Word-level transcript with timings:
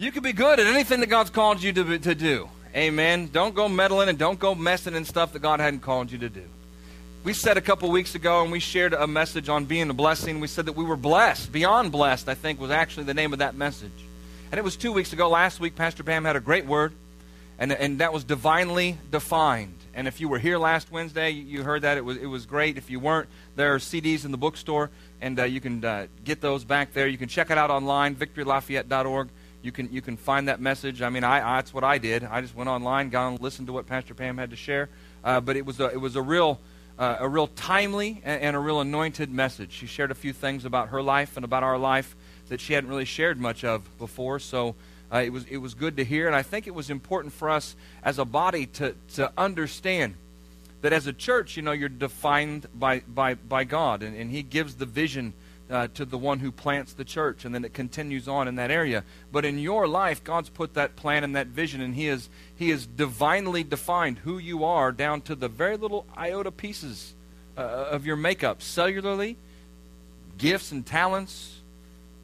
You 0.00 0.10
can 0.10 0.22
be 0.22 0.32
good 0.32 0.58
at 0.58 0.66
anything 0.66 1.00
that 1.00 1.08
God's 1.08 1.28
called 1.28 1.62
you 1.62 1.74
to, 1.74 1.98
to 1.98 2.14
do. 2.14 2.48
Amen. 2.74 3.28
Don't 3.30 3.54
go 3.54 3.68
meddling 3.68 4.08
and 4.08 4.16
don't 4.16 4.38
go 4.38 4.54
messing 4.54 4.94
in 4.94 5.04
stuff 5.04 5.34
that 5.34 5.40
God 5.40 5.60
hadn't 5.60 5.80
called 5.80 6.10
you 6.10 6.16
to 6.20 6.30
do. 6.30 6.44
We 7.22 7.34
said 7.34 7.58
a 7.58 7.60
couple 7.60 7.90
weeks 7.90 8.14
ago, 8.14 8.42
and 8.42 8.50
we 8.50 8.60
shared 8.60 8.94
a 8.94 9.06
message 9.06 9.50
on 9.50 9.66
being 9.66 9.90
a 9.90 9.92
blessing. 9.92 10.40
We 10.40 10.46
said 10.46 10.64
that 10.64 10.72
we 10.72 10.84
were 10.84 10.96
blessed. 10.96 11.52
Beyond 11.52 11.92
blessed, 11.92 12.30
I 12.30 12.34
think, 12.34 12.58
was 12.58 12.70
actually 12.70 13.04
the 13.04 13.12
name 13.12 13.34
of 13.34 13.40
that 13.40 13.54
message. 13.54 13.92
And 14.50 14.58
it 14.58 14.64
was 14.64 14.74
two 14.74 14.90
weeks 14.90 15.12
ago. 15.12 15.28
Last 15.28 15.60
week, 15.60 15.76
Pastor 15.76 16.02
Pam 16.02 16.24
had 16.24 16.34
a 16.34 16.40
great 16.40 16.64
word, 16.64 16.94
and, 17.58 17.70
and 17.70 17.98
that 17.98 18.10
was 18.10 18.24
divinely 18.24 18.96
defined. 19.10 19.76
And 19.92 20.08
if 20.08 20.18
you 20.18 20.30
were 20.30 20.38
here 20.38 20.56
last 20.56 20.90
Wednesday, 20.90 21.28
you 21.28 21.62
heard 21.62 21.82
that. 21.82 21.98
It 21.98 22.06
was, 22.06 22.16
it 22.16 22.24
was 22.24 22.46
great. 22.46 22.78
If 22.78 22.88
you 22.88 23.00
weren't, 23.00 23.28
there 23.54 23.74
are 23.74 23.78
CDs 23.78 24.24
in 24.24 24.30
the 24.30 24.38
bookstore, 24.38 24.88
and 25.20 25.38
uh, 25.38 25.44
you 25.44 25.60
can 25.60 25.84
uh, 25.84 26.06
get 26.24 26.40
those 26.40 26.64
back 26.64 26.94
there. 26.94 27.06
You 27.06 27.18
can 27.18 27.28
check 27.28 27.50
it 27.50 27.58
out 27.58 27.68
online, 27.68 28.16
victorylafayette.org 28.16 29.28
you 29.62 29.72
can 29.72 29.92
you 29.92 30.00
can 30.00 30.16
find 30.16 30.48
that 30.48 30.60
message. 30.60 31.02
I 31.02 31.08
mean, 31.10 31.24
I, 31.24 31.36
I 31.36 31.56
that's 31.56 31.74
what 31.74 31.84
I 31.84 31.98
did. 31.98 32.24
I 32.24 32.40
just 32.40 32.54
went 32.54 32.68
online, 32.68 33.10
got 33.10 33.40
listened 33.40 33.66
to 33.68 33.72
what 33.72 33.86
Pastor 33.86 34.14
Pam 34.14 34.38
had 34.38 34.50
to 34.50 34.56
share. 34.56 34.88
Uh, 35.22 35.40
but 35.40 35.56
it 35.56 35.66
was 35.66 35.80
a, 35.80 35.86
it 35.86 36.00
was 36.00 36.16
a 36.16 36.22
real 36.22 36.60
uh, 36.98 37.16
a 37.20 37.28
real 37.28 37.46
timely 37.46 38.20
and, 38.24 38.42
and, 38.42 38.56
a 38.56 38.58
real 38.58 38.80
anointed 38.80 39.30
message. 39.30 39.72
She 39.72 39.86
shared 39.86 40.10
a 40.10 40.14
few 40.14 40.34
things 40.34 40.66
about 40.66 40.90
her 40.90 41.02
life 41.02 41.36
and 41.36 41.44
about 41.44 41.62
our 41.62 41.78
life 41.78 42.14
that 42.48 42.60
she 42.60 42.74
hadn't 42.74 42.90
really 42.90 43.06
shared 43.06 43.40
much 43.40 43.64
of 43.64 43.82
before. 43.98 44.38
So 44.38 44.74
uh, 45.12 45.18
it 45.18 45.32
was 45.32 45.44
it 45.46 45.58
was 45.58 45.74
good 45.74 45.96
to 45.96 46.04
hear, 46.04 46.26
and 46.26 46.36
I 46.36 46.42
think 46.42 46.66
it 46.66 46.74
was 46.74 46.90
important 46.90 47.32
for 47.32 47.50
us 47.50 47.74
as 48.02 48.18
a 48.18 48.24
body 48.24 48.66
to 48.66 48.94
to 49.14 49.32
understand 49.36 50.14
that 50.82 50.92
as 50.92 51.06
a 51.06 51.12
church, 51.12 51.56
you 51.56 51.62
know, 51.62 51.72
you're 51.72 51.88
defined 51.88 52.66
by 52.74 53.00
by 53.00 53.34
by 53.34 53.64
God, 53.64 54.02
and, 54.02 54.16
and 54.16 54.30
He 54.30 54.42
gives 54.42 54.76
the 54.76 54.86
vision 54.86 55.32
uh, 55.70 55.88
to 55.94 56.04
the 56.04 56.18
one 56.18 56.40
who 56.40 56.50
plants 56.50 56.92
the 56.92 57.04
church, 57.04 57.44
and 57.44 57.54
then 57.54 57.64
it 57.64 57.72
continues 57.72 58.26
on 58.26 58.48
in 58.48 58.56
that 58.56 58.70
area. 58.70 59.04
But 59.30 59.44
in 59.44 59.58
your 59.58 59.86
life, 59.86 60.24
God's 60.24 60.48
put 60.48 60.74
that 60.74 60.96
plan 60.96 61.22
and 61.22 61.36
that 61.36 61.46
vision, 61.46 61.80
and 61.80 61.94
He 61.94 62.06
has 62.06 62.28
He 62.56 62.70
has 62.70 62.86
divinely 62.86 63.62
defined 63.62 64.18
who 64.18 64.38
you 64.38 64.64
are 64.64 64.90
down 64.90 65.20
to 65.22 65.34
the 65.34 65.48
very 65.48 65.76
little 65.76 66.06
iota 66.16 66.50
pieces 66.50 67.14
uh, 67.56 67.60
of 67.60 68.04
your 68.04 68.16
makeup, 68.16 68.60
cellularly, 68.60 69.36
gifts 70.38 70.72
and 70.72 70.84
talents, 70.84 71.60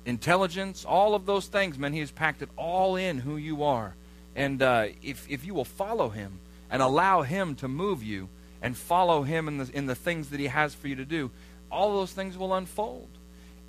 intelligence, 0.04 0.84
all 0.84 1.14
of 1.14 1.24
those 1.26 1.46
things. 1.46 1.78
Man, 1.78 1.92
He 1.92 2.00
has 2.00 2.10
packed 2.10 2.42
it 2.42 2.48
all 2.56 2.96
in 2.96 3.18
who 3.18 3.36
you 3.36 3.62
are, 3.62 3.94
and 4.34 4.60
uh, 4.60 4.88
if 5.02 5.24
if 5.30 5.44
you 5.44 5.54
will 5.54 5.64
follow 5.64 6.08
Him 6.08 6.40
and 6.68 6.82
allow 6.82 7.22
Him 7.22 7.54
to 7.56 7.68
move 7.68 8.02
you 8.02 8.28
and 8.60 8.76
follow 8.76 9.22
Him 9.22 9.46
in 9.46 9.58
the 9.58 9.70
in 9.72 9.86
the 9.86 9.94
things 9.94 10.30
that 10.30 10.40
He 10.40 10.48
has 10.48 10.74
for 10.74 10.88
you 10.88 10.96
to 10.96 11.04
do, 11.04 11.30
all 11.70 11.94
those 11.94 12.12
things 12.12 12.36
will 12.36 12.52
unfold 12.52 13.08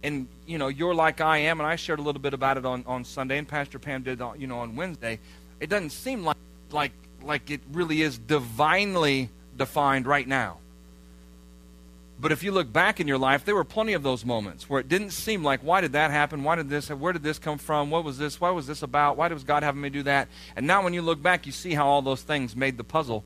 and 0.03 0.28
you 0.45 0.58
know 0.58 0.67
you're 0.67 0.95
like 0.95 1.22
I 1.22 1.40
am, 1.40 1.59
and 1.59 1.67
I 1.67 1.76
shared 1.76 2.00
a 2.00 2.02
little 2.02 2.22
bit 2.22 2.34
about 2.34 2.58
it 2.58 2.66
on, 2.66 2.84
on 2.88 3.03
Sunday, 3.03 3.38
and 3.38 3.48
Pastor 3.48 3.80
Pam 3.80 4.04
did 4.04 4.22
on, 4.22 4.39
you 4.39 4.48
know 4.48 4.59
on 4.59 4.76
Wednesday. 4.76 5.20
It 5.59 5.70
doesn't 5.70 5.92
seem 5.92 6.23
like 6.23 6.38
like 6.72 6.94
like 7.23 7.50
it 7.50 7.62
really 7.72 8.02
is 8.02 8.17
divinely 8.17 9.30
defined 9.56 10.08
right 10.08 10.28
now. 10.28 10.58
But 12.20 12.31
if 12.31 12.42
you 12.42 12.52
look 12.52 12.73
back 12.73 13.00
in 13.00 13.08
your 13.08 13.20
life, 13.20 13.45
there 13.45 13.54
were 13.54 13.64
plenty 13.64 13.94
of 13.94 14.02
those 14.02 14.26
moments 14.26 14.67
where 14.67 14.80
it 14.80 14.89
didn't 14.89 15.12
seem 15.12 15.44
like, 15.44 15.62
why 15.62 15.81
did 15.81 15.92
that 15.92 16.09
happen? 16.09 16.44
Why 16.44 16.56
did 16.56 16.67
this? 16.67 16.89
Where 16.89 17.14
did 17.14 17.22
this 17.22 17.38
come 17.38 17.59
from? 17.59 17.92
What 17.92 18.04
was 18.04 18.17
this? 18.17 18.42
Why 18.42 18.50
was 18.50 18.66
this 18.66 18.82
about? 18.82 19.17
Why 19.17 19.28
was 19.28 19.44
God 19.44 19.61
having 19.61 19.82
me 19.82 19.89
do 19.89 20.04
that? 20.04 20.28
And 20.56 20.66
now, 20.66 20.84
when 20.84 20.94
you 20.94 21.04
look 21.04 21.22
back, 21.22 21.45
you 21.45 21.52
see 21.52 21.76
how 21.76 21.88
all 21.88 22.02
those 22.02 22.23
things 22.23 22.56
made 22.56 22.78
the 22.78 22.84
puzzle, 22.84 23.23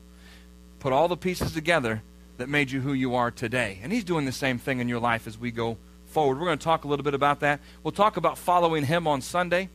put 0.78 0.92
all 0.92 1.08
the 1.08 1.16
pieces 1.16 1.52
together 1.52 2.02
that 2.36 2.50
made 2.50 2.70
you 2.70 2.80
who 2.80 2.92
you 2.92 3.14
are 3.14 3.30
today. 3.30 3.78
And 3.82 3.92
He's 3.92 4.04
doing 4.04 4.26
the 4.26 4.32
same 4.32 4.58
thing 4.58 4.78
in 4.78 4.88
your 4.88 5.00
life 5.00 5.26
as 5.26 5.38
we 5.38 5.50
go 5.50 5.78
forward. 6.12 6.38
We're 6.38 6.46
going 6.46 6.58
to 6.58 6.64
talk 6.64 6.84
a 6.84 6.88
little 6.88 7.02
bit 7.02 7.14
about 7.14 7.40
that. 7.40 7.60
We'll 7.82 7.92
talk 7.92 8.16
about 8.16 8.38
following 8.38 8.84
him 8.84 9.06
on 9.06 9.20
Sunday, 9.20 9.70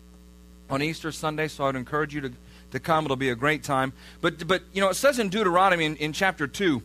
on 0.69 0.81
Easter 0.81 1.11
Sunday, 1.11 1.47
so 1.47 1.65
I'd 1.65 1.75
encourage 1.75 2.13
you 2.13 2.21
to, 2.21 2.31
to 2.71 2.79
come. 2.79 3.05
It'll 3.05 3.17
be 3.17 3.29
a 3.29 3.35
great 3.35 3.63
time. 3.63 3.93
But, 4.21 4.47
but 4.47 4.63
you 4.71 4.81
know, 4.81 4.89
it 4.89 4.95
says 4.95 5.19
in 5.19 5.29
Deuteronomy 5.29 5.85
in, 5.85 5.95
in 5.97 6.13
chapter 6.13 6.47
2, 6.47 6.81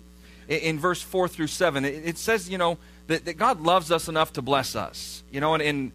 in, 0.48 0.58
in, 0.58 0.78
verse 0.78 1.02
4 1.02 1.28
through 1.28 1.48
7, 1.48 1.84
it, 1.84 1.90
it 2.04 2.18
says, 2.18 2.48
you 2.48 2.58
know, 2.58 2.78
that, 3.08 3.26
that, 3.26 3.34
God 3.34 3.60
loves 3.60 3.90
us 3.90 4.08
enough 4.08 4.32
to 4.34 4.42
bless 4.42 4.74
us. 4.74 5.22
You 5.30 5.40
know, 5.40 5.54
and, 5.54 5.62
and 5.62 5.92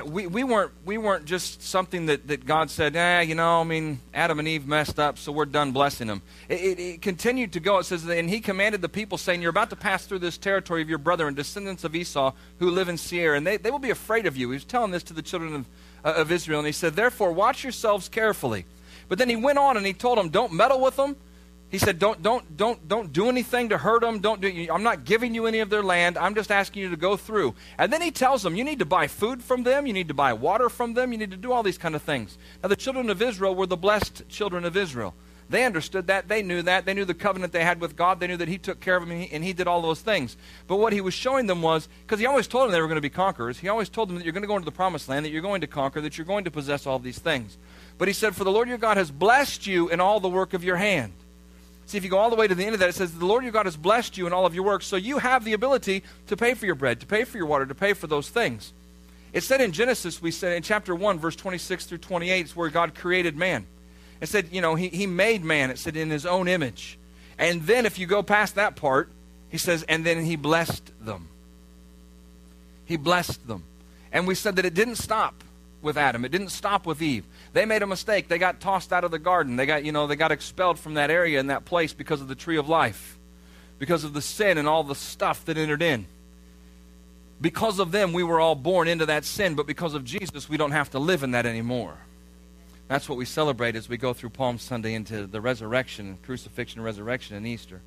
we, 0.00 0.26
we 0.26 0.44
weren't 0.44 0.72
we 0.84 0.96
weren't 0.96 1.24
just 1.24 1.62
something 1.62 2.06
that, 2.06 2.28
that 2.28 2.46
God 2.46 2.70
said, 2.70 2.96
eh, 2.96 3.20
you 3.22 3.34
know, 3.34 3.60
I 3.60 3.64
mean, 3.64 4.00
Adam 4.14 4.38
and 4.38 4.48
Eve 4.48 4.66
messed 4.66 4.98
up, 4.98 5.18
so 5.18 5.32
we're 5.32 5.44
done 5.44 5.72
blessing 5.72 6.06
them. 6.06 6.22
It, 6.48 6.60
it, 6.60 6.80
it, 6.80 7.02
continued 7.02 7.52
to 7.52 7.60
go. 7.60 7.78
It 7.78 7.84
says, 7.84 8.06
and 8.06 8.30
he 8.30 8.40
commanded 8.40 8.80
the 8.80 8.88
people, 8.88 9.18
saying, 9.18 9.42
You're 9.42 9.50
about 9.50 9.70
to 9.70 9.76
pass 9.76 10.06
through 10.06 10.20
this 10.20 10.38
territory 10.38 10.82
of 10.82 10.88
your 10.88 10.98
brother 10.98 11.26
and 11.26 11.36
descendants 11.36 11.84
of 11.84 11.94
Esau 11.94 12.32
who 12.58 12.70
live 12.70 12.88
in 12.88 12.96
Seir, 12.96 13.34
and 13.34 13.46
they, 13.46 13.56
they 13.56 13.70
will 13.70 13.78
be 13.78 13.90
afraid 13.90 14.26
of 14.26 14.36
you. 14.36 14.50
He 14.50 14.56
was 14.56 14.64
telling 14.64 14.92
this 14.92 15.02
to 15.04 15.12
the 15.12 15.22
children 15.22 15.54
of, 15.54 15.66
uh, 16.04 16.20
of 16.20 16.32
Israel, 16.32 16.60
and 16.60 16.66
he 16.66 16.72
said, 16.72 16.94
Therefore, 16.94 17.32
watch 17.32 17.62
yourselves 17.62 18.08
carefully. 18.08 18.64
But 19.08 19.18
then 19.18 19.28
he 19.28 19.36
went 19.36 19.58
on 19.58 19.76
and 19.76 19.84
he 19.84 19.92
told 19.92 20.18
them, 20.18 20.30
Don't 20.30 20.52
meddle 20.52 20.80
with 20.80 20.96
them 20.96 21.16
he 21.72 21.78
said, 21.78 21.98
don't, 21.98 22.22
don't, 22.22 22.54
don't, 22.58 22.86
don't 22.86 23.14
do 23.14 23.30
anything 23.30 23.70
to 23.70 23.78
hurt 23.78 24.02
them. 24.02 24.18
Don't 24.20 24.42
do, 24.42 24.68
I'm 24.70 24.82
not 24.82 25.04
giving 25.04 25.34
you 25.34 25.46
any 25.46 25.60
of 25.60 25.70
their 25.70 25.82
land. 25.82 26.18
I'm 26.18 26.34
just 26.34 26.50
asking 26.50 26.82
you 26.82 26.90
to 26.90 26.98
go 26.98 27.16
through. 27.16 27.54
And 27.78 27.90
then 27.90 28.02
he 28.02 28.10
tells 28.10 28.42
them, 28.42 28.54
you 28.54 28.62
need 28.62 28.80
to 28.80 28.84
buy 28.84 29.06
food 29.06 29.42
from 29.42 29.62
them. 29.62 29.86
You 29.86 29.94
need 29.94 30.08
to 30.08 30.14
buy 30.14 30.34
water 30.34 30.68
from 30.68 30.92
them. 30.92 31.12
You 31.12 31.18
need 31.18 31.30
to 31.30 31.36
do 31.38 31.50
all 31.50 31.62
these 31.62 31.78
kind 31.78 31.94
of 31.94 32.02
things. 32.02 32.36
Now, 32.62 32.68
the 32.68 32.76
children 32.76 33.08
of 33.08 33.22
Israel 33.22 33.54
were 33.54 33.66
the 33.66 33.78
blessed 33.78 34.28
children 34.28 34.66
of 34.66 34.76
Israel. 34.76 35.14
They 35.48 35.64
understood 35.64 36.08
that. 36.08 36.28
They 36.28 36.42
knew 36.42 36.60
that. 36.60 36.84
They 36.84 36.92
knew 36.92 37.06
the 37.06 37.14
covenant 37.14 37.54
they 37.54 37.64
had 37.64 37.80
with 37.80 37.96
God. 37.96 38.20
They 38.20 38.26
knew 38.26 38.36
that 38.36 38.48
He 38.48 38.58
took 38.58 38.80
care 38.80 38.96
of 38.96 39.02
them 39.02 39.10
and 39.10 39.22
He, 39.22 39.32
and 39.32 39.42
he 39.42 39.54
did 39.54 39.66
all 39.66 39.80
those 39.80 40.00
things. 40.00 40.36
But 40.66 40.76
what 40.76 40.92
He 40.92 41.00
was 41.00 41.14
showing 41.14 41.46
them 41.46 41.62
was, 41.62 41.88
because 42.02 42.20
He 42.20 42.26
always 42.26 42.46
told 42.46 42.64
them 42.64 42.72
they 42.72 42.80
were 42.80 42.86
going 42.86 42.96
to 42.96 43.02
be 43.02 43.10
conquerors, 43.10 43.58
He 43.58 43.68
always 43.68 43.88
told 43.88 44.08
them 44.08 44.16
that 44.16 44.24
you're 44.24 44.32
going 44.32 44.42
to 44.42 44.48
go 44.48 44.56
into 44.56 44.66
the 44.66 44.72
promised 44.72 45.08
land, 45.08 45.24
that 45.24 45.30
you're 45.30 45.42
going 45.42 45.62
to 45.62 45.66
conquer, 45.66 46.00
that 46.02 46.16
you're 46.16 46.26
going 46.26 46.44
to 46.44 46.50
possess 46.50 46.86
all 46.86 46.98
these 46.98 47.18
things. 47.18 47.58
But 47.98 48.08
He 48.08 48.14
said, 48.14 48.36
For 48.36 48.44
the 48.44 48.52
Lord 48.52 48.68
your 48.68 48.78
God 48.78 48.98
has 48.98 49.10
blessed 49.10 49.66
you 49.66 49.88
in 49.88 50.00
all 50.00 50.20
the 50.20 50.28
work 50.28 50.54
of 50.54 50.64
your 50.64 50.76
hand. 50.76 51.12
See, 51.86 51.98
if 51.98 52.04
you 52.04 52.10
go 52.10 52.18
all 52.18 52.30
the 52.30 52.36
way 52.36 52.48
to 52.48 52.54
the 52.54 52.64
end 52.64 52.74
of 52.74 52.80
that, 52.80 52.88
it 52.88 52.94
says, 52.94 53.12
The 53.12 53.26
Lord 53.26 53.42
your 53.42 53.52
God 53.52 53.66
has 53.66 53.76
blessed 53.76 54.16
you 54.16 54.26
in 54.26 54.32
all 54.32 54.46
of 54.46 54.54
your 54.54 54.64
works, 54.64 54.86
so 54.86 54.96
you 54.96 55.18
have 55.18 55.44
the 55.44 55.52
ability 55.52 56.02
to 56.28 56.36
pay 56.36 56.54
for 56.54 56.66
your 56.66 56.74
bread, 56.74 57.00
to 57.00 57.06
pay 57.06 57.24
for 57.24 57.36
your 57.36 57.46
water, 57.46 57.66
to 57.66 57.74
pay 57.74 57.92
for 57.92 58.06
those 58.06 58.28
things. 58.28 58.72
It 59.32 59.42
said 59.42 59.60
in 59.60 59.72
Genesis, 59.72 60.20
we 60.20 60.30
said 60.30 60.56
in 60.56 60.62
chapter 60.62 60.94
1, 60.94 61.18
verse 61.18 61.36
26 61.36 61.86
through 61.86 61.98
28, 61.98 62.40
it's 62.40 62.56
where 62.56 62.68
God 62.68 62.94
created 62.94 63.36
man. 63.36 63.66
It 64.20 64.28
said, 64.28 64.48
you 64.52 64.60
know, 64.60 64.74
he, 64.74 64.88
he 64.88 65.06
made 65.06 65.42
man, 65.42 65.70
it 65.70 65.78
said, 65.78 65.96
in 65.96 66.10
his 66.10 66.26
own 66.26 66.48
image. 66.48 66.98
And 67.38 67.62
then 67.62 67.86
if 67.86 67.98
you 67.98 68.06
go 68.06 68.22
past 68.22 68.54
that 68.54 68.76
part, 68.76 69.08
he 69.48 69.58
says, 69.58 69.82
and 69.84 70.04
then 70.04 70.24
he 70.24 70.36
blessed 70.36 70.92
them. 71.04 71.28
He 72.84 72.96
blessed 72.96 73.46
them. 73.46 73.64
And 74.12 74.26
we 74.26 74.34
said 74.34 74.56
that 74.56 74.64
it 74.64 74.74
didn't 74.74 74.96
stop 74.96 75.42
with 75.82 75.96
Adam. 75.96 76.24
It 76.24 76.30
didn't 76.30 76.50
stop 76.50 76.86
with 76.86 77.02
Eve. 77.02 77.24
They 77.52 77.64
made 77.64 77.82
a 77.82 77.86
mistake. 77.86 78.28
They 78.28 78.38
got 78.38 78.60
tossed 78.60 78.92
out 78.92 79.04
of 79.04 79.10
the 79.10 79.18
garden. 79.18 79.56
They 79.56 79.66
got, 79.66 79.84
you 79.84 79.92
know, 79.92 80.06
they 80.06 80.16
got 80.16 80.32
expelled 80.32 80.78
from 80.78 80.94
that 80.94 81.10
area 81.10 81.40
and 81.40 81.50
that 81.50 81.64
place 81.64 81.92
because 81.92 82.20
of 82.20 82.28
the 82.28 82.34
tree 82.34 82.56
of 82.56 82.68
life. 82.68 83.18
Because 83.78 84.04
of 84.04 84.12
the 84.12 84.22
sin 84.22 84.58
and 84.58 84.68
all 84.68 84.84
the 84.84 84.94
stuff 84.94 85.44
that 85.46 85.58
entered 85.58 85.82
in. 85.82 86.06
Because 87.40 87.80
of 87.80 87.90
them, 87.90 88.12
we 88.12 88.22
were 88.22 88.38
all 88.38 88.54
born 88.54 88.86
into 88.86 89.06
that 89.06 89.24
sin, 89.24 89.56
but 89.56 89.66
because 89.66 89.94
of 89.94 90.04
Jesus, 90.04 90.48
we 90.48 90.56
don't 90.56 90.70
have 90.70 90.90
to 90.90 91.00
live 91.00 91.24
in 91.24 91.32
that 91.32 91.44
anymore. 91.44 91.96
That's 92.86 93.08
what 93.08 93.18
we 93.18 93.24
celebrate 93.24 93.74
as 93.74 93.88
we 93.88 93.96
go 93.96 94.12
through 94.12 94.30
Palm 94.30 94.58
Sunday 94.58 94.94
into 94.94 95.26
the 95.26 95.40
resurrection, 95.40 96.18
crucifixion, 96.24 96.82
resurrection, 96.82 97.36
and 97.36 97.46
Easter. 97.46 97.80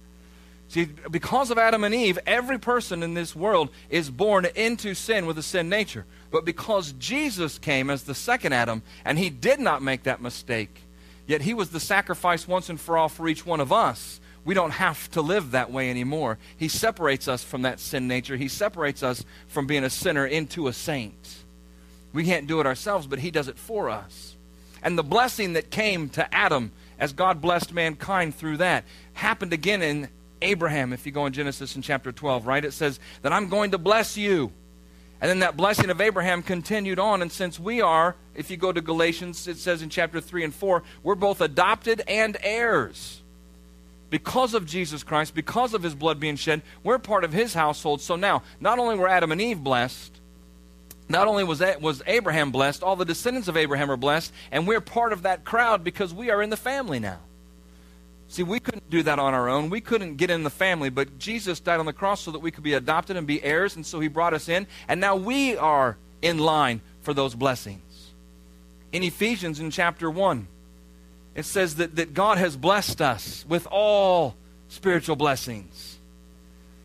See, 0.68 0.86
because 1.12 1.52
of 1.52 1.58
Adam 1.58 1.84
and 1.84 1.94
Eve, 1.94 2.18
every 2.26 2.58
person 2.58 3.04
in 3.04 3.14
this 3.14 3.36
world 3.36 3.70
is 3.90 4.10
born 4.10 4.46
into 4.56 4.96
sin 4.96 5.26
with 5.26 5.38
a 5.38 5.44
sin 5.44 5.70
nature. 5.70 6.06
But 6.32 6.44
because 6.44 6.94
Jesus 6.94 7.60
came 7.60 7.90
as 7.90 8.04
the 8.04 8.16
second 8.16 8.54
Adam, 8.54 8.82
and 9.06 9.20
he 9.20 9.30
did 9.30 9.60
not 9.60 9.82
make 9.82 10.04
that 10.04 10.22
mistake, 10.22 10.82
yet 11.28 11.42
he 11.42 11.54
was 11.54 11.70
the 11.70 11.80
sacrifice 11.80 12.48
once 12.48 12.70
and 12.70 12.80
for 12.80 12.98
all 12.98 13.10
for 13.10 13.28
each 13.28 13.46
one 13.46 13.60
of 13.60 13.72
us, 13.72 14.20
we 14.44 14.54
don't 14.54 14.72
have 14.72 15.10
to 15.12 15.22
live 15.22 15.52
that 15.52 15.72
way 15.72 15.90
anymore. 15.90 16.38
He 16.58 16.68
separates 16.68 17.28
us 17.28 17.44
from 17.44 17.64
that 17.64 17.80
sin 17.80 18.08
nature, 18.08 18.38
he 18.38 18.48
separates 18.48 19.02
us 19.04 19.24
from 19.48 19.68
being 19.68 19.84
a 19.84 19.90
sinner 19.90 20.26
into 20.26 20.68
a 20.68 20.74
saint. 20.74 21.44
We 22.14 22.24
can't 22.24 22.48
do 22.48 22.60
it 22.60 22.66
ourselves, 22.66 23.08
but 23.08 23.20
he 23.20 23.32
does 23.32 23.48
it 23.48 23.58
for 23.58 23.90
us. 23.90 24.36
And 24.82 24.98
the 24.98 25.04
blessing 25.04 25.54
that 25.54 25.72
came 25.72 26.10
to 26.10 26.34
Adam 26.34 26.72
as 27.00 27.12
God 27.12 27.42
blessed 27.42 27.74
mankind 27.74 28.36
through 28.36 28.58
that 28.58 28.86
happened 29.14 29.52
again 29.52 29.82
in 29.82 30.10
Abraham, 30.46 30.94
if 30.94 31.06
you 31.06 31.12
go 31.12 31.26
in 31.26 31.34
Genesis 31.34 31.76
in 31.76 31.82
chapter 31.82 32.12
12, 32.12 32.46
right? 32.46 32.64
It 32.64 32.72
says 32.72 33.00
that 33.24 33.34
I'm 33.34 33.50
going 33.50 33.72
to 33.72 33.78
bless 33.78 34.16
you. 34.16 34.52
And 35.20 35.30
then 35.30 35.40
that 35.40 35.58
blessing 35.58 35.90
of 35.90 36.02
Abraham 36.02 36.44
continued 36.44 37.00
on. 37.00 37.22
And 37.22 37.32
since 37.32 37.60
we 37.60 37.82
are, 37.82 38.16
if 38.36 38.52
you 38.52 38.58
go 38.58 38.72
to 38.72 38.82
Galatians, 38.82 39.48
it 39.48 39.58
says 39.58 39.82
in 39.82 39.90
chapter 39.90 40.22
3 40.22 40.44
and 40.44 40.54
4, 40.54 40.84
we're 41.04 41.16
both 41.16 41.42
adopted 41.42 42.02
and 42.08 42.38
heirs. 42.42 43.22
Because 44.10 44.54
of 44.54 44.66
Jesus 44.66 45.04
Christ, 45.04 45.34
because 45.34 45.74
of 45.74 45.82
his 45.82 45.96
blood 45.96 46.20
being 46.20 46.36
shed, 46.36 46.62
we're 46.84 47.00
part 47.00 47.24
of 47.24 47.34
his 47.34 47.54
household. 47.54 48.02
So 48.02 48.16
now, 48.16 48.44
not 48.60 48.78
only 48.78 48.96
were 48.96 49.08
Adam 49.08 49.32
and 49.32 49.42
Eve 49.42 49.64
blessed, 49.64 50.20
not 51.10 51.28
only 51.28 51.44
was, 51.44 51.60
that, 51.60 51.82
was 51.82 52.04
Abraham 52.06 52.52
blessed, 52.52 52.84
all 52.84 52.96
the 52.96 53.06
descendants 53.06 53.48
of 53.48 53.58
Abraham 53.58 53.90
are 53.90 53.98
blessed, 53.98 54.32
and 54.52 54.68
we're 54.68 54.82
part 54.82 55.12
of 55.12 55.24
that 55.24 55.44
crowd 55.44 55.84
because 55.84 56.14
we 56.14 56.30
are 56.30 56.42
in 56.42 56.50
the 56.50 56.58
family 56.58 57.00
now. 57.00 57.20
See, 58.36 58.44
we 58.44 58.60
couldn't 58.60 58.90
do 58.90 59.02
that 59.04 59.18
on 59.18 59.34
our 59.34 59.48
own. 59.48 59.70
We 59.70 59.80
couldn't 59.80 60.18
get 60.18 60.30
in 60.30 60.44
the 60.44 60.50
family, 60.50 60.90
but 60.90 61.18
Jesus 61.18 61.62
died 61.62 61.80
on 61.80 61.86
the 61.86 61.94
cross 61.94 62.20
so 62.20 62.32
that 62.32 62.40
we 62.40 62.52
could 62.52 62.66
be 62.66 62.74
adopted 62.74 63.16
and 63.16 63.26
be 63.26 63.42
heirs, 63.42 63.78
and 63.78 63.86
so 63.86 64.02
he 64.02 64.10
brought 64.10 64.34
us 64.34 64.50
in, 64.50 64.68
and 64.90 65.00
now 65.00 65.16
we 65.16 65.56
are 65.56 65.96
in 66.22 66.38
line 66.38 66.82
for 67.00 67.14
those 67.14 67.34
blessings. 67.34 68.12
In 68.92 69.04
Ephesians 69.04 69.62
in 69.62 69.72
chapter 69.72 70.12
1, 70.12 70.50
it 71.34 71.46
says 71.46 71.78
that, 71.78 71.96
that 71.96 72.14
God 72.14 72.38
has 72.38 72.58
blessed 72.58 73.02
us 73.02 73.46
with 73.48 73.70
all 73.72 74.36
spiritual 74.68 75.16
blessings. 75.16 75.98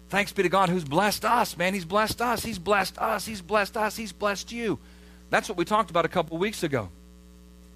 Thanks 0.09 0.33
be 0.33 0.45
to 0.45 0.49
God 0.49 0.69
who's 0.69 0.85
blessed 0.85 1.25
us, 1.25 1.57
man. 1.57 1.75
He's 1.75 1.85
blessed 1.85 2.23
us. 2.23 2.45
He's 2.45 2.61
blessed 2.61 2.97
us. 2.97 3.27
He's 3.27 3.43
blessed 3.43 3.77
us. 3.77 3.97
He's 3.97 4.13
blessed 4.13 4.53
you. 4.53 4.79
That's 5.31 5.49
what 5.49 5.59
we 5.59 5.65
talked 5.65 5.91
about 5.91 6.05
a 6.05 6.09
couple 6.09 6.39
weeks 6.39 6.63
ago. 6.63 6.91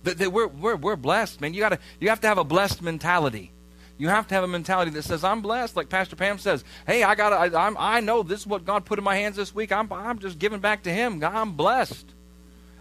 That, 0.05 0.19
that 0.19 0.31
we're, 0.31 0.47
we're, 0.47 0.77
we're 0.77 0.95
blessed, 0.95 1.41
man. 1.41 1.55
You, 1.55 1.61
gotta, 1.61 1.81
you 1.99 2.11
have 2.11 2.21
to 2.21 2.29
have 2.29 2.39
a 2.39 2.45
blessed 2.45 2.81
mentality. 2.81 3.51
You 3.97 4.09
have 4.09 4.27
to 4.29 4.35
have 4.35 4.45
a 4.45 4.49
mentality 4.49 4.91
that 4.93 5.03
says, 5.03 5.23
I'm 5.23 5.41
blessed. 5.41 5.77
Like 5.77 5.89
Pastor 5.89 6.17
Pam 6.17 6.39
says, 6.39 6.65
hey, 6.87 7.05
I, 7.05 7.15
gotta, 7.15 7.37
I, 7.37 7.67
I'm, 7.67 7.77
I 7.79 8.01
know 8.01 8.23
this 8.23 8.41
is 8.41 8.47
what 8.47 8.65
God 8.65 8.85
put 8.85 8.99
in 8.99 9.05
my 9.05 9.17
hands 9.17 9.37
this 9.37 9.55
week. 9.55 9.71
I'm, 9.71 9.93
I'm 9.93 10.19
just 10.19 10.39
giving 10.39 10.61
back 10.61 10.83
to 10.85 10.91
Him. 10.91 11.23
I'm 11.23 11.53
blessed. 11.53 12.13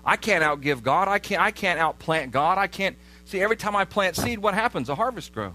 I 0.04 0.18
can't 0.18 0.44
outgive 0.44 0.84
God. 0.84 1.08
I 1.08 1.20
can't, 1.20 1.42
I 1.42 1.52
can't 1.52 1.80
outplant 1.80 2.32
God. 2.32 2.58
I 2.58 2.68
can't. 2.68 2.98
See, 3.26 3.42
every 3.42 3.56
time 3.56 3.76
I 3.76 3.86
plant 3.86 4.16
seed, 4.16 4.40
what 4.40 4.54
happens? 4.54 4.90
A 4.90 4.96
harvest 4.96 5.34
grows. 5.34 5.54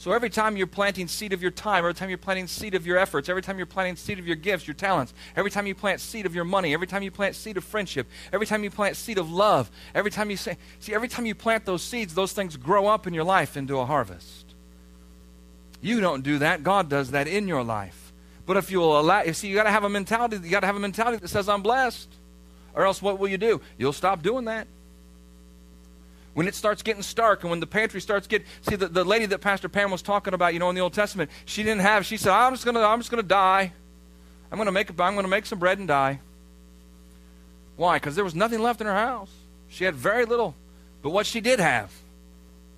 So 0.00 0.12
every 0.12 0.30
time 0.30 0.56
you're 0.56 0.66
planting 0.66 1.08
seed 1.08 1.34
of 1.34 1.42
your 1.42 1.50
time, 1.50 1.80
every 1.80 1.92
time 1.92 2.08
you're 2.08 2.16
planting 2.16 2.46
seed 2.46 2.74
of 2.74 2.86
your 2.86 2.96
efforts, 2.96 3.28
every 3.28 3.42
time 3.42 3.58
you're 3.58 3.66
planting 3.66 3.96
seed 3.96 4.18
of 4.18 4.26
your 4.26 4.34
gifts, 4.34 4.66
your 4.66 4.72
talents, 4.72 5.12
every 5.36 5.50
time 5.50 5.66
you 5.66 5.74
plant 5.74 6.00
seed 6.00 6.24
of 6.24 6.34
your 6.34 6.46
money, 6.46 6.72
every 6.72 6.86
time 6.86 7.02
you 7.02 7.10
plant 7.10 7.36
seed 7.36 7.58
of 7.58 7.64
friendship, 7.64 8.08
every 8.32 8.46
time 8.46 8.64
you 8.64 8.70
plant 8.70 8.96
seed 8.96 9.18
of 9.18 9.30
love, 9.30 9.70
every 9.94 10.10
time 10.10 10.30
you 10.30 10.38
say, 10.38 10.56
see, 10.78 10.94
every 10.94 11.06
time 11.06 11.26
you 11.26 11.34
plant 11.34 11.66
those 11.66 11.82
seeds, 11.82 12.14
those 12.14 12.32
things 12.32 12.56
grow 12.56 12.86
up 12.86 13.06
in 13.06 13.12
your 13.12 13.24
life 13.24 13.58
into 13.58 13.78
a 13.78 13.84
harvest. 13.84 14.54
You 15.82 16.00
don't 16.00 16.22
do 16.22 16.38
that. 16.38 16.62
God 16.62 16.88
does 16.88 17.10
that 17.10 17.28
in 17.28 17.46
your 17.46 17.62
life. 17.62 18.14
But 18.46 18.56
if 18.56 18.70
you 18.70 18.78
will 18.78 18.98
allow, 18.98 19.20
you 19.24 19.34
see, 19.34 19.48
you 19.48 19.54
got 19.54 19.64
to 19.64 19.70
have 19.70 19.84
a 19.84 19.90
mentality. 19.90 20.38
You 20.42 20.50
got 20.50 20.60
to 20.60 20.66
have 20.66 20.76
a 20.76 20.80
mentality 20.80 21.18
that 21.18 21.28
says, 21.28 21.46
"I'm 21.46 21.60
blessed," 21.60 22.08
or 22.72 22.86
else 22.86 23.02
what 23.02 23.18
will 23.18 23.28
you 23.28 23.36
do? 23.36 23.60
You'll 23.76 23.92
stop 23.92 24.22
doing 24.22 24.46
that 24.46 24.66
when 26.34 26.46
it 26.46 26.54
starts 26.54 26.82
getting 26.82 27.02
stark 27.02 27.42
and 27.42 27.50
when 27.50 27.60
the 27.60 27.66
pantry 27.66 28.00
starts 28.00 28.26
getting 28.26 28.46
see 28.62 28.76
the, 28.76 28.88
the 28.88 29.04
lady 29.04 29.26
that 29.26 29.40
pastor 29.40 29.68
pam 29.68 29.90
was 29.90 30.02
talking 30.02 30.34
about 30.34 30.52
you 30.52 30.60
know 30.60 30.68
in 30.68 30.74
the 30.74 30.80
old 30.80 30.92
testament 30.92 31.30
she 31.44 31.62
didn't 31.62 31.80
have 31.80 32.06
she 32.06 32.16
said 32.16 32.32
i'm 32.32 32.52
just 32.52 32.64
gonna 32.64 32.80
i'm 32.80 32.98
just 33.00 33.10
gonna 33.10 33.22
die. 33.22 33.72
I'm 34.52 34.58
gonna 34.58 34.72
make 34.72 34.90
i'm 34.90 35.14
gonna 35.14 35.28
make 35.28 35.46
some 35.46 35.58
bread 35.58 35.78
and 35.78 35.86
die. 35.86 36.20
Why? 37.76 37.96
Because 37.96 38.14
there 38.14 38.24
was 38.24 38.34
nothing 38.34 38.60
left 38.60 38.80
in 38.80 38.86
her 38.86 38.94
house. 38.94 39.30
She 39.68 39.84
had 39.84 39.94
very 39.94 40.26
little. 40.26 40.54
But 41.02 41.10
what 41.10 41.24
she 41.24 41.40
did 41.40 41.60
have 41.60 41.92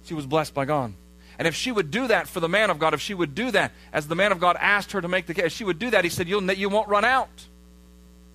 she 0.04 0.14
was 0.14 0.26
blessed 0.26 0.54
by 0.54 0.64
god. 0.64 0.94
And 1.38 1.49
if 1.49 1.54
she 1.54 1.72
would 1.72 1.90
do 1.90 2.06
that 2.08 2.28
for 2.28 2.40
the 2.40 2.49
man 2.49 2.70
of 2.70 2.78
god 2.78 2.94
if 2.94 3.00
she 3.00 3.14
would 3.14 3.34
do 3.34 3.50
that 3.52 3.72
as 3.93 4.06
the 4.08 4.14
man 4.14 4.32
of 4.32 4.40
god 4.40 4.56
asked 4.60 4.93
her 4.93 5.00
to 5.00 5.08
make 5.08 5.26
the 5.26 5.34
case 5.34 5.52
she 5.52 5.64
would 5.64 5.78
do 5.78 5.90
that 5.90 6.04
he 6.04 6.10
said 6.10 6.28
you'll 6.28 6.50
you 6.52 6.69
won't 6.69 6.88
run 6.88 7.04
out. 7.04 7.46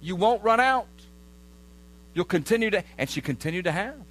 You 0.02 0.16
won't 0.16 0.44
run 0.44 0.60
out. 0.60 0.88
You'll 2.14 2.26
continue 2.26 2.70
to 2.72 2.84
and 2.98 3.10
she 3.10 3.22
continued 3.22 3.66
to 3.66 3.72
have 3.72 4.07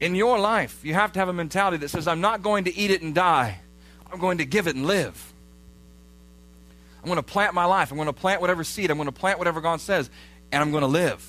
in 0.00 0.14
your 0.14 0.38
life, 0.38 0.80
you 0.82 0.94
have 0.94 1.12
to 1.12 1.18
have 1.18 1.28
a 1.28 1.32
mentality 1.32 1.78
that 1.78 1.88
says, 1.88 2.06
I'm 2.06 2.20
not 2.20 2.42
going 2.42 2.64
to 2.64 2.76
eat 2.76 2.90
it 2.90 3.02
and 3.02 3.14
die. 3.14 3.60
I'm 4.10 4.18
going 4.18 4.38
to 4.38 4.44
give 4.44 4.66
it 4.66 4.76
and 4.76 4.86
live. 4.86 5.32
I'm 7.02 7.06
going 7.06 7.16
to 7.16 7.22
plant 7.22 7.54
my 7.54 7.64
life. 7.64 7.90
I'm 7.90 7.96
going 7.96 8.06
to 8.06 8.12
plant 8.12 8.40
whatever 8.40 8.64
seed. 8.64 8.90
I'm 8.90 8.98
going 8.98 9.06
to 9.06 9.12
plant 9.12 9.38
whatever 9.38 9.60
God 9.60 9.80
says, 9.80 10.10
and 10.52 10.62
I'm 10.62 10.70
going 10.70 10.82
to 10.82 10.88
live. 10.88 11.24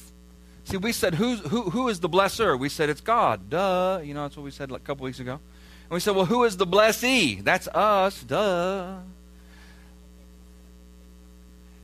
See, 0.65 0.75
we 0.75 0.91
said, 0.91 1.15
who, 1.15 1.35
who 1.35 1.87
is 1.87 2.01
the 2.01 2.09
blesser? 2.09 2.59
We 2.59 2.67
said, 2.67 2.89
It's 2.89 2.99
God. 2.99 3.49
Duh. 3.49 4.01
You 4.03 4.13
know, 4.13 4.23
that's 4.23 4.35
what 4.35 4.43
we 4.43 4.51
said 4.51 4.69
like 4.69 4.81
a 4.81 4.83
couple 4.83 5.05
weeks 5.05 5.19
ago. 5.19 5.33
And 5.33 5.91
we 5.91 6.01
said, 6.01 6.13
Well, 6.13 6.25
who 6.25 6.43
is 6.43 6.57
the 6.57 6.65
blessee? 6.65 7.35
That's 7.35 7.69
us. 7.69 8.21
Duh. 8.23 8.97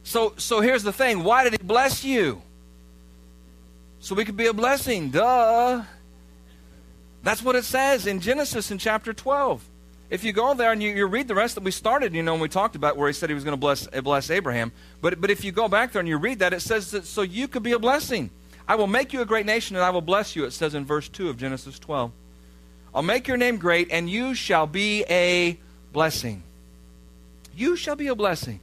So, 0.03 0.33
so 0.37 0.59
here's 0.59 0.83
the 0.83 0.91
thing 0.91 1.23
why 1.23 1.45
did 1.45 1.53
He 1.53 1.65
bless 1.65 2.03
you? 2.03 2.41
So 4.01 4.15
we 4.15 4.25
could 4.25 4.35
be 4.35 4.47
a 4.47 4.53
blessing. 4.53 5.11
Duh. 5.11 5.83
That's 7.23 7.41
what 7.41 7.55
it 7.55 7.63
says 7.63 8.05
in 8.05 8.19
Genesis 8.19 8.69
in 8.69 8.77
chapter 8.77 9.13
12. 9.13 9.69
If 10.09 10.23
you 10.23 10.33
go 10.33 10.53
there 10.53 10.71
and 10.71 10.83
you, 10.83 10.91
you 10.91 11.07
read 11.07 11.27
the 11.27 11.35
rest 11.35 11.55
that 11.55 11.63
we 11.63 11.71
started, 11.71 12.13
you 12.13 12.21
know, 12.21 12.33
when 12.33 12.41
we 12.41 12.49
talked 12.49 12.75
about 12.75 12.97
where 12.97 13.07
he 13.07 13.13
said 13.13 13.29
he 13.29 13.33
was 13.33 13.43
going 13.43 13.53
to 13.53 13.59
bless, 13.59 13.87
eh, 13.93 14.01
bless 14.01 14.29
Abraham. 14.29 14.71
But, 15.01 15.19
but 15.19 15.31
if 15.31 15.43
you 15.43 15.51
go 15.51 15.67
back 15.67 15.93
there 15.93 16.01
and 16.01 16.07
you 16.07 16.17
read 16.17 16.39
that, 16.39 16.53
it 16.53 16.59
says 16.59 16.91
that 16.91 17.05
so 17.05 17.21
you 17.21 17.47
could 17.47 17.63
be 17.63 17.71
a 17.71 17.79
blessing. 17.79 18.29
I 18.67 18.75
will 18.75 18.87
make 18.87 19.13
you 19.13 19.21
a 19.21 19.25
great 19.25 19.45
nation 19.45 19.75
and 19.75 19.83
I 19.83 19.89
will 19.89 20.01
bless 20.01 20.35
you, 20.35 20.43
it 20.43 20.51
says 20.51 20.75
in 20.75 20.85
verse 20.85 21.09
2 21.09 21.29
of 21.29 21.37
Genesis 21.37 21.79
12. 21.79 22.11
I'll 22.93 23.01
make 23.01 23.27
your 23.27 23.37
name 23.37 23.57
great 23.57 23.87
and 23.89 24.09
you 24.09 24.35
shall 24.35 24.67
be 24.67 25.03
a 25.09 25.57
blessing. 25.93 26.43
You 27.55 27.75
shall 27.75 27.95
be 27.95 28.07
a 28.07 28.15
blessing. 28.15 28.59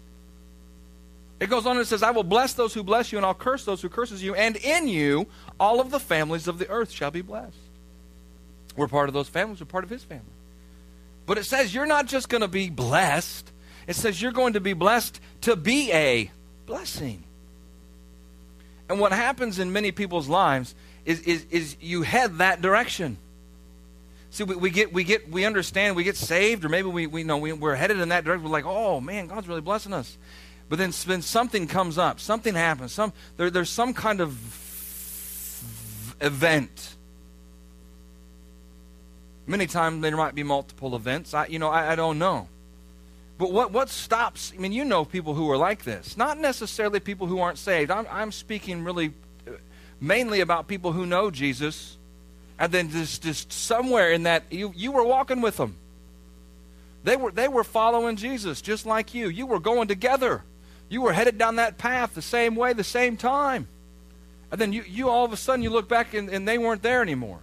It 1.40 1.48
goes 1.48 1.64
on 1.64 1.78
and 1.78 1.86
says, 1.86 2.02
I 2.02 2.10
will 2.10 2.22
bless 2.22 2.52
those 2.52 2.74
who 2.74 2.82
bless 2.82 3.10
you 3.10 3.18
and 3.18 3.24
I'll 3.24 3.34
curse 3.34 3.64
those 3.64 3.80
who 3.80 3.88
curses 3.88 4.22
you, 4.22 4.34
and 4.34 4.56
in 4.56 4.86
you 4.86 5.26
all 5.58 5.80
of 5.80 5.90
the 5.90 5.98
families 5.98 6.46
of 6.46 6.58
the 6.58 6.68
earth 6.68 6.90
shall 6.90 7.10
be 7.10 7.22
blessed. 7.22 7.56
We're 8.80 8.88
part 8.88 9.10
of 9.10 9.12
those 9.12 9.28
families, 9.28 9.60
we're 9.60 9.66
part 9.66 9.84
of 9.84 9.90
his 9.90 10.02
family. 10.02 10.24
But 11.26 11.36
it 11.36 11.44
says 11.44 11.74
you're 11.74 11.84
not 11.84 12.06
just 12.06 12.30
going 12.30 12.40
to 12.40 12.48
be 12.48 12.70
blessed, 12.70 13.52
it 13.86 13.94
says 13.94 14.22
you're 14.22 14.32
going 14.32 14.54
to 14.54 14.60
be 14.60 14.72
blessed 14.72 15.20
to 15.42 15.54
be 15.54 15.92
a 15.92 16.30
blessing. 16.64 17.22
And 18.88 18.98
what 18.98 19.12
happens 19.12 19.58
in 19.58 19.70
many 19.70 19.92
people's 19.92 20.28
lives 20.28 20.74
is, 21.04 21.20
is, 21.20 21.44
is 21.50 21.76
you 21.78 22.00
head 22.00 22.38
that 22.38 22.62
direction. 22.62 23.18
See, 24.30 24.44
we, 24.44 24.56
we, 24.56 24.70
get, 24.70 24.94
we, 24.94 25.04
get, 25.04 25.30
we 25.30 25.44
understand, 25.44 25.94
we 25.94 26.02
get 26.02 26.16
saved, 26.16 26.64
or 26.64 26.70
maybe 26.70 26.88
we, 26.88 27.06
we 27.06 27.22
know 27.22 27.36
we, 27.36 27.52
we're 27.52 27.74
headed 27.74 28.00
in 28.00 28.08
that 28.08 28.24
direction. 28.24 28.44
We're 28.44 28.50
like, 28.50 28.64
oh 28.64 28.98
man, 29.02 29.26
God's 29.26 29.46
really 29.46 29.60
blessing 29.60 29.92
us. 29.92 30.16
But 30.70 30.78
then, 30.78 30.94
then 31.06 31.20
something 31.20 31.66
comes 31.66 31.98
up, 31.98 32.18
something 32.18 32.54
happens, 32.54 32.92
some, 32.92 33.12
there, 33.36 33.50
there's 33.50 33.68
some 33.68 33.92
kind 33.92 34.22
of 34.22 34.38
event 36.22 36.96
Many 39.50 39.66
times 39.66 40.00
there 40.00 40.16
might 40.16 40.36
be 40.36 40.44
multiple 40.44 40.94
events. 40.94 41.34
I, 41.34 41.46
you 41.46 41.58
know, 41.58 41.70
I, 41.70 41.92
I 41.92 41.96
don't 41.96 42.20
know. 42.20 42.46
But 43.36 43.50
what, 43.50 43.72
what 43.72 43.88
stops, 43.88 44.52
I 44.56 44.60
mean, 44.60 44.70
you 44.70 44.84
know 44.84 45.04
people 45.04 45.34
who 45.34 45.50
are 45.50 45.56
like 45.56 45.82
this. 45.82 46.16
Not 46.16 46.38
necessarily 46.38 47.00
people 47.00 47.26
who 47.26 47.40
aren't 47.40 47.58
saved. 47.58 47.90
I'm, 47.90 48.06
I'm 48.12 48.30
speaking 48.30 48.84
really 48.84 49.12
uh, 49.48 49.54
mainly 50.00 50.38
about 50.38 50.68
people 50.68 50.92
who 50.92 51.04
know 51.04 51.32
Jesus. 51.32 51.96
And 52.60 52.70
then 52.70 52.90
just, 52.90 53.24
just 53.24 53.52
somewhere 53.52 54.12
in 54.12 54.22
that, 54.22 54.44
you, 54.50 54.72
you 54.76 54.92
were 54.92 55.02
walking 55.02 55.40
with 55.40 55.56
them. 55.56 55.74
They 57.02 57.16
were, 57.16 57.32
they 57.32 57.48
were 57.48 57.64
following 57.64 58.14
Jesus 58.14 58.62
just 58.62 58.86
like 58.86 59.14
you. 59.14 59.28
You 59.28 59.46
were 59.46 59.58
going 59.58 59.88
together. 59.88 60.44
You 60.88 61.00
were 61.00 61.12
headed 61.12 61.38
down 61.38 61.56
that 61.56 61.76
path 61.76 62.14
the 62.14 62.22
same 62.22 62.54
way, 62.54 62.72
the 62.72 62.84
same 62.84 63.16
time. 63.16 63.66
And 64.52 64.60
then 64.60 64.72
you, 64.72 64.84
you 64.86 65.08
all 65.08 65.24
of 65.24 65.32
a 65.32 65.36
sudden 65.36 65.64
you 65.64 65.70
look 65.70 65.88
back 65.88 66.14
and, 66.14 66.28
and 66.28 66.46
they 66.46 66.56
weren't 66.56 66.82
there 66.82 67.02
anymore. 67.02 67.40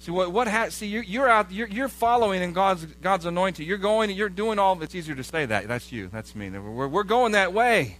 See 0.00 0.10
what 0.10 0.32
what 0.32 0.48
ha- 0.48 0.70
see 0.70 0.86
you're, 0.86 1.02
you're 1.02 1.28
out 1.28 1.52
you're, 1.52 1.68
you're 1.68 1.88
following 1.88 2.42
in 2.42 2.54
God's 2.54 2.86
God's 2.86 3.26
anointing. 3.26 3.66
You're 3.66 3.76
going 3.76 4.08
you're 4.10 4.30
doing 4.30 4.58
all. 4.58 4.82
It's 4.82 4.94
easier 4.94 5.14
to 5.14 5.22
say 5.22 5.44
that. 5.44 5.68
That's 5.68 5.92
you. 5.92 6.08
That's 6.08 6.34
me. 6.34 6.48
We're 6.48 6.88
we're 6.88 7.02
going 7.04 7.32
that 7.32 7.52
way, 7.52 7.98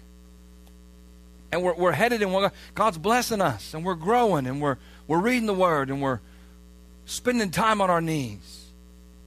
and 1.53 1.63
we're 1.63 1.75
we're 1.75 1.93
headed 1.93 2.23
in. 2.23 2.51
God's 2.75 2.97
blessing 2.97 3.43
us, 3.43 3.75
and 3.75 3.85
we're 3.85 3.97
growing, 3.97 4.47
and 4.47 4.63
we're 4.63 4.79
we're 5.07 5.21
reading 5.21 5.45
the 5.45 5.53
Word, 5.53 5.91
and 5.91 6.01
we're 6.01 6.21
spending 7.05 7.51
time 7.51 7.83
on 7.83 7.91
our 7.91 8.01
knees. 8.01 8.60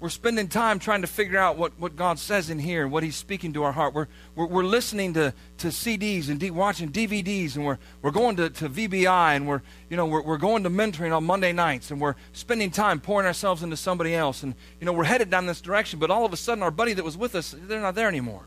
We're 0.03 0.09
spending 0.09 0.49
time 0.49 0.79
trying 0.79 0.99
to 1.03 1.07
figure 1.07 1.39
out 1.39 1.57
what, 1.57 1.79
what 1.79 1.95
God 1.95 2.19
says 2.19 2.49
in 2.49 2.59
here 2.59 2.83
and 2.83 2.91
what 2.91 3.03
He's 3.03 3.15
speaking 3.15 3.53
to 3.53 3.63
our 3.63 3.71
heart. 3.71 3.93
We're, 3.93 4.07
we're, 4.35 4.47
we're 4.47 4.63
listening 4.65 5.13
to, 5.13 5.33
to 5.59 5.67
CDs 5.67 6.27
and 6.27 6.41
D, 6.41 6.51
watching 6.51 6.91
DVDs, 6.91 7.55
and 7.55 7.65
we're, 7.65 7.77
we're 8.01 8.11
going 8.11 8.35
to, 8.35 8.49
to 8.49 8.67
VBI, 8.67 9.37
and 9.37 9.47
we're, 9.47 9.61
you 9.89 9.95
know, 9.95 10.05
we're, 10.05 10.21
we're 10.21 10.37
going 10.37 10.63
to 10.63 10.69
mentoring 10.69 11.15
on 11.15 11.23
Monday 11.23 11.53
nights, 11.53 11.89
and 11.89 12.01
we're 12.01 12.15
spending 12.33 12.69
time 12.69 12.99
pouring 12.99 13.25
ourselves 13.25 13.63
into 13.63 13.77
somebody 13.77 14.13
else. 14.13 14.43
And, 14.43 14.55
you 14.81 14.85
know, 14.85 14.91
we're 14.91 15.05
headed 15.05 15.29
down 15.29 15.45
this 15.45 15.61
direction, 15.61 15.99
but 15.99 16.11
all 16.11 16.25
of 16.25 16.33
a 16.33 16.37
sudden, 16.37 16.63
our 16.63 16.71
buddy 16.71 16.91
that 16.91 17.05
was 17.05 17.15
with 17.15 17.33
us, 17.33 17.55
they're 17.57 17.79
not 17.79 17.95
there 17.95 18.09
anymore. 18.09 18.43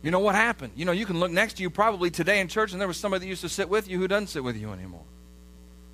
You 0.00 0.12
know 0.12 0.20
what 0.20 0.36
happened? 0.36 0.74
You 0.76 0.84
know, 0.84 0.92
you 0.92 1.06
can 1.06 1.18
look 1.18 1.32
next 1.32 1.54
to 1.54 1.62
you 1.64 1.70
probably 1.70 2.12
today 2.12 2.38
in 2.38 2.46
church, 2.46 2.70
and 2.70 2.80
there 2.80 2.86
was 2.86 2.98
somebody 2.98 3.24
that 3.24 3.28
used 3.28 3.40
to 3.40 3.48
sit 3.48 3.68
with 3.68 3.88
you 3.88 3.98
who 3.98 4.06
doesn't 4.06 4.28
sit 4.28 4.44
with 4.44 4.56
you 4.56 4.70
anymore. 4.70 5.02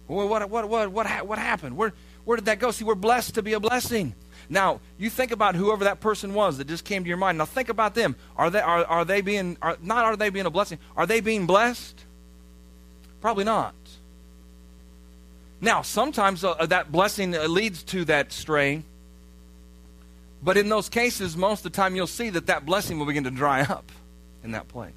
Well, 0.08 0.28
what, 0.28 0.50
what, 0.50 0.68
what, 0.68 0.92
what, 0.92 1.26
what 1.26 1.38
happened? 1.38 1.76
Where, 1.76 1.94
where 2.24 2.36
did 2.36 2.46
that 2.46 2.58
go? 2.58 2.70
See, 2.70 2.84
we're 2.84 2.94
blessed 2.94 3.34
to 3.34 3.42
be 3.42 3.52
a 3.52 3.60
blessing. 3.60 4.14
Now, 4.48 4.80
you 4.98 5.10
think 5.10 5.32
about 5.32 5.54
whoever 5.54 5.84
that 5.84 6.00
person 6.00 6.34
was 6.34 6.58
that 6.58 6.66
just 6.66 6.84
came 6.84 7.04
to 7.04 7.08
your 7.08 7.16
mind. 7.16 7.38
Now, 7.38 7.44
think 7.44 7.68
about 7.68 7.94
them. 7.94 8.16
Are 8.36 8.50
they, 8.50 8.60
are, 8.60 8.84
are 8.84 9.04
they 9.04 9.20
being, 9.20 9.56
are, 9.62 9.76
not 9.82 10.04
are 10.04 10.16
they 10.16 10.30
being 10.30 10.46
a 10.46 10.50
blessing, 10.50 10.78
are 10.96 11.06
they 11.06 11.20
being 11.20 11.46
blessed? 11.46 12.04
Probably 13.20 13.44
not. 13.44 13.74
Now, 15.60 15.82
sometimes 15.82 16.42
uh, 16.42 16.66
that 16.66 16.90
blessing 16.90 17.36
uh, 17.36 17.46
leads 17.46 17.84
to 17.84 18.04
that 18.06 18.32
straying. 18.32 18.84
But 20.42 20.56
in 20.56 20.68
those 20.68 20.88
cases, 20.88 21.36
most 21.36 21.64
of 21.64 21.72
the 21.72 21.76
time 21.76 21.94
you'll 21.94 22.08
see 22.08 22.30
that 22.30 22.46
that 22.46 22.66
blessing 22.66 22.98
will 22.98 23.06
begin 23.06 23.24
to 23.24 23.30
dry 23.30 23.60
up 23.68 23.90
in 24.42 24.52
that 24.52 24.68
place. 24.68 24.92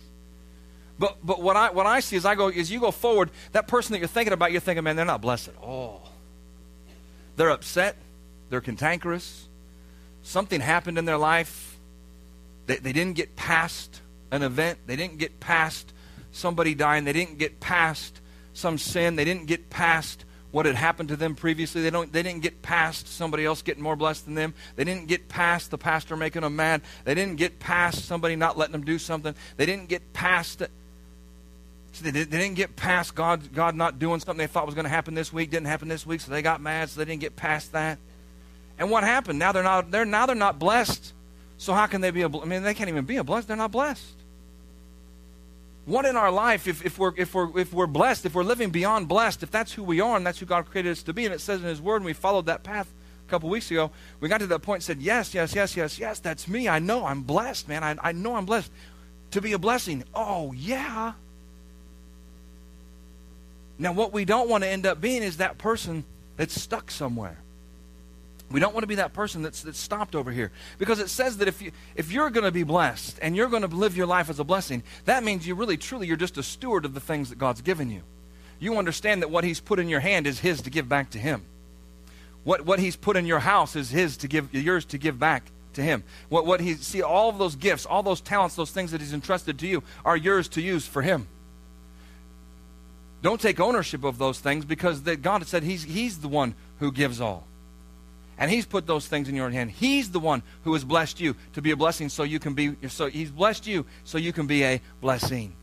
But, 0.98 1.18
but 1.24 1.42
what, 1.42 1.56
I, 1.56 1.72
what 1.72 1.86
I 1.86 2.00
see 2.00 2.16
as 2.16 2.26
I 2.26 2.36
go, 2.36 2.48
as 2.48 2.72
you 2.72 2.80
go 2.80 2.90
forward, 2.90 3.30
that 3.52 3.68
person 3.68 3.94
that 3.94 4.00
you're 4.00 4.08
thinking 4.08 4.34
about, 4.34 4.52
you're 4.52 4.62
thinking, 4.62 4.84
man, 4.84 4.96
they're 4.96 5.06
not 5.06 5.22
blessed 5.22 5.50
at 5.50 5.56
all. 5.62 6.10
They're 7.36 7.50
upset. 7.50 7.98
They're 8.50 8.62
cantankerous. 8.62 9.48
Something 10.24 10.62
happened 10.62 10.98
in 10.98 11.06
their 11.06 11.18
life. 11.18 11.78
They, 12.68 12.78
they 12.78 12.94
didn't 12.94 13.16
get 13.16 13.36
past 13.36 14.02
an 14.32 14.44
event. 14.44 14.80
They 14.88 14.96
didn't 14.96 15.18
get 15.18 15.40
past 15.40 15.94
somebody 16.32 16.76
dying. 16.76 17.06
They 17.06 17.14
didn't 17.14 17.38
get 17.38 17.60
past 17.60 18.20
some 18.54 18.78
sin. 18.78 19.16
They 19.16 19.26
didn't 19.26 19.46
get 19.46 19.70
past 19.70 20.26
what 20.52 20.66
had 20.66 20.76
happened 20.76 21.10
to 21.10 21.16
them 21.18 21.36
previously. 21.36 21.82
They, 21.82 21.90
don't, 21.90 22.12
they 22.14 22.24
didn't 22.24 22.42
get 22.42 22.62
past 22.62 23.10
somebody 23.10 23.44
else 23.44 23.62
getting 23.62 23.84
more 23.84 23.98
blessed 23.98 24.26
than 24.26 24.36
them. 24.36 24.54
They 24.78 24.86
didn't 24.86 25.08
get 25.08 25.28
past 25.28 25.70
the 25.70 25.78
pastor 25.78 26.16
making 26.16 26.44
them 26.44 26.56
mad. 26.56 26.82
They 27.04 27.14
didn't 27.14 27.36
get 27.36 27.60
past 27.60 28.06
somebody 28.06 28.38
not 28.38 28.58
letting 28.58 28.72
them 28.72 28.86
do 28.86 28.98
something. 28.98 29.36
They 29.58 29.66
didn't 29.66 29.90
get 29.90 30.14
past 30.14 30.64
it. 32.02 32.12
they, 32.12 32.24
they 32.24 32.38
didn't 32.38 32.56
get 32.56 32.76
past 32.76 33.16
God, 33.16 33.54
God 33.54 33.76
not 33.76 34.00
doing 34.00 34.20
something 34.20 34.38
they 34.38 34.48
thought 34.48 34.66
was 34.66 34.76
going 34.76 34.86
to 34.86 34.90
happen 34.90 35.14
this 35.14 35.32
week. 35.32 35.52
Didn't 35.52 35.68
happen 35.68 35.88
this 35.88 36.06
week, 36.06 36.22
so 36.22 36.32
they 36.32 36.42
got 36.42 36.62
mad, 36.62 36.90
so 36.90 37.00
they 37.00 37.06
didn't 37.06 37.22
get 37.22 37.36
past 37.36 37.72
that. 37.74 37.98
And 38.78 38.92
what 38.92 39.04
happened? 39.04 39.40
Now 39.40 39.52
they're 39.52 39.64
not, 39.64 39.92
they're, 39.92 40.06
now 40.06 40.26
they're 40.26 40.36
not 40.36 40.60
blessed. 40.60 41.14
So 41.58 41.74
how 41.74 41.88
can 41.88 42.02
they 42.02 42.12
be 42.12 42.22
a, 42.22 42.28
I 42.28 42.46
mean, 42.46 42.64
they 42.64 42.74
can't 42.74 42.90
even 42.90 43.06
be 43.06 43.18
a 43.18 43.24
blessed. 43.24 43.48
They're 43.48 43.58
not 43.58 43.72
blessed. 43.72 44.16
What 45.86 46.06
in 46.06 46.16
our 46.16 46.32
life, 46.32 46.68
if, 46.68 46.84
if, 46.84 46.98
we're, 46.98 47.14
if, 47.16 47.34
we're, 47.34 47.60
if 47.60 47.72
we're 47.72 47.88
blessed, 47.88 48.26
if 48.26 48.34
we're 48.34 48.44
living 48.44 48.72
beyond 48.72 49.08
blessed, 49.08 49.44
if 49.44 49.52
that's 49.52 49.72
who 49.72 49.84
we 49.84 50.02
are 50.02 50.18
and 50.18 50.26
that's 50.26 50.40
who 50.40 50.46
God 50.46 50.66
created 50.66 50.92
us 50.92 51.04
to 51.04 51.14
be, 51.14 51.26
and 51.26 51.34
it 51.34 51.42
says 51.42 51.62
in 51.62 51.68
His 51.68 51.80
Word, 51.80 51.98
and 51.98 52.06
we 52.06 52.14
followed 52.14 52.48
that 52.48 52.64
path 52.64 52.92
a 53.26 53.30
couple 53.30 53.50
weeks 53.50 53.70
ago, 53.70 53.92
we 54.20 54.28
got 54.28 54.40
to 54.40 54.48
that 54.48 54.60
point 54.60 54.78
and 54.78 54.84
said, 54.84 55.02
Yes, 55.02 55.34
yes, 55.34 55.54
yes, 55.54 55.78
yes, 55.78 56.00
yes, 56.00 56.20
that's 56.20 56.48
me. 56.48 56.68
I 56.68 56.80
know 56.80 57.06
I'm 57.06 57.22
blessed, 57.22 57.68
man. 57.68 57.84
I, 57.84 57.96
I 58.02 58.12
know 58.14 58.36
I'm 58.36 58.46
blessed. 58.46 58.72
To 59.32 59.42
be 59.42 59.54
a 59.54 59.60
blessing. 59.60 60.04
Oh, 60.14 60.54
yeah. 60.54 61.14
Now, 63.78 63.92
what 63.92 64.14
we 64.14 64.26
don't 64.26 64.50
want 64.50 64.64
to 64.64 64.70
end 64.70 64.86
up 64.86 65.02
being 65.02 65.24
is 65.24 65.38
that 65.38 65.58
person 65.58 66.06
that's 66.38 66.60
stuck 66.60 66.92
somewhere. 66.92 67.38
We 68.52 68.60
don't 68.60 68.74
want 68.74 68.84
to 68.84 68.88
be 68.88 68.96
that 68.96 69.14
person 69.14 69.42
that's, 69.42 69.64
that's 69.64 69.80
stopped 69.80 70.16
over 70.16 70.32
here. 70.32 70.52
Because 70.78 71.00
it 71.00 71.10
says 71.10 71.38
that 71.38 71.48
if, 71.48 71.62
you, 71.62 71.72
if 71.96 72.12
you're 72.12 72.30
going 72.30 72.44
to 72.44 72.52
be 72.52 72.64
blessed 72.64 73.18
and 73.22 73.36
you're 73.36 73.50
going 73.50 73.64
to 73.64 73.76
live 73.76 73.98
your 73.98 74.06
life 74.06 74.30
as 74.30 74.40
a 74.40 74.44
blessing, 74.44 74.84
that 75.06 75.24
means 75.24 75.48
you 75.48 75.56
really, 75.56 75.78
truly, 75.78 76.08
you're 76.08 76.16
just 76.16 76.38
a 76.38 76.44
steward 76.44 76.86
of 76.86 76.94
the 76.94 77.00
things 77.00 77.30
that 77.30 77.40
God's 77.40 77.62
given 77.62 77.90
you. 77.90 78.02
You 78.60 78.78
understand 78.78 79.22
that 79.22 79.32
what 79.32 79.44
He's 79.44 79.60
put 79.60 79.80
in 79.80 79.90
your 79.90 80.00
hand 80.00 80.28
is 80.28 80.40
His 80.40 80.62
to 80.62 80.70
give 80.70 80.88
back 80.88 81.10
to 81.12 81.20
Him. 81.20 81.42
What, 82.44 82.66
what 82.66 82.80
He's 82.80 82.96
put 82.96 83.18
in 83.18 83.26
your 83.26 83.40
house 83.40 83.76
is 83.76 83.90
His 83.90 84.16
to 84.18 84.28
give, 84.28 84.54
yours 84.54 84.86
to 84.86 84.98
give 84.98 85.20
back 85.20 85.52
to 85.74 85.82
Him. 85.82 86.04
What, 86.30 86.46
what 86.46 86.62
He, 86.62 86.76
see, 86.76 87.02
all 87.02 87.30
of 87.30 87.40
those 87.40 87.56
gifts, 87.56 87.86
all 87.86 88.04
those 88.04 88.22
talents, 88.22 88.56
those 88.56 88.72
things 88.72 88.92
that 88.92 89.02
He's 89.02 89.14
entrusted 89.14 89.58
to 89.60 89.68
you 89.68 89.84
are 90.06 90.16
yours 90.16 90.48
to 90.50 90.62
use 90.62 90.86
for 90.86 91.02
Him. 91.02 91.28
Don't 93.26 93.42
take 93.42 93.60
ownership 93.60 94.04
of 94.04 94.20
those 94.20 94.40
things 94.40 94.66
because 94.66 95.02
that 95.02 95.24
God 95.24 95.48
said 95.48 95.64
he's, 95.64 95.82
he's 95.82 96.20
the 96.20 96.28
one 96.28 96.54
who 96.78 96.92
gives 96.92 97.20
all. 97.20 97.48
And 98.38 98.52
He's 98.52 98.68
put 98.68 98.86
those 98.86 99.08
things 99.08 99.28
in 99.28 99.34
your 99.34 99.50
hand. 99.50 99.72
He's 99.72 100.12
the 100.12 100.20
one 100.20 100.44
who 100.64 100.74
has 100.74 100.84
blessed 100.84 101.20
you 101.20 101.36
to 101.54 101.62
be 101.64 101.72
a 101.72 101.76
blessing 101.76 102.10
so 102.10 102.22
you 102.22 102.38
can 102.38 102.54
be, 102.54 102.76
so 102.88 103.08
He's 103.08 103.32
blessed 103.32 103.66
you 103.66 103.88
so 104.04 104.20
you 104.20 104.32
can 104.32 104.46
be 104.46 104.64
a 104.64 104.80
blessing. 105.02 105.56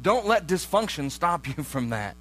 Don't 0.00 0.24
let 0.24 0.46
dysfunction 0.46 1.10
stop 1.10 1.48
you 1.48 1.64
from 1.64 1.90
that. 1.90 2.14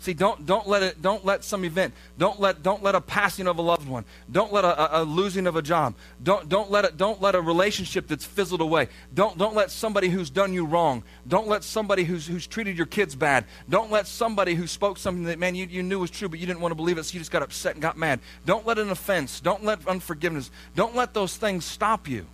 See, 0.00 0.14
don't, 0.14 0.46
don't 0.46 0.68
let 0.68 0.84
it, 0.84 1.02
don't 1.02 1.24
let 1.24 1.42
some 1.42 1.64
event, 1.64 1.92
don't 2.18 2.38
let, 2.38 2.62
don't 2.62 2.84
let 2.84 2.94
a 2.94 3.00
passing 3.00 3.48
of 3.48 3.58
a 3.58 3.62
loved 3.62 3.88
one, 3.88 4.04
don't 4.30 4.52
let 4.52 4.64
a, 4.64 4.98
a, 4.98 5.02
a, 5.02 5.04
losing 5.04 5.48
of 5.48 5.56
a 5.56 5.62
job, 5.62 5.94
don't, 6.22 6.48
don't 6.48 6.70
let 6.70 6.84
it, 6.84 6.96
don't 6.96 7.20
let 7.20 7.34
a 7.34 7.40
relationship 7.40 8.06
that's 8.06 8.24
fizzled 8.24 8.60
away, 8.60 8.88
don't, 9.12 9.36
don't 9.36 9.56
let 9.56 9.72
somebody 9.72 10.08
who's 10.08 10.30
done 10.30 10.52
you 10.52 10.64
wrong, 10.64 11.02
don't 11.26 11.48
let 11.48 11.64
somebody 11.64 12.04
who's, 12.04 12.28
who's 12.28 12.46
treated 12.46 12.76
your 12.76 12.86
kids 12.86 13.16
bad, 13.16 13.44
don't 13.68 13.90
let 13.90 14.06
somebody 14.06 14.54
who 14.54 14.68
spoke 14.68 14.98
something 14.98 15.24
that, 15.24 15.40
man, 15.40 15.56
you, 15.56 15.66
you 15.66 15.82
knew 15.82 15.98
was 15.98 16.12
true, 16.12 16.28
but 16.28 16.38
you 16.38 16.46
didn't 16.46 16.60
want 16.60 16.70
to 16.70 16.76
believe 16.76 16.96
it, 16.96 17.02
so 17.02 17.14
you 17.14 17.18
just 17.18 17.32
got 17.32 17.42
upset 17.42 17.74
and 17.74 17.82
got 17.82 17.96
mad. 17.96 18.20
Don't 18.46 18.64
let 18.64 18.78
an 18.78 18.90
offense, 18.90 19.40
don't 19.40 19.64
let 19.64 19.86
unforgiveness, 19.88 20.52
don't 20.76 20.94
let 20.94 21.12
those 21.12 21.36
things 21.36 21.64
stop 21.64 22.06
you. 22.06 22.24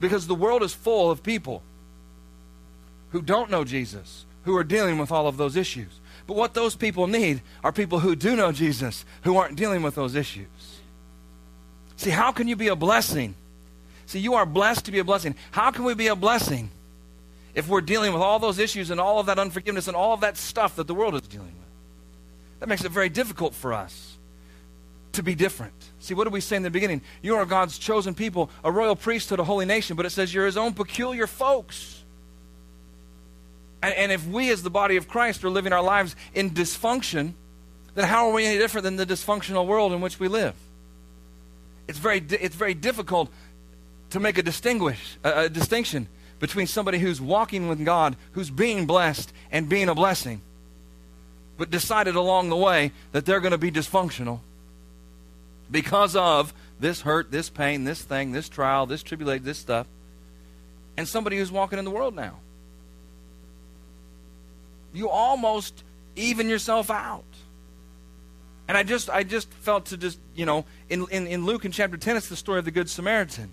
Because 0.00 0.26
the 0.26 0.34
world 0.34 0.62
is 0.62 0.74
full 0.74 1.10
of 1.10 1.22
people 1.22 1.62
who 3.12 3.22
don't 3.22 3.50
know 3.50 3.64
Jesus 3.64 4.26
who 4.44 4.56
are 4.56 4.64
dealing 4.64 4.98
with 4.98 5.10
all 5.10 5.26
of 5.26 5.36
those 5.36 5.56
issues. 5.56 6.00
But 6.26 6.36
what 6.36 6.54
those 6.54 6.74
people 6.74 7.06
need 7.06 7.42
are 7.62 7.72
people 7.72 8.00
who 8.00 8.16
do 8.16 8.36
know 8.36 8.52
Jesus, 8.52 9.04
who 9.22 9.36
aren't 9.36 9.56
dealing 9.56 9.82
with 9.82 9.94
those 9.94 10.14
issues. 10.14 10.46
See, 11.96 12.10
how 12.10 12.32
can 12.32 12.48
you 12.48 12.56
be 12.56 12.68
a 12.68 12.76
blessing? 12.76 13.34
See, 14.06 14.18
you 14.18 14.34
are 14.34 14.46
blessed 14.46 14.86
to 14.86 14.92
be 14.92 14.98
a 14.98 15.04
blessing. 15.04 15.34
How 15.50 15.70
can 15.70 15.84
we 15.84 15.94
be 15.94 16.08
a 16.08 16.16
blessing 16.16 16.70
if 17.54 17.68
we're 17.68 17.80
dealing 17.80 18.12
with 18.12 18.22
all 18.22 18.38
those 18.38 18.58
issues 18.58 18.90
and 18.90 19.00
all 19.00 19.18
of 19.18 19.26
that 19.26 19.38
unforgiveness 19.38 19.86
and 19.86 19.96
all 19.96 20.12
of 20.12 20.20
that 20.20 20.36
stuff 20.36 20.76
that 20.76 20.86
the 20.86 20.94
world 20.94 21.14
is 21.14 21.22
dealing 21.22 21.46
with? 21.46 22.60
That 22.60 22.68
makes 22.68 22.84
it 22.84 22.90
very 22.90 23.08
difficult 23.08 23.54
for 23.54 23.72
us 23.72 24.16
to 25.12 25.22
be 25.22 25.34
different. 25.34 25.74
See, 26.00 26.14
what 26.14 26.24
did 26.24 26.32
we 26.32 26.40
say 26.40 26.56
in 26.56 26.62
the 26.62 26.70
beginning? 26.70 27.02
You 27.22 27.36
are 27.36 27.46
God's 27.46 27.78
chosen 27.78 28.14
people, 28.14 28.50
a 28.62 28.70
royal 28.70 28.96
priesthood, 28.96 29.40
a 29.40 29.44
holy 29.44 29.64
nation, 29.66 29.96
but 29.96 30.06
it 30.06 30.10
says 30.10 30.34
you're 30.34 30.46
his 30.46 30.56
own 30.56 30.74
peculiar 30.74 31.26
folks. 31.26 32.03
And, 33.84 33.94
and 33.96 34.12
if 34.12 34.26
we, 34.26 34.50
as 34.50 34.62
the 34.62 34.70
body 34.70 34.96
of 34.96 35.08
Christ, 35.08 35.44
are 35.44 35.50
living 35.50 35.74
our 35.74 35.82
lives 35.82 36.16
in 36.32 36.52
dysfunction, 36.52 37.34
then 37.94 38.06
how 38.06 38.28
are 38.28 38.32
we 38.32 38.46
any 38.46 38.56
different 38.56 38.84
than 38.84 38.96
the 38.96 39.04
dysfunctional 39.04 39.66
world 39.66 39.92
in 39.92 40.00
which 40.00 40.18
we 40.18 40.26
live? 40.26 40.54
It's 41.86 41.98
very, 41.98 42.24
it's 42.30 42.56
very 42.56 42.72
difficult 42.72 43.28
to 44.08 44.20
make 44.20 44.38
a, 44.38 44.42
distinguish, 44.42 45.18
a, 45.22 45.42
a 45.42 45.48
distinction 45.50 46.08
between 46.40 46.66
somebody 46.66 46.98
who's 46.98 47.20
walking 47.20 47.68
with 47.68 47.84
God, 47.84 48.16
who's 48.32 48.48
being 48.48 48.86
blessed, 48.86 49.30
and 49.52 49.68
being 49.68 49.90
a 49.90 49.94
blessing, 49.94 50.40
but 51.58 51.70
decided 51.70 52.16
along 52.16 52.48
the 52.48 52.56
way 52.56 52.90
that 53.12 53.26
they're 53.26 53.40
going 53.40 53.52
to 53.52 53.58
be 53.58 53.70
dysfunctional 53.70 54.40
because 55.70 56.16
of 56.16 56.54
this 56.80 57.02
hurt, 57.02 57.30
this 57.30 57.50
pain, 57.50 57.84
this 57.84 58.00
thing, 58.00 58.32
this 58.32 58.48
trial, 58.48 58.86
this 58.86 59.02
tribulation, 59.02 59.44
this 59.44 59.58
stuff, 59.58 59.86
and 60.96 61.06
somebody 61.06 61.36
who's 61.36 61.52
walking 61.52 61.78
in 61.78 61.84
the 61.84 61.90
world 61.90 62.16
now 62.16 62.38
you 64.94 65.08
almost 65.08 65.84
even 66.16 66.48
yourself 66.48 66.90
out. 66.90 67.24
And 68.66 68.78
I 68.78 68.82
just 68.82 69.10
I 69.10 69.24
just 69.24 69.52
felt 69.52 69.86
to 69.86 69.96
just, 69.96 70.18
you 70.34 70.46
know, 70.46 70.64
in, 70.88 71.06
in, 71.10 71.26
in 71.26 71.44
Luke 71.44 71.64
in 71.64 71.72
chapter 71.72 71.96
10, 71.96 72.16
it's 72.16 72.28
the 72.28 72.36
story 72.36 72.58
of 72.58 72.64
the 72.64 72.70
Good 72.70 72.88
Samaritan. 72.88 73.50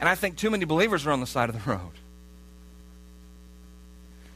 And 0.00 0.08
I 0.08 0.14
think 0.14 0.36
too 0.36 0.50
many 0.50 0.64
believers 0.64 1.06
are 1.06 1.10
on 1.10 1.20
the 1.20 1.26
side 1.26 1.50
of 1.50 1.62
the 1.62 1.70
road. 1.70 1.92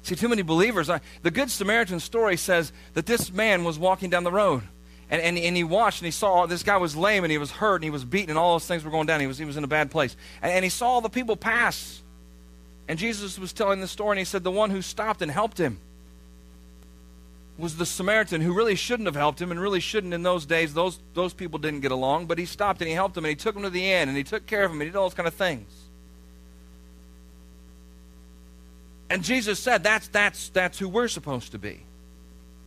See, 0.02 0.14
too 0.14 0.28
many 0.28 0.42
believers. 0.42 0.88
I, 0.88 1.00
the 1.22 1.30
Good 1.30 1.50
Samaritan 1.50 2.00
story 2.00 2.36
says 2.36 2.72
that 2.94 3.06
this 3.06 3.32
man 3.32 3.64
was 3.64 3.78
walking 3.78 4.10
down 4.10 4.24
the 4.24 4.32
road. 4.32 4.62
And, 5.10 5.22
and, 5.22 5.38
and 5.38 5.56
he 5.56 5.64
watched 5.64 6.00
and 6.00 6.06
he 6.06 6.10
saw 6.10 6.44
this 6.44 6.62
guy 6.62 6.76
was 6.76 6.94
lame 6.94 7.24
and 7.24 7.30
he 7.30 7.38
was 7.38 7.50
hurt 7.50 7.76
and 7.76 7.84
he 7.84 7.90
was 7.90 8.04
beaten 8.04 8.30
and 8.30 8.38
all 8.38 8.54
those 8.54 8.66
things 8.66 8.84
were 8.84 8.90
going 8.90 9.06
down. 9.06 9.20
He 9.20 9.26
was, 9.26 9.38
he 9.38 9.46
was 9.46 9.56
in 9.56 9.64
a 9.64 9.68
bad 9.68 9.90
place. 9.90 10.16
And, 10.42 10.52
and 10.52 10.64
he 10.64 10.68
saw 10.68 10.88
all 10.88 11.00
the 11.00 11.08
people 11.08 11.36
pass. 11.36 12.02
And 12.88 12.98
Jesus 12.98 13.38
was 13.38 13.54
telling 13.54 13.80
the 13.80 13.88
story 13.88 14.12
and 14.12 14.18
he 14.18 14.24
said, 14.26 14.44
The 14.44 14.50
one 14.50 14.70
who 14.70 14.82
stopped 14.82 15.22
and 15.22 15.30
helped 15.30 15.58
him 15.58 15.78
was 17.58 17.76
the 17.76 17.84
Samaritan 17.84 18.40
who 18.40 18.54
really 18.54 18.76
shouldn't 18.76 19.06
have 19.06 19.16
helped 19.16 19.40
him 19.40 19.50
and 19.50 19.60
really 19.60 19.80
shouldn't 19.80 20.14
in 20.14 20.22
those 20.22 20.46
days. 20.46 20.74
Those, 20.74 21.00
those 21.14 21.34
people 21.34 21.58
didn't 21.58 21.80
get 21.80 21.90
along, 21.90 22.26
but 22.26 22.38
he 22.38 22.44
stopped 22.44 22.80
and 22.80 22.88
he 22.88 22.94
helped 22.94 23.16
him 23.16 23.24
and 23.24 23.30
he 23.30 23.34
took 23.34 23.56
him 23.56 23.62
to 23.62 23.70
the 23.70 23.90
inn 23.90 24.08
and 24.08 24.16
he 24.16 24.22
took 24.22 24.46
care 24.46 24.64
of 24.64 24.70
him 24.70 24.80
and 24.80 24.82
he 24.82 24.88
did 24.90 24.96
all 24.96 25.08
those 25.08 25.14
kind 25.14 25.26
of 25.26 25.34
things. 25.34 25.68
And 29.10 29.24
Jesus 29.24 29.58
said 29.58 29.82
that's, 29.82 30.06
that's, 30.08 30.50
that's 30.50 30.78
who 30.78 30.88
we're 30.88 31.08
supposed 31.08 31.52
to 31.52 31.58
be. 31.58 31.80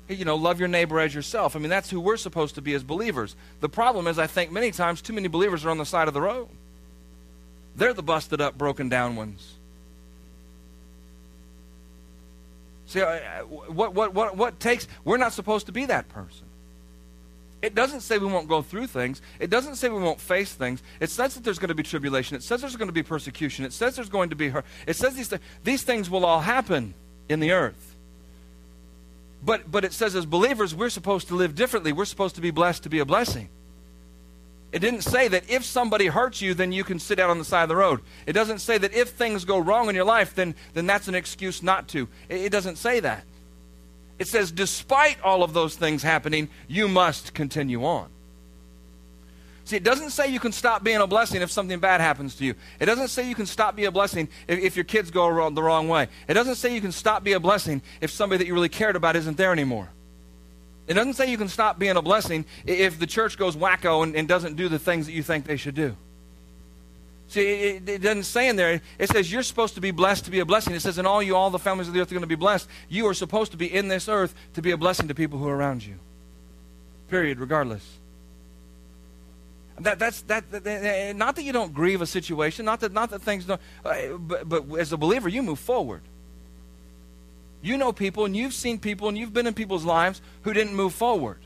You 0.10 0.25
know, 0.25 0.36
love 0.36 0.60
your 0.60 0.67
neighbor 0.67 1.00
as 1.00 1.15
yourself. 1.15 1.55
I 1.55 1.60
mean, 1.60 1.69
that's 1.69 1.89
who 1.89 2.01
we're 2.01 2.17
supposed 2.17 2.55
to 2.55 2.62
be 2.62 2.74
as 2.74 2.83
believers. 2.83 3.36
The 3.62 3.69
problem 3.69 4.07
is, 4.07 4.19
I 4.19 4.27
think 4.27 4.51
many 4.51 4.71
times 4.71 5.01
too 5.01 5.13
many 5.13 5.29
believers 5.29 5.63
are 5.63 5.69
on 5.69 5.77
the 5.77 5.86
side 5.86 6.10
of 6.10 6.13
the 6.13 6.21
road. 6.21 6.50
They're 7.77 7.93
the 7.93 8.03
busted 8.03 8.41
up, 8.41 8.57
broken 8.57 8.89
down 8.89 9.15
ones. 9.15 9.55
See, 12.91 13.01
uh, 13.01 13.43
what, 13.45 13.93
what, 13.93 14.13
what, 14.13 14.36
what 14.36 14.60
takes, 14.60 14.86
we're 15.05 15.15
not 15.15 15.31
supposed 15.31 15.67
to 15.67 15.71
be 15.71 15.86
that 15.86 16.10
person. 16.10 16.45
It 17.62 17.74
doesn't 17.74 18.01
say 18.01 18.17
we 18.17 18.25
won't 18.25 18.50
go 18.50 18.62
through 18.62 18.88
things. 18.88 19.21
It 19.39 19.50
doesn't 19.50 19.77
say 19.77 19.88
we 19.88 20.01
won't 20.01 20.19
face 20.19 20.51
things. 20.51 20.83
It 21.00 21.10
says 21.10 21.36
that 21.36 21.45
there's 21.45 21.57
going 21.57 21.69
to 21.69 21.75
be 21.75 21.83
tribulation. 21.83 22.36
It 22.36 22.43
says 22.43 22.60
there's 22.60 22.75
going 22.75 22.89
to 22.89 22.93
be 22.93 23.01
persecution. 23.01 23.63
It 23.63 23.71
says 23.71 23.95
there's 23.95 24.10
going 24.10 24.31
to 24.31 24.36
be 24.36 24.50
hurt. 24.50 24.65
It 24.86 24.98
says 24.98 25.15
these, 25.15 25.29
th- 25.29 25.41
these 25.63 25.83
things 25.83 26.10
will 26.10 26.25
all 26.25 26.41
happen 26.41 26.93
in 27.29 27.39
the 27.39 27.53
earth. 27.53 27.95
But, 29.41 29.71
but 29.71 29.86
it 29.86 29.93
says 29.93 30.13
as 30.13 30.25
believers, 30.25 30.75
we're 30.75 30.89
supposed 30.89 31.29
to 31.29 31.36
live 31.36 31.55
differently. 31.55 31.93
We're 31.93 32.03
supposed 32.03 32.36
to 32.36 32.41
be 32.41 32.51
blessed 32.51 32.83
to 32.83 32.89
be 32.89 33.00
a 33.00 33.05
blessing. 33.05 33.48
It 34.72 34.80
didn't 34.80 35.01
say 35.01 35.28
that 35.28 35.50
if 35.50 35.66
somebody 35.66 36.08
hurts 36.08 36.42
you, 36.42 36.54
then 36.54 36.72
you 36.72 36.84
can 36.84 36.98
sit 36.98 37.20
out 37.20 37.30
on 37.30 37.38
the 37.38 37.46
side 37.46 37.63
of 37.63 37.70
the 37.70 37.75
road. 37.75 38.00
It 38.25 38.34
doesn't 38.34 38.60
say 38.60 38.78
that 38.78 38.94
if 38.94 39.10
things 39.10 39.44
go 39.44 39.60
wrong 39.60 39.90
in 39.90 39.96
your 39.96 40.06
life, 40.06 40.34
then, 40.34 40.56
then 40.74 40.88
that's 40.88 41.10
an 41.10 41.16
excuse 41.16 41.62
not 41.62 41.90
to. 41.90 42.08
It, 42.30 42.42
it 42.42 42.51
doesn't 42.51 42.78
say 42.78 43.01
that. 43.01 43.25
It 44.18 44.28
says, 44.28 44.51
despite 44.51 45.20
all 45.22 45.44
of 45.44 45.54
those 45.54 45.75
things 45.75 46.04
happening, 46.04 46.48
you 46.68 46.88
must 46.88 47.34
continue 47.34 47.84
on. 47.84 48.08
See, 49.66 49.75
it 49.75 49.84
doesn't 49.84 50.12
say 50.12 50.28
you 50.28 50.40
can 50.40 50.51
stop 50.51 50.84
being 50.84 50.98
a 50.98 51.08
blessing 51.08 51.42
if 51.42 51.51
something 51.51 51.80
bad 51.80 52.01
happens 52.01 52.36
to 52.36 52.46
you. 52.46 52.56
It 52.80 52.86
doesn't 52.86 53.10
say 53.10 53.28
you 53.28 53.36
can 53.36 53.46
stop 53.46 53.75
being 53.75 53.88
a 53.88 53.92
blessing 53.92 54.30
if, 54.48 54.60
if 54.60 54.75
your 54.75 54.86
kids 54.86 55.12
go 55.12 55.50
the 55.50 55.63
wrong 55.63 55.88
way. 55.88 56.08
It 56.28 56.34
doesn't 56.34 56.56
say 56.56 56.74
you 56.74 56.82
can 56.82 56.92
stop 56.92 57.24
being 57.24 57.36
a 57.36 57.40
blessing 57.40 57.82
if 58.00 58.12
somebody 58.12 58.40
that 58.40 58.48
you 58.48 58.54
really 58.54 58.70
cared 58.70 58.96
about 58.96 59.16
isn't 59.16 59.38
there 59.38 59.51
anymore. 59.51 59.90
It 60.91 60.95
doesn't 60.95 61.13
say 61.13 61.31
you 61.31 61.38
can 61.38 61.48
stop 61.48 61.79
being 61.79 61.95
a 61.95 62.01
blessing 62.01 62.43
if 62.65 63.00
the 63.00 63.07
church 63.07 63.38
goes 63.38 63.55
wacko 63.55 64.03
and, 64.03 64.13
and 64.13 64.27
doesn't 64.27 64.57
do 64.57 64.67
the 64.67 64.77
things 64.77 65.05
that 65.05 65.13
you 65.13 65.24
think 65.24 65.45
they 65.45 65.55
should 65.55 65.74
do. 65.74 65.95
See, 67.29 67.48
it, 67.48 67.88
it, 67.88 68.01
doesn't 68.01 68.25
say 68.25 68.50
in 68.50 68.57
there. 68.57 68.81
It 69.00 69.10
says 69.10 69.31
you're 69.31 69.41
supposed 69.41 69.75
to 69.75 69.81
be 69.81 69.91
blessed 69.91 70.25
to 70.25 70.31
be 70.31 70.39
a 70.39 70.45
blessing. 70.45 70.75
It 70.75 70.81
says, 70.81 70.98
in 70.98 71.05
all 71.05 71.24
you, 71.24 71.33
all 71.33 71.50
the 71.50 71.60
families 71.60 71.88
of 71.88 71.93
the 71.93 72.01
earth 72.01 72.12
are 72.12 72.15
going 72.15 72.24
to 72.24 72.27
be 72.27 72.36
blessed. 72.36 72.67
You 72.89 73.07
are 73.07 73.13
supposed 73.13 73.51
to 73.51 73.57
be 73.57 73.74
in 73.74 73.88
this 73.88 74.10
earth 74.10 74.36
to 74.55 74.62
be 74.62 74.71
a 74.71 74.77
blessing 74.77 75.07
to 75.07 75.15
people 75.15 75.39
who 75.39 75.48
are 75.48 75.55
around 75.55 75.86
you. 75.86 75.95
Period, 77.07 77.39
regardless. 77.39 77.88
That, 79.79 79.98
that's 79.98 80.24
that, 80.24 80.51
that, 80.51 81.15
Not 81.15 81.38
that 81.38 81.43
you 81.43 81.53
don't 81.53 81.74
grieve 81.74 82.01
a 82.01 82.05
situation, 82.05 82.65
not 82.65 82.81
that, 82.81 82.91
not 82.91 83.12
that 83.12 83.21
things 83.21 83.45
don't. 83.45 83.62
Uh, 83.86 84.17
but, 84.17 84.50
but 84.50 84.65
as 84.77 84.91
a 84.91 84.98
believer, 84.98 85.29
you 85.29 85.41
move 85.41 85.60
forward. 85.60 86.01
You 87.62 87.77
know 87.77 87.94
people, 87.94 88.25
and 88.25 88.36
you've 88.36 88.53
seen 88.53 88.80
people, 88.80 89.08
and 89.08 89.18
you've 89.18 89.34
been 89.34 89.48
in 89.48 89.53
people's 89.53 89.86
lives 89.86 90.22
who 90.41 90.53
didn't 90.53 90.75
move 90.75 90.94
forward. 90.94 91.39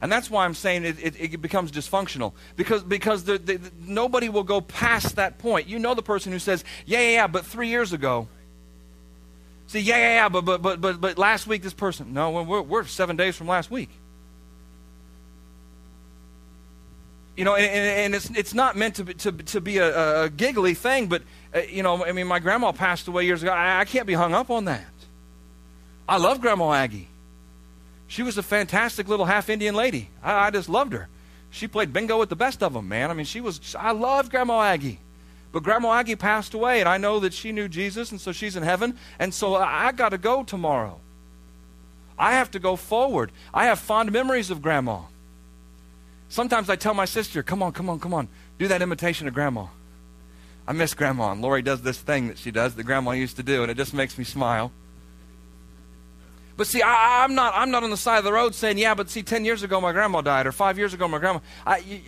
And 0.00 0.12
that's 0.12 0.30
why 0.30 0.44
I'm 0.44 0.54
saying 0.54 0.84
it, 0.84 0.96
it, 1.02 1.14
it 1.18 1.42
becomes 1.42 1.72
dysfunctional. 1.72 2.32
Because, 2.54 2.82
because 2.82 3.24
the, 3.24 3.38
the, 3.38 3.56
the, 3.56 3.70
nobody 3.80 4.28
will 4.28 4.44
go 4.44 4.60
past 4.60 5.16
that 5.16 5.38
point. 5.38 5.68
You 5.68 5.78
know 5.78 5.94
the 5.94 6.02
person 6.02 6.32
who 6.32 6.38
says, 6.38 6.64
yeah, 6.84 7.00
yeah, 7.00 7.10
yeah, 7.10 7.26
but 7.26 7.46
three 7.46 7.68
years 7.68 7.92
ago. 7.92 8.28
See, 9.68 9.80
yeah, 9.80 9.96
yeah, 9.96 10.14
yeah, 10.14 10.28
but, 10.28 10.44
but, 10.44 10.62
but, 10.62 10.80
but, 10.80 11.00
but 11.00 11.18
last 11.18 11.46
week 11.46 11.62
this 11.62 11.72
person. 11.72 12.12
No, 12.12 12.42
we're, 12.42 12.60
we're 12.60 12.84
seven 12.84 13.16
days 13.16 13.36
from 13.36 13.48
last 13.48 13.70
week. 13.70 13.90
You 17.36 17.44
know, 17.44 17.54
and, 17.54 17.66
and 17.66 18.14
it's, 18.14 18.30
it's 18.30 18.54
not 18.54 18.76
meant 18.76 18.96
to 18.96 19.04
be, 19.04 19.14
to, 19.14 19.32
to 19.32 19.60
be 19.60 19.78
a, 19.78 20.24
a 20.24 20.30
giggly 20.30 20.74
thing, 20.74 21.06
but, 21.06 21.22
uh, 21.54 21.60
you 21.60 21.82
know, 21.82 22.04
I 22.04 22.12
mean, 22.12 22.26
my 22.26 22.38
grandma 22.38 22.72
passed 22.72 23.08
away 23.08 23.24
years 23.24 23.42
ago. 23.42 23.52
I, 23.52 23.80
I 23.80 23.84
can't 23.86 24.06
be 24.06 24.14
hung 24.14 24.34
up 24.34 24.50
on 24.50 24.66
that. 24.66 24.84
I 26.08 26.18
love 26.18 26.40
Grandma 26.40 26.72
Aggie. 26.72 27.08
She 28.06 28.22
was 28.22 28.38
a 28.38 28.42
fantastic 28.42 29.08
little 29.08 29.26
half 29.26 29.48
Indian 29.48 29.74
lady. 29.74 30.10
I, 30.22 30.46
I, 30.46 30.50
just 30.50 30.68
loved 30.68 30.92
her. 30.92 31.08
She 31.50 31.66
played 31.66 31.92
bingo 31.92 32.18
with 32.18 32.28
the 32.28 32.36
best 32.36 32.62
of 32.62 32.72
them, 32.72 32.88
man. 32.88 33.10
I 33.10 33.14
mean, 33.14 33.26
she 33.26 33.40
was, 33.40 33.74
I 33.76 33.92
loved 33.92 34.30
Grandma 34.30 34.62
Aggie. 34.62 35.00
But 35.52 35.62
Grandma 35.62 35.92
Aggie 35.92 36.16
passed 36.16 36.54
away, 36.54 36.80
and 36.80 36.88
I 36.88 36.98
know 36.98 37.18
that 37.20 37.32
she 37.32 37.50
knew 37.50 37.68
Jesus, 37.68 38.10
and 38.10 38.20
so 38.20 38.30
she's 38.30 38.56
in 38.56 38.62
heaven, 38.62 38.96
and 39.18 39.32
so 39.32 39.54
I, 39.54 39.88
I 39.88 39.92
got 39.92 40.10
to 40.10 40.18
go 40.18 40.44
tomorrow. 40.44 41.00
I 42.18 42.32
have 42.32 42.50
to 42.52 42.58
go 42.58 42.76
forward. 42.76 43.32
I 43.52 43.66
have 43.66 43.78
fond 43.78 44.12
memories 44.12 44.50
of 44.50 44.62
Grandma. 44.62 45.00
Sometimes 46.28 46.68
I 46.68 46.76
tell 46.76 46.94
my 46.94 47.04
sister, 47.04 47.42
come 47.42 47.62
on, 47.62 47.72
come 47.72 47.88
on, 47.88 48.00
come 48.00 48.14
on, 48.14 48.28
do 48.58 48.68
that 48.68 48.82
imitation 48.82 49.28
of 49.28 49.34
Grandma. 49.34 49.66
I 50.68 50.72
miss 50.72 50.94
Grandma, 50.94 51.32
and 51.32 51.40
Lori 51.40 51.62
does 51.62 51.82
this 51.82 51.98
thing 51.98 52.28
that 52.28 52.38
she 52.38 52.50
does 52.50 52.74
that 52.74 52.84
Grandma 52.84 53.12
used 53.12 53.36
to 53.36 53.42
do, 53.42 53.62
and 53.62 53.70
it 53.70 53.76
just 53.76 53.94
makes 53.94 54.18
me 54.18 54.24
smile. 54.24 54.72
But 56.56 56.66
see, 56.66 56.82
I, 56.82 57.24
am 57.24 57.34
not, 57.34 57.52
I'm 57.54 57.70
not 57.70 57.84
on 57.84 57.90
the 57.90 57.96
side 57.96 58.18
of 58.18 58.24
the 58.24 58.32
road 58.32 58.54
saying, 58.54 58.78
yeah, 58.78 58.94
but 58.94 59.10
see, 59.10 59.22
10 59.22 59.44
years 59.44 59.62
ago 59.62 59.80
my 59.80 59.92
grandma 59.92 60.22
died, 60.22 60.46
or 60.46 60.52
five 60.52 60.78
years 60.78 60.94
ago 60.94 61.06
my 61.06 61.18
grandma. 61.18 61.40
I, 61.66 61.78
you, 61.78 62.00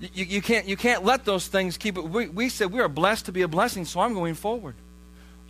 you, 0.00 0.24
you, 0.24 0.42
can't, 0.42 0.66
you 0.66 0.76
can't 0.76 1.04
let 1.04 1.24
those 1.24 1.46
things 1.46 1.76
keep 1.76 1.98
it. 1.98 2.02
We, 2.02 2.28
we 2.28 2.48
said 2.48 2.72
we 2.72 2.80
are 2.80 2.88
blessed 2.88 3.26
to 3.26 3.32
be 3.32 3.42
a 3.42 3.48
blessing, 3.48 3.84
so 3.84 4.00
I'm 4.00 4.14
going 4.14 4.34
forward. 4.34 4.76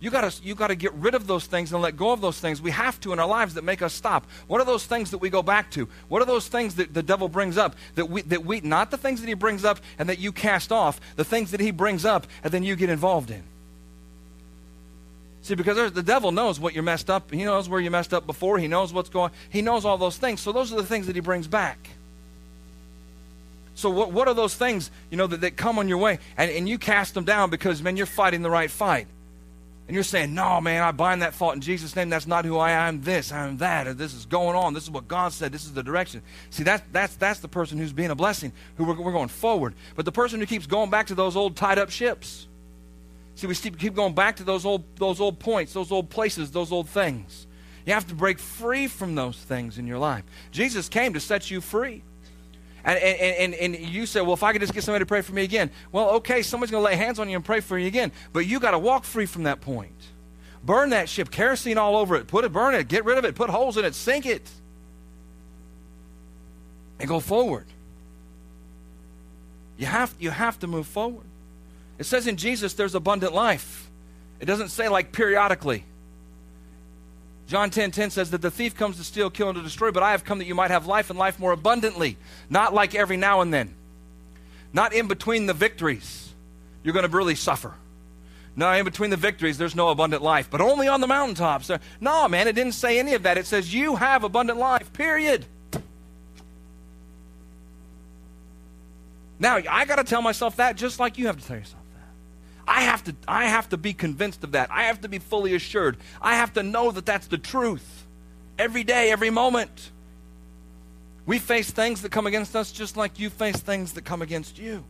You 0.01 0.09
got 0.09 0.31
to 0.31 0.43
you 0.43 0.55
got 0.55 0.67
to 0.67 0.75
get 0.75 0.93
rid 0.93 1.13
of 1.13 1.27
those 1.27 1.45
things 1.45 1.73
and 1.73 1.81
let 1.81 1.97
go 1.97 2.11
of 2.11 2.21
those 2.21 2.39
things. 2.39 2.61
We 2.61 2.71
have 2.71 2.99
to 3.01 3.11
in 3.11 3.19
our 3.19 3.27
lives 3.27 3.55
that 3.55 3.63
make 3.63 3.81
us 3.81 3.93
stop. 3.93 4.25
What 4.47 4.61
are 4.61 4.65
those 4.65 4.85
things 4.85 5.11
that 5.11 5.17
we 5.17 5.29
go 5.29 5.43
back 5.43 5.71
to? 5.71 5.89
What 6.07 6.21
are 6.21 6.25
those 6.25 6.47
things 6.47 6.75
that 6.75 6.93
the 6.93 7.03
devil 7.03 7.27
brings 7.27 7.57
up 7.57 7.75
that 7.95 8.09
we 8.09 8.21
that 8.23 8.45
we 8.45 8.61
not 8.61 8.91
the 8.91 8.97
things 8.97 9.19
that 9.19 9.27
he 9.27 9.33
brings 9.33 9.65
up 9.65 9.81
and 9.97 10.07
that 10.07 10.17
you 10.19 10.31
cast 10.31 10.71
off, 10.71 11.01
the 11.17 11.25
things 11.25 11.51
that 11.51 11.59
he 11.59 11.71
brings 11.71 12.05
up 12.05 12.27
and 12.43 12.53
then 12.53 12.63
you 12.63 12.77
get 12.77 12.89
involved 12.89 13.29
in. 13.29 13.43
See, 15.49 15.55
because 15.55 15.91
the 15.93 16.03
devil 16.03 16.31
knows 16.31 16.59
what 16.59 16.75
you're 16.75 16.83
messed 16.83 17.09
up. 17.09 17.31
He 17.31 17.43
knows 17.43 17.67
where 17.67 17.79
you 17.79 17.89
messed 17.89 18.13
up 18.13 18.27
before. 18.27 18.59
He 18.59 18.67
knows 18.67 18.93
what's 18.93 19.09
going 19.09 19.31
He 19.49 19.63
knows 19.63 19.83
all 19.83 19.97
those 19.97 20.15
things. 20.15 20.41
So 20.41 20.51
those 20.51 20.71
are 20.71 20.75
the 20.75 20.85
things 20.85 21.07
that 21.07 21.15
he 21.15 21.21
brings 21.21 21.47
back. 21.47 21.89
So 23.73 23.89
what, 23.89 24.11
what 24.11 24.27
are 24.27 24.35
those 24.35 24.53
things, 24.53 24.91
you 25.09 25.17
know, 25.17 25.25
that, 25.25 25.41
that 25.41 25.57
come 25.57 25.79
on 25.79 25.87
your 25.87 25.97
way? 25.97 26.19
And, 26.37 26.51
and 26.51 26.69
you 26.69 26.77
cast 26.77 27.15
them 27.15 27.23
down 27.23 27.49
because, 27.49 27.81
man, 27.81 27.97
you're 27.97 28.05
fighting 28.05 28.43
the 28.43 28.49
right 28.51 28.69
fight. 28.69 29.07
And 29.87 29.95
you're 29.95 30.03
saying, 30.03 30.35
no, 30.35 30.61
man, 30.61 30.83
I 30.83 30.91
bind 30.91 31.23
that 31.23 31.33
fault 31.33 31.55
in 31.55 31.61
Jesus' 31.61 31.95
name. 31.95 32.09
That's 32.09 32.27
not 32.27 32.45
who 32.45 32.59
I 32.59 32.73
am. 32.73 32.81
I'm 32.81 33.01
this, 33.01 33.31
I'm 33.31 33.57
that. 33.57 33.87
Or 33.87 33.95
this 33.95 34.13
is 34.13 34.27
going 34.27 34.55
on. 34.55 34.75
This 34.75 34.83
is 34.83 34.91
what 34.91 35.07
God 35.07 35.33
said. 35.33 35.51
This 35.51 35.65
is 35.65 35.73
the 35.73 35.81
direction. 35.81 36.21
See, 36.51 36.61
that, 36.61 36.83
that's, 36.93 37.15
that's 37.15 37.39
the 37.39 37.47
person 37.47 37.79
who's 37.79 37.91
being 37.91 38.11
a 38.11 38.15
blessing, 38.15 38.51
who 38.77 38.83
we're, 38.83 39.01
we're 39.01 39.13
going 39.13 39.29
forward. 39.29 39.73
But 39.95 40.05
the 40.05 40.11
person 40.11 40.39
who 40.39 40.45
keeps 40.45 40.67
going 40.67 40.91
back 40.91 41.07
to 41.07 41.15
those 41.15 41.35
old 41.35 41.55
tied 41.55 41.79
up 41.79 41.89
ships, 41.89 42.45
See, 43.39 43.47
we 43.47 43.55
keep 43.55 43.95
going 43.95 44.13
back 44.13 44.35
to 44.35 44.43
those 44.43 44.65
old, 44.65 44.83
those 44.97 45.21
old 45.21 45.39
points, 45.39 45.71
those 45.71 45.93
old 45.93 46.09
places, 46.09 46.51
those 46.51 46.73
old 46.73 46.89
things. 46.89 47.47
You 47.85 47.93
have 47.93 48.05
to 48.09 48.13
break 48.13 48.37
free 48.37 48.87
from 48.87 49.15
those 49.15 49.37
things 49.37 49.77
in 49.77 49.87
your 49.87 49.97
life. 49.97 50.25
Jesus 50.51 50.89
came 50.89 51.13
to 51.13 51.21
set 51.21 51.49
you 51.49 51.61
free. 51.61 52.03
And, 52.83 52.99
and, 52.99 53.53
and, 53.53 53.75
and 53.75 53.89
you 53.89 54.05
say, 54.07 54.19
well, 54.19 54.33
if 54.33 54.43
I 54.43 54.51
could 54.51 54.59
just 54.59 54.73
get 54.73 54.83
somebody 54.83 55.03
to 55.03 55.05
pray 55.05 55.21
for 55.21 55.31
me 55.31 55.45
again. 55.45 55.71
Well, 55.93 56.09
okay, 56.15 56.41
somebody's 56.41 56.71
going 56.71 56.83
to 56.83 56.85
lay 56.85 56.97
hands 56.97 57.17
on 57.17 57.29
you 57.29 57.37
and 57.37 57.45
pray 57.45 57.61
for 57.61 57.79
you 57.79 57.87
again. 57.87 58.11
But 58.33 58.45
you 58.45 58.59
got 58.59 58.71
to 58.71 58.79
walk 58.79 59.05
free 59.05 59.25
from 59.25 59.43
that 59.43 59.61
point. 59.61 59.95
Burn 60.61 60.89
that 60.89 61.07
ship, 61.07 61.31
kerosene 61.31 61.77
all 61.77 61.95
over 61.95 62.17
it. 62.17 62.27
Put 62.27 62.43
it, 62.43 62.51
burn 62.51 62.75
it, 62.75 62.89
get 62.89 63.05
rid 63.05 63.17
of 63.17 63.23
it, 63.23 63.35
put 63.35 63.49
holes 63.49 63.77
in 63.77 63.85
it, 63.85 63.95
sink 63.95 64.25
it. 64.25 64.51
And 66.99 67.07
go 67.07 67.21
forward. 67.21 67.67
You 69.77 69.85
have, 69.85 70.13
you 70.19 70.29
have 70.29 70.59
to 70.59 70.67
move 70.67 70.87
forward. 70.87 71.28
It 71.99 72.05
says 72.05 72.25
in 72.25 72.37
Jesus 72.37 72.73
there's 72.73 72.95
abundant 72.95 73.33
life. 73.33 73.89
It 74.39 74.45
doesn't 74.45 74.69
say 74.69 74.87
like 74.87 75.11
periodically. 75.11 75.83
John 77.45 77.69
10 77.69 77.91
10 77.91 78.11
says 78.11 78.31
that 78.31 78.41
the 78.41 78.51
thief 78.51 78.75
comes 78.75 78.97
to 78.97 79.03
steal, 79.03 79.29
kill, 79.29 79.49
and 79.49 79.57
to 79.57 79.63
destroy, 79.63 79.91
but 79.91 80.01
I 80.01 80.11
have 80.11 80.23
come 80.23 80.37
that 80.39 80.45
you 80.45 80.55
might 80.55 80.71
have 80.71 80.87
life 80.87 81.09
and 81.09 81.19
life 81.19 81.39
more 81.39 81.51
abundantly. 81.51 82.17
Not 82.49 82.73
like 82.73 82.95
every 82.95 83.17
now 83.17 83.41
and 83.41 83.53
then. 83.53 83.73
Not 84.71 84.93
in 84.93 85.07
between 85.07 85.45
the 85.45 85.53
victories. 85.53 86.31
You're 86.83 86.93
going 86.93 87.09
to 87.09 87.15
really 87.15 87.35
suffer. 87.35 87.73
No, 88.55 88.71
in 88.71 88.85
between 88.85 89.09
the 89.09 89.17
victories, 89.17 89.57
there's 89.57 89.75
no 89.75 89.89
abundant 89.89 90.21
life, 90.21 90.49
but 90.49 90.61
only 90.61 90.87
on 90.87 91.01
the 91.01 91.07
mountaintops. 91.07 91.71
No, 91.99 92.27
man, 92.27 92.47
it 92.47 92.53
didn't 92.53 92.73
say 92.73 92.99
any 92.99 93.13
of 93.13 93.23
that. 93.23 93.37
It 93.37 93.45
says 93.45 93.73
you 93.73 93.95
have 93.95 94.23
abundant 94.23 94.59
life, 94.59 94.91
period. 94.93 95.45
Now, 99.39 99.55
I 99.69 99.85
got 99.85 99.95
to 99.95 100.03
tell 100.03 100.21
myself 100.21 100.57
that 100.57 100.75
just 100.75 100.99
like 100.99 101.17
you 101.17 101.27
have 101.27 101.39
to 101.39 101.45
tell 101.45 101.57
yourself. 101.57 101.78
I 102.69 102.81
have 102.81 103.03
to 103.05 103.15
I 103.27 103.45
have 103.45 103.67
to 103.69 103.77
be 103.77 103.93
convinced 103.93 104.43
of 104.43 104.51
that. 104.51 104.69
I 104.71 104.83
have 104.83 105.01
to 105.01 105.09
be 105.09 105.17
fully 105.17 105.55
assured. 105.55 105.97
I 106.21 106.35
have 106.35 106.53
to 106.53 106.61
know 106.61 106.91
that 106.91 107.05
that's 107.05 107.25
the 107.25 107.39
truth. 107.39 108.05
Every 108.59 108.83
day, 108.83 109.11
every 109.11 109.31
moment. 109.31 109.89
We 111.25 111.39
face 111.39 111.71
things 111.71 112.03
that 112.03 112.11
come 112.11 112.27
against 112.27 112.55
us 112.55 112.71
just 112.71 112.95
like 112.95 113.19
you 113.19 113.29
face 113.29 113.57
things 113.57 113.93
that 113.93 114.05
come 114.05 114.21
against 114.21 114.59
you. 114.59 114.83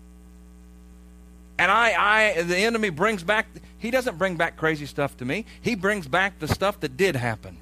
And 1.58 1.70
I, 1.70 2.36
I, 2.38 2.42
the 2.44 2.58
enemy 2.58 2.89
brings 2.89 3.24
back, 3.24 3.48
he 3.78 3.92
doesn't 3.92 4.18
bring 4.18 4.38
back 4.38 4.56
crazy 4.56 4.86
stuff 4.86 5.18
to 5.18 5.26
me. 5.26 5.46
He 5.62 5.76
brings 5.76 6.08
back 6.08 6.39
the 6.39 6.48
stuff 6.48 6.80
that 6.80 6.96
did 6.96 7.18
happen. 7.18 7.58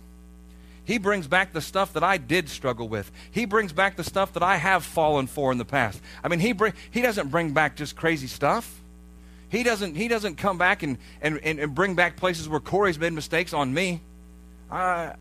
He 0.85 0.99
brings 0.99 1.27
back 1.27 1.53
the 1.53 1.61
stuff 1.61 1.93
that 1.93 2.03
I 2.03 2.17
did 2.17 2.49
struggle 2.49 2.87
with. 2.87 3.11
He 3.31 3.45
brings 3.45 3.73
back 3.73 3.97
the 3.97 4.03
stuff 4.03 4.33
that 4.33 4.43
I 4.43 4.57
have 4.57 4.83
fallen 4.83 5.25
for 5.25 5.51
in 5.51 5.57
the 5.57 5.65
past. 5.65 5.99
I 6.23 6.27
mean, 6.27 6.39
he, 6.39 6.53
bring, 6.53 6.73
he 6.91 7.01
doesn't 7.01 7.29
bring 7.29 7.53
back 7.53 7.75
just 7.75 7.95
crazy 7.95 8.27
stuff. 8.27 8.81
He 9.49 9.63
doesn't, 9.63 9.95
he 9.95 10.07
doesn't 10.07 10.35
come 10.35 10.57
back 10.57 10.83
and, 10.83 10.97
and, 11.21 11.39
and 11.43 11.73
bring 11.73 11.95
back 11.95 12.17
places 12.17 12.49
where 12.49 12.59
Corey's 12.59 12.99
made 12.99 13.13
mistakes 13.13 13.53
on 13.53 13.73
me. 13.73 14.01
Uh, 14.69 15.13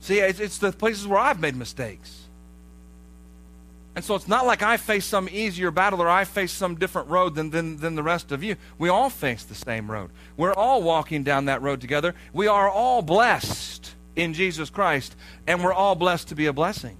see, 0.00 0.20
it's, 0.20 0.40
it's 0.40 0.58
the 0.58 0.72
places 0.72 1.06
where 1.06 1.18
I've 1.18 1.40
made 1.40 1.54
mistakes. 1.54 2.24
And 3.94 4.04
so 4.04 4.14
it's 4.14 4.28
not 4.28 4.46
like 4.46 4.62
I 4.62 4.76
face 4.76 5.04
some 5.04 5.28
easier 5.28 5.70
battle 5.70 6.00
or 6.00 6.08
I 6.08 6.24
face 6.24 6.52
some 6.52 6.76
different 6.76 7.08
road 7.08 7.34
than, 7.34 7.50
than, 7.50 7.78
than 7.78 7.96
the 7.96 8.02
rest 8.02 8.30
of 8.30 8.44
you. 8.44 8.54
We 8.78 8.88
all 8.88 9.10
face 9.10 9.42
the 9.42 9.56
same 9.56 9.90
road. 9.90 10.10
We're 10.36 10.54
all 10.54 10.82
walking 10.82 11.24
down 11.24 11.46
that 11.46 11.62
road 11.62 11.80
together. 11.80 12.14
We 12.32 12.46
are 12.46 12.70
all 12.70 13.02
blessed 13.02 13.92
in 14.14 14.34
Jesus 14.34 14.70
Christ, 14.70 15.16
and 15.46 15.64
we're 15.64 15.72
all 15.72 15.94
blessed 15.94 16.28
to 16.28 16.36
be 16.36 16.46
a 16.46 16.52
blessing. 16.52 16.96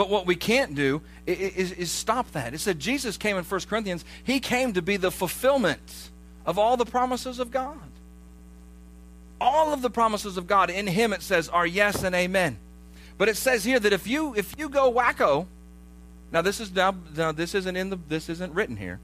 But 0.00 0.08
what 0.08 0.24
we 0.24 0.34
can't 0.34 0.74
do 0.74 1.02
is, 1.26 1.72
is, 1.72 1.92
stop 1.92 2.32
that. 2.32 2.54
It 2.54 2.60
said 2.60 2.78
Jesus 2.78 3.18
came 3.18 3.36
in 3.36 3.44
1 3.44 3.60
Corinthians, 3.68 4.02
he 4.24 4.40
came 4.40 4.72
to 4.72 4.80
be 4.80 4.96
the 4.96 5.10
fulfillment 5.10 6.08
of 6.46 6.58
all 6.58 6.78
the 6.78 6.86
promises 6.86 7.38
of 7.38 7.50
God. 7.50 7.76
All 9.42 9.74
of 9.74 9.82
the 9.82 9.90
promises 9.90 10.38
of 10.38 10.46
God 10.46 10.70
in 10.70 10.86
him, 10.86 11.12
it 11.12 11.20
says, 11.20 11.50
are 11.50 11.66
yes 11.66 12.02
and 12.02 12.14
amen. 12.14 12.56
But 13.18 13.28
it 13.28 13.36
says 13.36 13.62
here 13.62 13.78
that 13.78 13.92
if 13.92 14.06
you 14.06 14.34
if 14.34 14.58
you 14.58 14.70
go 14.70 14.90
wacko, 14.90 15.46
now 16.32 16.40
this 16.40 16.60
is 16.60 16.72
now, 16.74 16.94
now 17.14 17.30
this 17.30 17.54
isn't 17.54 17.76
in 17.76 17.90
the 17.90 17.98
this 18.08 18.30
isn't 18.30 18.54
written 18.54 18.78
here 18.78 19.00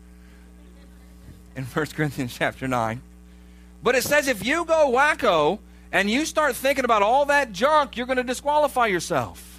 in 1.56 1.64
1 1.64 1.86
Corinthians 1.88 2.34
chapter 2.34 2.66
9. 2.66 3.02
But 3.82 3.96
it 3.96 4.02
says 4.02 4.28
if 4.28 4.46
you 4.46 4.64
go 4.64 4.90
wacko 4.90 5.58
and 5.92 6.08
you 6.08 6.24
start 6.24 6.56
thinking 6.56 6.86
about 6.86 7.02
all 7.02 7.26
that 7.26 7.52
junk, 7.52 7.98
you're 7.98 8.06
going 8.06 8.16
to 8.16 8.24
disqualify 8.24 8.86
yourself. 8.86 9.55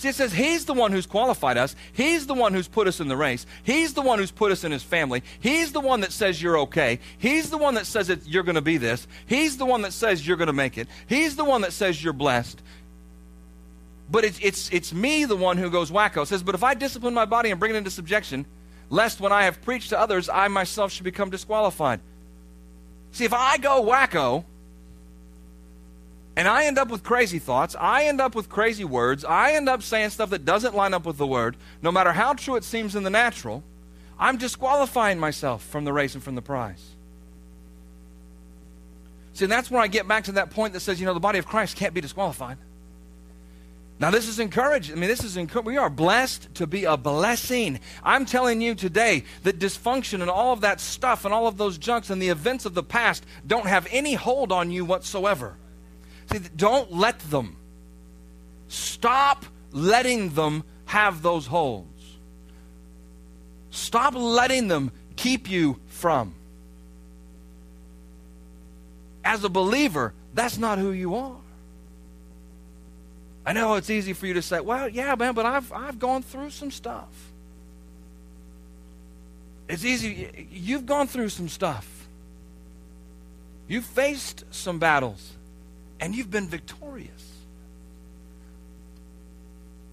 See, 0.00 0.08
it 0.08 0.14
says 0.14 0.32
He's 0.32 0.64
the 0.64 0.72
one 0.72 0.92
who's 0.92 1.04
qualified 1.04 1.58
us. 1.58 1.76
He's 1.92 2.26
the 2.26 2.32
one 2.32 2.54
who's 2.54 2.68
put 2.68 2.88
us 2.88 3.00
in 3.00 3.08
the 3.08 3.18
race. 3.18 3.44
He's 3.64 3.92
the 3.92 4.00
one 4.00 4.18
who's 4.18 4.30
put 4.30 4.50
us 4.50 4.64
in 4.64 4.72
His 4.72 4.82
family. 4.82 5.22
He's 5.40 5.72
the 5.72 5.80
one 5.80 6.00
that 6.00 6.10
says 6.10 6.40
you're 6.40 6.58
okay. 6.60 7.00
He's 7.18 7.50
the 7.50 7.58
one 7.58 7.74
that 7.74 7.84
says 7.84 8.06
that 8.06 8.26
you're 8.26 8.42
going 8.42 8.54
to 8.54 8.62
be 8.62 8.78
this. 8.78 9.06
He's 9.26 9.58
the 9.58 9.66
one 9.66 9.82
that 9.82 9.92
says 9.92 10.26
you're 10.26 10.38
going 10.38 10.46
to 10.46 10.54
make 10.54 10.78
it. 10.78 10.88
He's 11.06 11.36
the 11.36 11.44
one 11.44 11.60
that 11.60 11.74
says 11.74 12.02
you're 12.02 12.14
blessed. 12.14 12.62
But 14.10 14.24
it's, 14.24 14.38
it's, 14.40 14.70
it's 14.72 14.94
me, 14.94 15.26
the 15.26 15.36
one 15.36 15.58
who 15.58 15.68
goes 15.68 15.90
wacko. 15.90 16.22
It 16.22 16.28
says, 16.28 16.42
But 16.42 16.54
if 16.54 16.64
I 16.64 16.72
discipline 16.72 17.12
my 17.12 17.26
body 17.26 17.50
and 17.50 17.60
bring 17.60 17.74
it 17.74 17.76
into 17.76 17.90
subjection, 17.90 18.46
lest 18.88 19.20
when 19.20 19.32
I 19.32 19.42
have 19.42 19.60
preached 19.60 19.90
to 19.90 20.00
others, 20.00 20.30
I 20.30 20.48
myself 20.48 20.92
should 20.92 21.04
become 21.04 21.28
disqualified. 21.28 22.00
See, 23.12 23.26
if 23.26 23.34
I 23.34 23.58
go 23.58 23.84
wacko, 23.84 24.44
and 26.40 26.48
I 26.48 26.64
end 26.64 26.78
up 26.78 26.88
with 26.88 27.02
crazy 27.02 27.38
thoughts, 27.38 27.76
I 27.78 28.04
end 28.04 28.18
up 28.18 28.34
with 28.34 28.48
crazy 28.48 28.82
words, 28.82 29.26
I 29.26 29.52
end 29.52 29.68
up 29.68 29.82
saying 29.82 30.08
stuff 30.08 30.30
that 30.30 30.46
doesn't 30.46 30.74
line 30.74 30.94
up 30.94 31.04
with 31.04 31.18
the 31.18 31.26
word, 31.26 31.54
no 31.82 31.92
matter 31.92 32.12
how 32.12 32.32
true 32.32 32.56
it 32.56 32.64
seems 32.64 32.96
in 32.96 33.02
the 33.02 33.10
natural, 33.10 33.62
I'm 34.18 34.38
disqualifying 34.38 35.18
myself 35.18 35.62
from 35.62 35.84
the 35.84 35.92
race 35.92 36.14
and 36.14 36.24
from 36.24 36.36
the 36.36 36.40
prize. 36.40 36.82
See, 39.34 39.44
and 39.44 39.52
that's 39.52 39.70
where 39.70 39.82
I 39.82 39.86
get 39.86 40.08
back 40.08 40.24
to 40.24 40.32
that 40.32 40.48
point 40.48 40.72
that 40.72 40.80
says, 40.80 40.98
you 40.98 41.04
know, 41.04 41.12
the 41.12 41.20
body 41.20 41.38
of 41.38 41.44
Christ 41.44 41.76
can't 41.76 41.92
be 41.92 42.00
disqualified. 42.00 42.56
Now, 43.98 44.10
this 44.10 44.26
is 44.26 44.38
encouraging. 44.38 44.96
I 44.96 44.98
mean, 44.98 45.10
this 45.10 45.22
is 45.22 45.36
encouraging. 45.36 45.66
We 45.66 45.76
are 45.76 45.90
blessed 45.90 46.54
to 46.54 46.66
be 46.66 46.84
a 46.84 46.96
blessing. 46.96 47.80
I'm 48.02 48.24
telling 48.24 48.62
you 48.62 48.74
today 48.74 49.24
that 49.42 49.58
dysfunction 49.58 50.22
and 50.22 50.30
all 50.30 50.54
of 50.54 50.62
that 50.62 50.80
stuff 50.80 51.26
and 51.26 51.34
all 51.34 51.46
of 51.46 51.58
those 51.58 51.76
junks 51.76 52.08
and 52.08 52.22
the 52.22 52.30
events 52.30 52.64
of 52.64 52.72
the 52.72 52.82
past 52.82 53.26
don't 53.46 53.66
have 53.66 53.86
any 53.90 54.14
hold 54.14 54.52
on 54.52 54.70
you 54.70 54.86
whatsoever. 54.86 55.56
Don't 56.56 56.92
let 56.92 57.18
them. 57.30 57.56
Stop 58.68 59.44
letting 59.72 60.30
them 60.30 60.64
have 60.86 61.22
those 61.22 61.46
holds. 61.46 61.86
Stop 63.70 64.14
letting 64.14 64.68
them 64.68 64.92
keep 65.16 65.50
you 65.50 65.78
from. 65.88 66.34
As 69.24 69.44
a 69.44 69.48
believer, 69.48 70.14
that's 70.34 70.58
not 70.58 70.78
who 70.78 70.92
you 70.92 71.14
are. 71.14 71.36
I 73.44 73.52
know 73.52 73.74
it's 73.74 73.90
easy 73.90 74.12
for 74.12 74.26
you 74.26 74.34
to 74.34 74.42
say, 74.42 74.60
well, 74.60 74.88
yeah, 74.88 75.14
man, 75.14 75.34
but 75.34 75.46
I've, 75.46 75.72
I've 75.72 75.98
gone 75.98 76.22
through 76.22 76.50
some 76.50 76.70
stuff. 76.70 77.08
It's 79.68 79.84
easy. 79.84 80.48
You've 80.50 80.86
gone 80.86 81.06
through 81.06 81.28
some 81.28 81.48
stuff. 81.48 82.08
You've 83.68 83.84
faced 83.84 84.44
some 84.50 84.78
battles, 84.78 85.32
and 86.00 86.14
you've 86.14 86.30
been 86.30 86.48
victorious. 86.48 87.30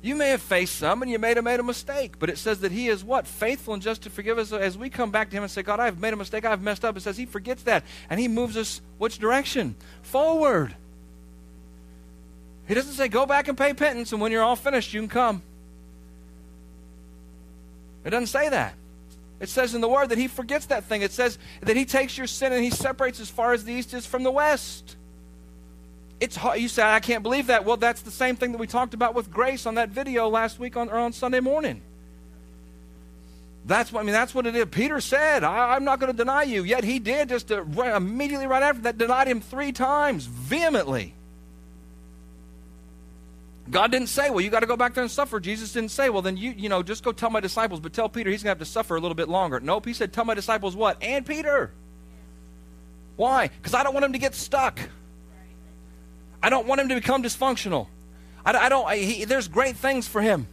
You 0.01 0.15
may 0.15 0.29
have 0.29 0.41
faced 0.41 0.75
some 0.75 1.01
and 1.01 1.11
you 1.11 1.19
may 1.19 1.33
have 1.33 1.43
made 1.43 1.59
a 1.59 1.63
mistake, 1.63 2.13
but 2.19 2.29
it 2.29 2.37
says 2.37 2.59
that 2.61 2.71
He 2.71 2.87
is 2.87 3.03
what? 3.03 3.27
Faithful 3.27 3.73
and 3.73 3.83
just 3.83 4.03
to 4.03 4.09
forgive 4.09 4.37
us 4.37 4.53
as 4.53 4.77
we 4.77 4.89
come 4.89 5.11
back 5.11 5.29
to 5.29 5.35
Him 5.35 5.43
and 5.43 5.51
say, 5.51 5.63
God, 5.63 5.79
I've 5.79 5.99
made 5.99 6.13
a 6.13 6.15
mistake, 6.15 6.45
I've 6.45 6.61
messed 6.61 6.85
up. 6.85 6.95
It 6.95 7.01
says 7.01 7.17
He 7.17 7.25
forgets 7.25 7.63
that 7.63 7.83
and 8.09 8.19
He 8.19 8.27
moves 8.27 8.55
us 8.55 8.79
which 8.97 9.19
direction? 9.19 9.75
Forward. 10.03 10.75
He 12.67 12.73
doesn't 12.73 12.93
say, 12.93 13.07
go 13.07 13.25
back 13.25 13.47
and 13.47 13.57
pay 13.57 13.73
penance, 13.73 14.11
and 14.11 14.21
when 14.21 14.31
you're 14.31 14.43
all 14.43 14.57
finished, 14.57 14.93
you 14.93 14.99
can 14.99 15.09
come. 15.09 15.41
It 18.03 18.11
doesn't 18.11 18.27
say 18.27 18.49
that. 18.49 18.75
It 19.39 19.49
says 19.49 19.75
in 19.75 19.81
the 19.81 19.87
Word 19.87 20.09
that 20.09 20.17
He 20.17 20.27
forgets 20.27 20.67
that 20.67 20.83
thing. 20.85 21.01
It 21.01 21.11
says 21.11 21.37
that 21.61 21.75
He 21.75 21.85
takes 21.85 22.17
your 22.17 22.27
sin 22.27 22.53
and 22.53 22.63
He 22.63 22.71
separates 22.71 23.19
as 23.19 23.29
far 23.29 23.53
as 23.53 23.63
the 23.63 23.73
East 23.73 23.93
is 23.93 24.05
from 24.05 24.23
the 24.23 24.31
West. 24.31 24.95
It's 26.19 26.35
hard. 26.35 26.59
You 26.59 26.67
say, 26.67 26.83
I 26.83 26.99
can't 26.99 27.23
believe 27.23 27.47
that. 27.47 27.63
Well, 27.63 27.77
that's 27.77 28.01
the 28.01 28.11
same 28.11 28.35
thing 28.35 28.51
that 28.53 28.57
we 28.57 28.67
talked 28.67 28.93
about 28.93 29.13
with 29.13 29.31
grace 29.31 29.65
on 29.65 29.75
that 29.75 29.89
video 29.89 30.27
last 30.29 30.59
week 30.59 30.75
on, 30.75 30.89
or 30.89 30.97
on 30.97 31.13
Sunday 31.13 31.39
morning. 31.39 31.81
That's 33.65 33.91
what 33.91 33.99
I 33.99 34.03
mean. 34.03 34.13
That's 34.13 34.33
what 34.33 34.47
it 34.47 34.55
is. 34.55 34.65
Peter 34.71 35.01
said, 35.01 35.43
I, 35.43 35.75
am 35.75 35.83
not 35.83 35.99
going 35.99 36.11
to 36.11 36.17
deny 36.17 36.43
you." 36.43 36.63
Yet 36.63 36.83
he 36.83 36.99
did, 36.99 37.29
just 37.29 37.51
uh, 37.51 37.63
to, 37.63 37.95
immediately 37.95 38.47
right 38.47 38.63
after 38.63 38.83
that, 38.83 38.97
denied 38.97 39.27
him 39.27 39.41
three 39.41 39.73
times 39.73 40.25
vehemently. 40.25 41.13
God 43.69 43.91
didn't 43.91 44.07
say, 44.07 44.29
well, 44.29 44.39
you 44.39 44.49
got 44.49 44.61
to 44.61 44.65
go 44.65 44.77
back 44.77 44.93
there 44.93 45.03
and 45.03 45.11
suffer. 45.11 45.39
Jesus 45.39 45.73
didn't 45.73 45.91
say, 45.91 46.09
well, 46.09 46.21
then 46.21 46.37
you, 46.37 46.51
you 46.51 46.69
know, 46.69 46.81
just 46.81 47.03
go 47.03 47.11
tell 47.11 47.29
my 47.29 47.41
disciples, 47.41 47.81
but 47.81 47.91
tell 47.91 48.07
Peter 48.07 48.29
he's 48.29 48.41
going 48.41 48.55
to 48.55 48.59
have 48.59 48.65
to 48.65 48.71
suffer 48.71 48.95
a 48.95 49.01
little 49.01 49.15
bit 49.15 49.27
longer. 49.27 49.59
Nope, 49.59 49.85
he 49.85 49.93
said, 49.93 50.13
tell 50.13 50.23
my 50.23 50.33
disciples 50.33 50.75
what? 50.75 51.03
And 51.03 51.25
Peter. 51.25 51.71
Why? 53.17 53.47
Because 53.47 53.73
I 53.73 53.83
don't 53.83 53.93
want 53.93 54.05
him 54.05 54.13
to 54.13 54.19
get 54.19 54.35
stuck. 54.35 54.79
I 56.41 56.49
don't 56.49 56.67
want 56.67 56.81
him 56.81 56.89
to 56.89 56.95
become 56.95 57.23
dysfunctional. 57.23 57.87
I, 58.45 58.53
I 58.53 58.69
don't, 58.69 58.87
I, 58.87 58.97
he, 58.97 59.25
there's 59.25 59.47
great 59.47 59.77
things 59.77 60.07
for 60.07 60.21
him. 60.21 60.47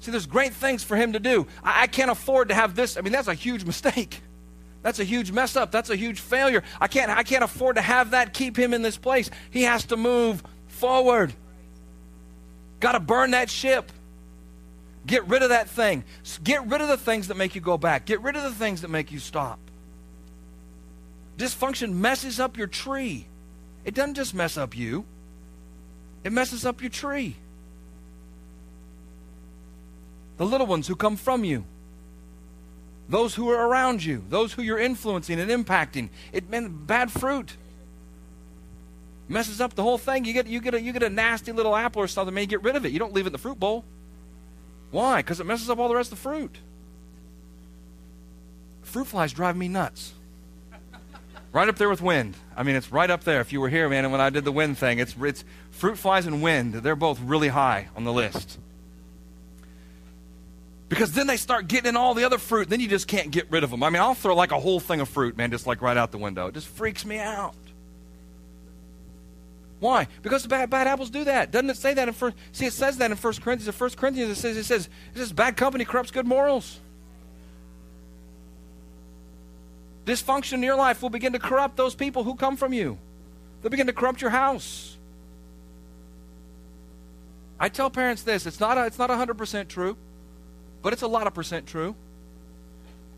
See, 0.00 0.10
there's 0.10 0.26
great 0.26 0.52
things 0.52 0.82
for 0.82 0.96
him 0.96 1.12
to 1.12 1.20
do. 1.20 1.46
I, 1.62 1.82
I 1.82 1.86
can't 1.86 2.10
afford 2.10 2.48
to 2.48 2.54
have 2.54 2.74
this. 2.74 2.96
I 2.96 3.00
mean, 3.02 3.12
that's 3.12 3.28
a 3.28 3.34
huge 3.34 3.64
mistake. 3.64 4.20
That's 4.82 4.98
a 4.98 5.04
huge 5.04 5.30
mess 5.30 5.54
up. 5.54 5.70
That's 5.70 5.90
a 5.90 5.96
huge 5.96 6.18
failure. 6.18 6.62
I 6.80 6.88
can't, 6.88 7.10
I 7.10 7.22
can't 7.22 7.44
afford 7.44 7.76
to 7.76 7.82
have 7.82 8.10
that 8.10 8.34
keep 8.34 8.58
him 8.58 8.74
in 8.74 8.82
this 8.82 8.96
place. 8.96 9.30
He 9.50 9.62
has 9.62 9.84
to 9.86 9.96
move 9.96 10.42
forward. 10.66 11.32
Got 12.80 12.92
to 12.92 13.00
burn 13.00 13.30
that 13.30 13.48
ship. 13.48 13.92
Get 15.06 15.26
rid 15.28 15.42
of 15.42 15.50
that 15.50 15.68
thing. 15.68 16.04
Get 16.42 16.66
rid 16.66 16.80
of 16.80 16.88
the 16.88 16.96
things 16.96 17.28
that 17.28 17.36
make 17.36 17.54
you 17.54 17.60
go 17.60 17.78
back. 17.78 18.04
Get 18.04 18.22
rid 18.22 18.34
of 18.34 18.42
the 18.42 18.52
things 18.52 18.82
that 18.82 18.88
make 18.88 19.12
you 19.12 19.20
stop. 19.20 19.60
Dysfunction 21.38 21.92
messes 21.94 22.40
up 22.40 22.56
your 22.56 22.66
tree. 22.66 23.26
It 23.84 23.94
doesn't 23.94 24.14
just 24.14 24.34
mess 24.34 24.56
up 24.56 24.76
you, 24.76 25.04
it 26.24 26.32
messes 26.32 26.64
up 26.64 26.80
your 26.80 26.90
tree. 26.90 27.36
The 30.36 30.46
little 30.46 30.66
ones 30.66 30.86
who 30.86 30.96
come 30.96 31.16
from 31.16 31.44
you, 31.44 31.64
those 33.08 33.34
who 33.34 33.50
are 33.50 33.68
around 33.68 34.04
you, 34.04 34.24
those 34.28 34.52
who 34.52 34.62
you're 34.62 34.78
influencing 34.78 35.38
and 35.38 35.50
impacting. 35.50 36.08
It 36.32 36.48
meant 36.48 36.86
bad 36.86 37.10
fruit 37.10 37.56
messes 39.28 39.60
up 39.60 39.74
the 39.74 39.82
whole 39.82 39.98
thing. 39.98 40.24
You 40.24 40.32
get, 40.32 40.46
you, 40.46 40.60
get 40.60 40.74
a, 40.74 40.80
you 40.80 40.92
get 40.92 41.02
a 41.02 41.10
nasty 41.10 41.52
little 41.52 41.74
apple 41.74 42.02
or 42.02 42.08
something, 42.08 42.34
man, 42.34 42.42
you 42.42 42.48
get 42.48 42.62
rid 42.62 42.76
of 42.76 42.84
it. 42.86 42.92
You 42.92 42.98
don't 42.98 43.12
leave 43.12 43.24
it 43.24 43.28
in 43.28 43.32
the 43.32 43.38
fruit 43.38 43.58
bowl. 43.58 43.84
Why? 44.90 45.20
Because 45.20 45.40
it 45.40 45.46
messes 45.46 45.70
up 45.70 45.78
all 45.78 45.88
the 45.88 45.96
rest 45.96 46.12
of 46.12 46.18
the 46.18 46.22
fruit. 46.22 46.58
Fruit 48.82 49.06
flies 49.06 49.32
drive 49.32 49.56
me 49.56 49.68
nuts. 49.68 50.12
Right 51.52 51.68
up 51.68 51.76
there 51.76 51.88
with 51.88 52.02
wind. 52.02 52.36
I 52.56 52.62
mean, 52.62 52.76
it's 52.76 52.90
right 52.90 53.10
up 53.10 53.24
there. 53.24 53.40
If 53.40 53.52
you 53.52 53.60
were 53.60 53.68
here, 53.68 53.88
man, 53.88 54.04
and 54.04 54.12
when 54.12 54.20
I 54.20 54.30
did 54.30 54.44
the 54.44 54.52
wind 54.52 54.78
thing, 54.78 54.98
it's, 54.98 55.14
it's 55.20 55.44
fruit 55.70 55.98
flies 55.98 56.26
and 56.26 56.42
wind. 56.42 56.74
They're 56.74 56.96
both 56.96 57.20
really 57.20 57.48
high 57.48 57.88
on 57.96 58.04
the 58.04 58.12
list. 58.12 58.58
Because 60.88 61.12
then 61.12 61.26
they 61.26 61.38
start 61.38 61.68
getting 61.68 61.88
in 61.88 61.96
all 61.96 62.12
the 62.12 62.24
other 62.24 62.36
fruit, 62.36 62.68
then 62.68 62.80
you 62.80 62.88
just 62.88 63.08
can't 63.08 63.30
get 63.30 63.50
rid 63.50 63.64
of 63.64 63.70
them. 63.70 63.82
I 63.82 63.88
mean, 63.88 64.02
I'll 64.02 64.14
throw 64.14 64.34
like 64.34 64.52
a 64.52 64.60
whole 64.60 64.78
thing 64.78 65.00
of 65.00 65.08
fruit, 65.08 65.36
man, 65.38 65.50
just 65.50 65.66
like 65.66 65.80
right 65.80 65.96
out 65.96 66.12
the 66.12 66.18
window. 66.18 66.48
It 66.48 66.54
just 66.54 66.68
freaks 66.68 67.06
me 67.06 67.18
out. 67.18 67.54
Why? 69.80 70.06
Because 70.22 70.46
bad, 70.46 70.70
bad 70.70 70.86
apples 70.86 71.10
do 71.10 71.24
that. 71.24 71.50
Doesn't 71.50 71.70
it 71.70 71.76
say 71.76 71.94
that 71.94 72.06
in 72.06 72.14
first? 72.14 72.36
See, 72.52 72.66
it 72.66 72.72
says 72.72 72.98
that 72.98 73.10
in 73.10 73.16
First 73.16 73.42
Corinthians. 73.42 73.66
In 73.66 73.72
First 73.72 73.96
Corinthians, 73.96 74.30
it 74.30 74.40
says 74.40 74.56
it 74.56 74.64
says 74.64 74.88
it 75.12 75.18
says 75.18 75.32
bad 75.32 75.56
company 75.56 75.84
corrupts 75.84 76.12
good 76.12 76.26
morals. 76.26 76.78
Dysfunction 80.04 80.54
in 80.54 80.62
your 80.62 80.76
life 80.76 81.02
will 81.02 81.10
begin 81.10 81.32
to 81.32 81.38
corrupt 81.38 81.76
those 81.76 81.94
people 81.94 82.24
who 82.24 82.34
come 82.34 82.56
from 82.56 82.72
you. 82.72 82.98
They'll 83.60 83.70
begin 83.70 83.86
to 83.86 83.92
corrupt 83.92 84.20
your 84.20 84.30
house. 84.30 84.96
I 87.60 87.68
tell 87.68 87.90
parents 87.90 88.22
this: 88.22 88.46
it's 88.46 88.58
not 88.58 88.76
a, 88.76 88.86
it's 88.86 88.98
not 88.98 89.10
hundred 89.10 89.38
percent 89.38 89.68
true, 89.68 89.96
but 90.82 90.92
it's 90.92 91.02
a 91.02 91.06
lot 91.06 91.26
of 91.26 91.34
percent 91.34 91.66
true. 91.66 91.94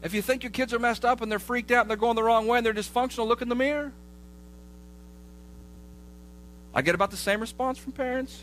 If 0.03 0.13
you 0.13 0.21
think 0.21 0.43
your 0.43 0.51
kids 0.51 0.75
are 0.75 0.79
messed 0.79 1.07
up 1.07 1.23
and 1.23 1.33
they're 1.33 1.39
freaked 1.39 1.71
out 1.71 1.81
and 1.83 1.91
they're 1.91 1.97
going 1.97 2.15
the 2.15 2.23
wrong 2.23 2.47
way 2.47 2.59
and 2.59 2.67
they're 2.67 2.75
dysfunctional, 2.75 3.27
look 3.27 3.41
in 3.41 3.49
the 3.49 3.55
mirror. 3.55 3.91
I 6.75 6.83
get 6.83 6.95
about 6.95 7.11
the 7.11 7.17
same 7.17 7.41
response 7.41 7.79
from 7.79 7.93
parents. 7.93 8.43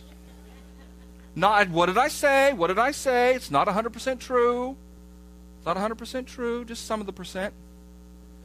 Not, 1.35 1.69
what 1.69 1.85
did 1.85 1.99
I 1.99 2.07
say? 2.07 2.53
What 2.53 2.67
did 2.67 2.79
I 2.79 2.91
say? 2.91 3.35
It's 3.35 3.51
not 3.51 3.67
100% 3.67 4.19
true. 4.19 4.75
It's 5.57 5.65
not 5.65 5.77
100% 5.77 6.25
true, 6.25 6.65
just 6.65 6.87
some 6.87 6.99
of 6.99 7.05
the 7.05 7.13
percent. 7.13 7.53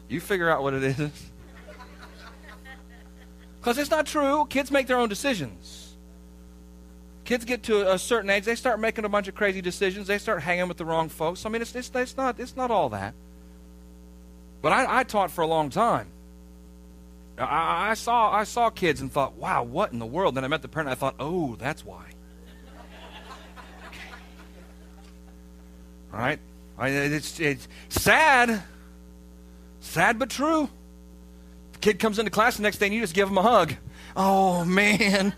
You 0.09 0.21
figure 0.21 0.49
out 0.49 0.62
what 0.62 0.75
it 0.75 0.83
is. 0.83 1.31
Because 3.66 3.79
it's 3.79 3.90
not 3.90 4.07
true. 4.07 4.47
Kids 4.49 4.71
make 4.71 4.87
their 4.87 4.97
own 4.97 5.09
decisions. 5.09 5.97
Kids 7.25 7.45
get 7.45 7.64
to 7.64 7.92
a 7.92 7.99
certain 7.99 8.31
age, 8.31 8.45
they 8.45 8.55
start 8.55 8.79
making 8.79 9.05
a 9.05 9.09
bunch 9.09 9.27
of 9.27 9.35
crazy 9.35 9.61
decisions. 9.61 10.07
They 10.07 10.19
start 10.19 10.40
hanging 10.40 10.69
with 10.69 10.77
the 10.77 10.85
wrong 10.85 11.09
folks. 11.09 11.45
I 11.45 11.49
mean, 11.49 11.61
it's, 11.61 11.75
it's, 11.75 11.90
it's, 11.92 12.16
not, 12.16 12.38
it's 12.38 12.55
not 12.55 12.71
all 12.71 12.90
that. 12.90 13.14
But 14.62 14.73
I, 14.73 15.01
I 15.01 15.03
taught 15.03 15.33
for 15.33 15.42
a 15.42 15.49
long 15.49 15.71
time. 15.71 16.07
I, 17.37 17.90
I, 17.90 17.95
saw 17.95 18.31
I 18.33 18.45
saw 18.45 18.71
kids 18.71 19.01
and 19.01 19.11
thought, 19.11 19.35
wow, 19.35 19.64
what 19.64 19.92
in 19.92 19.99
the 19.99 20.07
world? 20.07 20.37
Then 20.37 20.45
I 20.45 20.49
met 20.49 20.62
the 20.62 20.69
parent. 20.69 20.88
And 20.88 20.97
I 20.97 20.99
thought, 21.01 21.16
oh, 21.19 21.57
that's 21.57 21.85
why. 21.85 22.05
okay. 23.88 23.99
All 26.12 26.21
right. 26.21 26.38
I, 26.79 26.88
it's, 26.90 27.40
it's 27.40 27.66
sad, 27.88 28.62
sad 29.87 30.18
but 30.18 30.31
true. 30.31 30.68
The 31.72 31.79
kid 31.79 31.99
comes 31.99 32.18
into 32.18 32.31
class 32.31 32.57
the 32.57 32.62
next 32.62 32.79
day 32.79 32.87
and 32.87 32.94
you 32.94 33.01
just 33.01 33.14
give 33.14 33.29
him 33.29 33.38
a 33.38 33.42
hug. 33.42 33.75
Oh 34.16 34.64
man, 34.64 35.35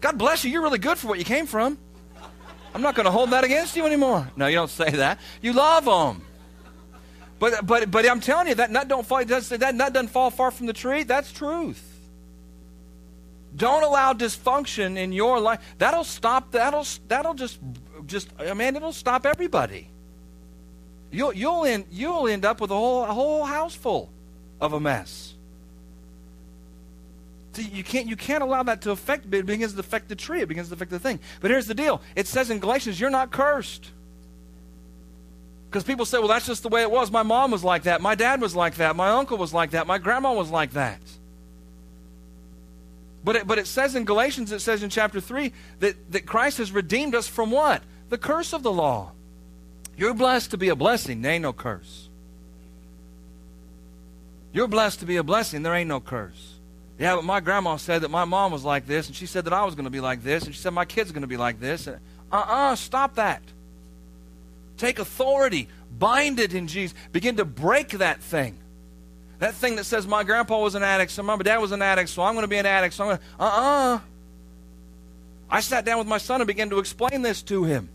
God 0.00 0.18
bless 0.18 0.44
you. 0.44 0.50
You're 0.50 0.62
really 0.62 0.78
good 0.78 0.98
for 0.98 1.08
what 1.08 1.18
you 1.18 1.24
came 1.24 1.46
from. 1.46 1.78
I'm 2.74 2.82
not 2.82 2.94
going 2.94 3.06
to 3.06 3.10
hold 3.10 3.30
that 3.30 3.44
against 3.44 3.76
you 3.76 3.86
anymore. 3.86 4.30
No, 4.36 4.46
you 4.46 4.56
don't 4.56 4.70
say 4.82 4.90
that. 4.90 5.18
You 5.42 5.52
love 5.52 5.84
them. 5.84 6.22
But, 7.38 7.66
but, 7.66 7.90
but 7.90 8.08
I'm 8.08 8.20
telling 8.20 8.48
you, 8.48 8.54
that 8.56 8.70
nut, 8.70 8.88
don't 8.88 9.06
fall, 9.06 9.24
that 9.24 9.74
nut 9.74 9.92
doesn't 9.92 10.08
fall 10.08 10.30
far 10.30 10.50
from 10.50 10.66
the 10.66 10.72
tree. 10.72 11.04
That's 11.04 11.32
truth. 11.32 11.84
Don't 13.56 13.82
allow 13.82 14.12
dysfunction 14.12 14.96
in 14.96 15.12
your 15.12 15.40
life. 15.40 15.60
That'll 15.78 16.04
stop. 16.04 16.52
That'll 16.52 16.86
that'll 17.08 17.34
just 17.34 17.58
just. 18.06 18.28
Uh, 18.38 18.50
I 18.50 18.54
mean, 18.54 18.76
it'll 18.76 18.92
stop 18.92 19.24
everybody. 19.24 19.90
You'll 21.10 21.32
you'll 21.32 21.64
end 21.64 21.86
you'll 21.90 22.28
end 22.28 22.44
up 22.44 22.60
with 22.60 22.70
a 22.70 22.74
whole 22.74 23.04
a 23.04 23.12
whole 23.12 23.44
house 23.44 23.74
full 23.74 24.10
of 24.60 24.72
a 24.72 24.80
mess. 24.80 25.34
See, 27.54 27.62
you 27.62 27.82
can't 27.82 28.06
you 28.06 28.16
can't 28.16 28.42
allow 28.42 28.62
that 28.64 28.82
to 28.82 28.90
affect. 28.90 29.32
It 29.32 29.46
begins 29.46 29.72
to 29.72 29.80
affect 29.80 30.08
the 30.08 30.16
tree. 30.16 30.42
It 30.42 30.48
begins 30.48 30.68
to 30.68 30.74
affect 30.74 30.90
the 30.90 30.98
thing. 30.98 31.18
But 31.40 31.50
here's 31.50 31.66
the 31.66 31.74
deal. 31.74 32.02
It 32.14 32.26
says 32.26 32.50
in 32.50 32.58
Galatians, 32.58 33.00
you're 33.00 33.10
not 33.10 33.30
cursed. 33.30 33.90
Because 35.68 35.84
people 35.84 36.06
say, 36.06 36.18
well, 36.18 36.28
that's 36.28 36.46
just 36.46 36.62
the 36.62 36.70
way 36.70 36.80
it 36.80 36.90
was. 36.90 37.10
My 37.10 37.22
mom 37.22 37.50
was 37.50 37.62
like 37.62 37.82
that. 37.82 38.00
My 38.00 38.14
dad 38.14 38.40
was 38.40 38.56
like 38.56 38.76
that. 38.76 38.96
My 38.96 39.10
uncle 39.10 39.36
was 39.36 39.52
like 39.52 39.72
that. 39.72 39.86
My 39.86 39.98
grandma 39.98 40.32
was 40.32 40.50
like 40.50 40.72
that. 40.72 41.00
But 43.22 43.36
it, 43.36 43.46
but 43.46 43.58
it 43.58 43.66
says 43.66 43.94
in 43.94 44.06
Galatians, 44.06 44.50
it 44.52 44.60
says 44.60 44.82
in 44.82 44.88
chapter 44.88 45.20
3 45.20 45.52
that, 45.80 46.12
that 46.12 46.24
Christ 46.24 46.56
has 46.58 46.72
redeemed 46.72 47.14
us 47.14 47.28
from 47.28 47.50
what? 47.50 47.82
The 48.08 48.16
curse 48.16 48.54
of 48.54 48.62
the 48.62 48.72
law. 48.72 49.12
You're 49.98 50.14
blessed 50.14 50.52
to 50.52 50.56
be 50.56 50.68
a 50.68 50.76
blessing. 50.76 51.22
There 51.22 51.32
ain't 51.32 51.42
no 51.42 51.52
curse. 51.52 52.08
You're 54.52 54.68
blessed 54.68 55.00
to 55.00 55.06
be 55.06 55.16
a 55.16 55.24
blessing. 55.24 55.62
There 55.62 55.74
ain't 55.74 55.88
no 55.88 55.98
curse. 55.98 56.54
Yeah, 57.00 57.16
but 57.16 57.24
my 57.24 57.40
grandma 57.40 57.76
said 57.76 58.02
that 58.02 58.10
my 58.10 58.24
mom 58.24 58.52
was 58.52 58.64
like 58.64 58.86
this, 58.86 59.08
and 59.08 59.16
she 59.16 59.26
said 59.26 59.44
that 59.44 59.52
I 59.52 59.64
was 59.64 59.74
going 59.74 59.84
to 59.84 59.90
be 59.90 60.00
like 60.00 60.22
this, 60.22 60.44
and 60.44 60.54
she 60.54 60.60
said 60.60 60.72
my 60.72 60.84
kid's 60.84 61.10
going 61.10 61.22
to 61.22 61.28
be 61.28 61.36
like 61.36 61.58
this. 61.60 61.88
Uh 61.88 61.98
uh-uh, 62.30 62.72
uh, 62.72 62.76
stop 62.76 63.16
that. 63.16 63.42
Take 64.76 65.00
authority, 65.00 65.68
bind 65.98 66.38
it 66.38 66.54
in 66.54 66.68
Jesus, 66.68 66.96
begin 67.10 67.36
to 67.36 67.44
break 67.44 67.90
that 67.90 68.20
thing. 68.20 68.56
That 69.40 69.54
thing 69.54 69.76
that 69.76 69.84
says 69.84 70.06
my 70.06 70.22
grandpa 70.22 70.60
was 70.60 70.76
an 70.76 70.82
addict, 70.84 71.10
so 71.10 71.22
my 71.24 71.36
dad 71.38 71.58
was 71.58 71.72
an 71.72 71.82
addict, 71.82 72.10
so 72.10 72.22
I'm 72.22 72.34
going 72.34 72.44
to 72.44 72.48
be 72.48 72.58
an 72.58 72.66
addict, 72.66 72.94
so 72.94 73.04
I'm 73.04 73.08
going 73.08 73.18
to. 73.18 73.24
Uh 73.40 73.44
uh-uh. 73.44 73.94
uh. 73.96 74.00
I 75.50 75.60
sat 75.60 75.84
down 75.84 75.98
with 75.98 76.06
my 76.06 76.18
son 76.18 76.40
and 76.40 76.46
began 76.46 76.70
to 76.70 76.78
explain 76.78 77.22
this 77.22 77.42
to 77.42 77.64
him. 77.64 77.88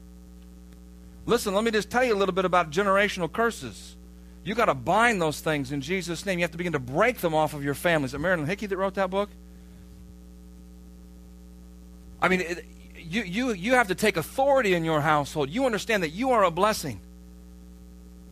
Listen, 1.26 1.54
let 1.54 1.64
me 1.64 1.72
just 1.72 1.90
tell 1.90 2.04
you 2.04 2.14
a 2.14 2.18
little 2.18 2.36
bit 2.36 2.46
about 2.46 2.70
generational 2.70 3.32
curses. 3.32 3.96
You 4.44 4.56
got 4.56 4.66
to 4.66 4.74
bind 4.74 5.22
those 5.22 5.40
things 5.40 5.72
in 5.72 5.82
Jesus' 5.82 6.26
name. 6.26 6.40
You 6.40 6.44
have 6.44 6.52
to 6.52 6.58
begin 6.58 6.74
to 6.74 6.80
break 6.80 7.20
them 7.20 7.34
off 7.34 7.54
of 7.54 7.64
your 7.64 7.74
families. 7.74 8.12
Is 8.12 8.16
it 8.16 8.20
Marilyn 8.20 8.46
Hickey 8.46 8.66
that 8.66 8.78
wrote 8.78 8.96
that 8.96 9.10
book? 9.10 9.30
I 12.22 12.28
mean, 12.28 12.42
it, 12.42 12.66
you, 12.98 13.24
you, 13.24 13.52
you 13.54 13.74
have 13.74 13.88
to 13.88 13.96
take 13.96 14.18
authority 14.18 14.74
in 14.74 14.84
your 14.84 15.02
household. 15.02 15.50
You 15.50 15.66
understand 15.66 16.04
that 16.04 16.10
you 16.10 16.32
are 16.32 16.44
a 16.44 16.52
blessing. 16.52 17.00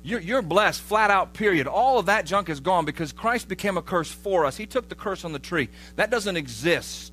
You're, 0.03 0.19
you're 0.19 0.41
blessed, 0.41 0.81
flat 0.81 1.11
out, 1.11 1.33
period. 1.33 1.67
All 1.67 1.99
of 1.99 2.07
that 2.07 2.25
junk 2.25 2.49
is 2.49 2.59
gone 2.59 2.85
because 2.85 3.11
Christ 3.11 3.47
became 3.47 3.77
a 3.77 3.81
curse 3.81 4.09
for 4.09 4.45
us. 4.45 4.57
He 4.57 4.65
took 4.65 4.89
the 4.89 4.95
curse 4.95 5.23
on 5.23 5.31
the 5.31 5.39
tree. 5.39 5.69
That 5.95 6.09
doesn't 6.09 6.37
exist. 6.37 7.10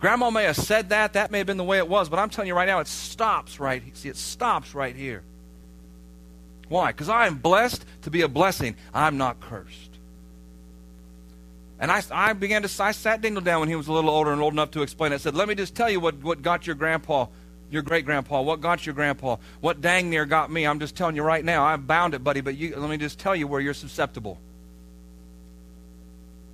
Grandma 0.00 0.30
may 0.30 0.44
have 0.44 0.56
said 0.56 0.88
that. 0.88 1.12
That 1.12 1.30
may 1.30 1.38
have 1.38 1.46
been 1.46 1.58
the 1.58 1.64
way 1.64 1.78
it 1.78 1.88
was. 1.88 2.08
But 2.08 2.18
I'm 2.18 2.30
telling 2.30 2.48
you 2.48 2.54
right 2.54 2.66
now, 2.66 2.80
it 2.80 2.88
stops 2.88 3.60
right. 3.60 3.82
See, 3.96 4.08
it 4.08 4.16
stops 4.16 4.74
right 4.74 4.96
here. 4.96 5.22
Why? 6.68 6.92
Because 6.92 7.08
I 7.08 7.26
am 7.26 7.36
blessed 7.36 7.84
to 8.02 8.10
be 8.10 8.22
a 8.22 8.28
blessing. 8.28 8.76
I'm 8.94 9.18
not 9.18 9.40
cursed. 9.40 9.90
And 11.78 11.90
I, 11.90 12.02
I 12.10 12.32
began 12.32 12.62
to, 12.62 12.82
I 12.82 12.92
sat 12.92 13.20
Dingle 13.20 13.42
down 13.42 13.60
when 13.60 13.68
he 13.68 13.74
was 13.74 13.88
a 13.88 13.92
little 13.92 14.10
older 14.10 14.32
and 14.32 14.40
old 14.40 14.52
enough 14.52 14.70
to 14.72 14.82
explain. 14.82 15.12
I 15.12 15.16
said, 15.16 15.34
let 15.34 15.48
me 15.48 15.54
just 15.54 15.74
tell 15.74 15.90
you 15.90 16.00
what, 16.00 16.16
what 16.22 16.42
got 16.42 16.66
your 16.66 16.76
grandpa, 16.76 17.26
your 17.70 17.82
great 17.82 18.04
grandpa, 18.04 18.42
what 18.42 18.60
got 18.60 18.86
your 18.86 18.94
grandpa, 18.94 19.36
what 19.60 19.80
dang 19.80 20.10
near 20.10 20.26
got 20.26 20.50
me. 20.50 20.66
I'm 20.66 20.78
just 20.78 20.94
telling 20.94 21.16
you 21.16 21.22
right 21.22 21.44
now. 21.44 21.64
I'm 21.64 21.82
bound 21.86 22.14
it, 22.14 22.22
buddy, 22.22 22.40
but 22.40 22.56
you, 22.56 22.76
let 22.76 22.90
me 22.90 22.98
just 22.98 23.18
tell 23.18 23.34
you 23.34 23.46
where 23.46 23.60
you're 23.60 23.74
susceptible. 23.74 24.38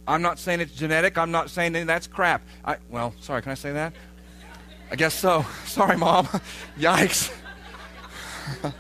I'm 0.09 0.23
not 0.23 0.39
saying 0.39 0.61
it's 0.61 0.75
genetic. 0.75 1.19
I'm 1.19 1.31
not 1.31 1.51
saying 1.51 1.73
that's 1.87 2.07
crap. 2.07 2.43
I, 2.65 2.77
well, 2.91 3.15
sorry, 3.21 3.43
can 3.43 3.53
I 3.53 3.57
say 3.57 3.73
that? 3.73 3.93
I 4.91 4.97
guess 4.97 5.15
so. 5.15 5.45
Sorry, 5.65 5.97
Mom. 5.97 6.27
Yikes. 6.79 7.33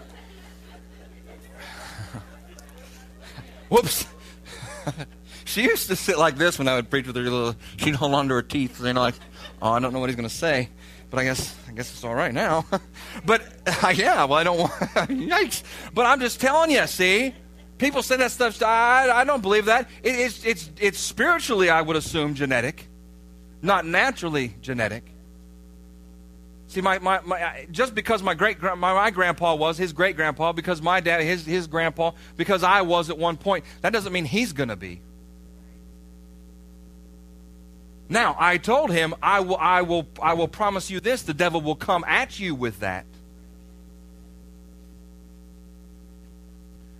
Whoops. 3.68 4.06
She 5.44 5.62
used 5.62 5.88
to 5.88 5.96
sit 5.96 6.18
like 6.18 6.36
this 6.36 6.58
when 6.58 6.68
I 6.68 6.76
would 6.76 6.90
preach 6.90 7.06
with 7.06 7.16
her 7.16 7.22
little. 7.22 7.56
She'd 7.78 7.94
hold 7.94 8.14
on 8.14 8.28
to 8.28 8.34
her 8.34 8.42
teeth, 8.42 8.80
know, 8.80 8.92
like, 8.92 9.14
oh, 9.60 9.72
I 9.72 9.80
don't 9.80 9.92
know 9.92 9.98
what 10.00 10.10
he's 10.10 10.16
going 10.16 10.28
to 10.28 10.34
say, 10.34 10.68
but 11.10 11.18
I 11.18 11.24
guess 11.24 11.56
I 11.66 11.72
guess 11.72 11.90
it's 11.90 12.04
all 12.04 12.14
right 12.14 12.34
now. 12.34 12.66
but 13.24 13.42
uh, 13.66 13.88
yeah, 13.88 14.24
well, 14.24 14.38
I 14.38 14.44
don't 14.44 14.58
want. 14.58 14.72
yikes! 14.72 15.62
But 15.94 16.06
I'm 16.06 16.20
just 16.20 16.40
telling 16.40 16.70
you. 16.70 16.86
See, 16.86 17.34
people 17.78 18.02
say 18.02 18.16
that 18.16 18.30
stuff. 18.32 18.62
I, 18.62 19.10
I 19.10 19.24
don't 19.24 19.42
believe 19.42 19.66
that. 19.66 19.88
It, 20.02 20.16
it's 20.16 20.44
it's 20.44 20.70
it's 20.80 20.98
spiritually, 20.98 21.70
I 21.70 21.82
would 21.82 21.96
assume, 21.96 22.34
genetic, 22.34 22.88
not 23.62 23.86
naturally 23.86 24.54
genetic. 24.60 25.04
See, 26.68 26.80
my, 26.80 26.98
my, 26.98 27.20
my, 27.20 27.66
just 27.70 27.94
because 27.94 28.22
my 28.22 28.34
great 28.34 28.60
my, 28.60 28.74
my 28.74 29.10
grandpa 29.10 29.54
was 29.54 29.78
his 29.78 29.92
great 29.92 30.16
grandpa, 30.16 30.52
because 30.52 30.82
my 30.82 31.00
dad 31.00 31.22
his 31.22 31.46
his 31.46 31.66
grandpa, 31.66 32.12
because 32.36 32.62
I 32.62 32.82
was 32.82 33.08
at 33.08 33.18
one 33.18 33.36
point, 33.36 33.64
that 33.82 33.92
doesn't 33.92 34.12
mean 34.12 34.24
he's 34.24 34.52
going 34.52 34.68
to 34.68 34.76
be. 34.76 35.00
Now, 38.08 38.36
I 38.38 38.58
told 38.58 38.92
him, 38.92 39.14
I 39.20 39.40
will, 39.40 39.56
I, 39.56 39.82
will, 39.82 40.06
I 40.22 40.34
will 40.34 40.46
promise 40.46 40.90
you 40.90 41.00
this 41.00 41.22
the 41.22 41.34
devil 41.34 41.60
will 41.60 41.74
come 41.74 42.04
at 42.06 42.38
you 42.38 42.54
with 42.54 42.78
that. 42.80 43.04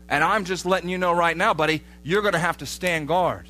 And 0.09 0.23
I'm 0.23 0.45
just 0.45 0.67
letting 0.67 0.89
you 0.89 0.99
know 0.99 1.13
right 1.13 1.37
now, 1.37 1.53
buddy, 1.55 1.83
you're 2.03 2.23
going 2.23 2.35
to 2.35 2.39
have 2.39 2.59
to 2.59 2.67
stand 2.67 3.09
guard. 3.09 3.49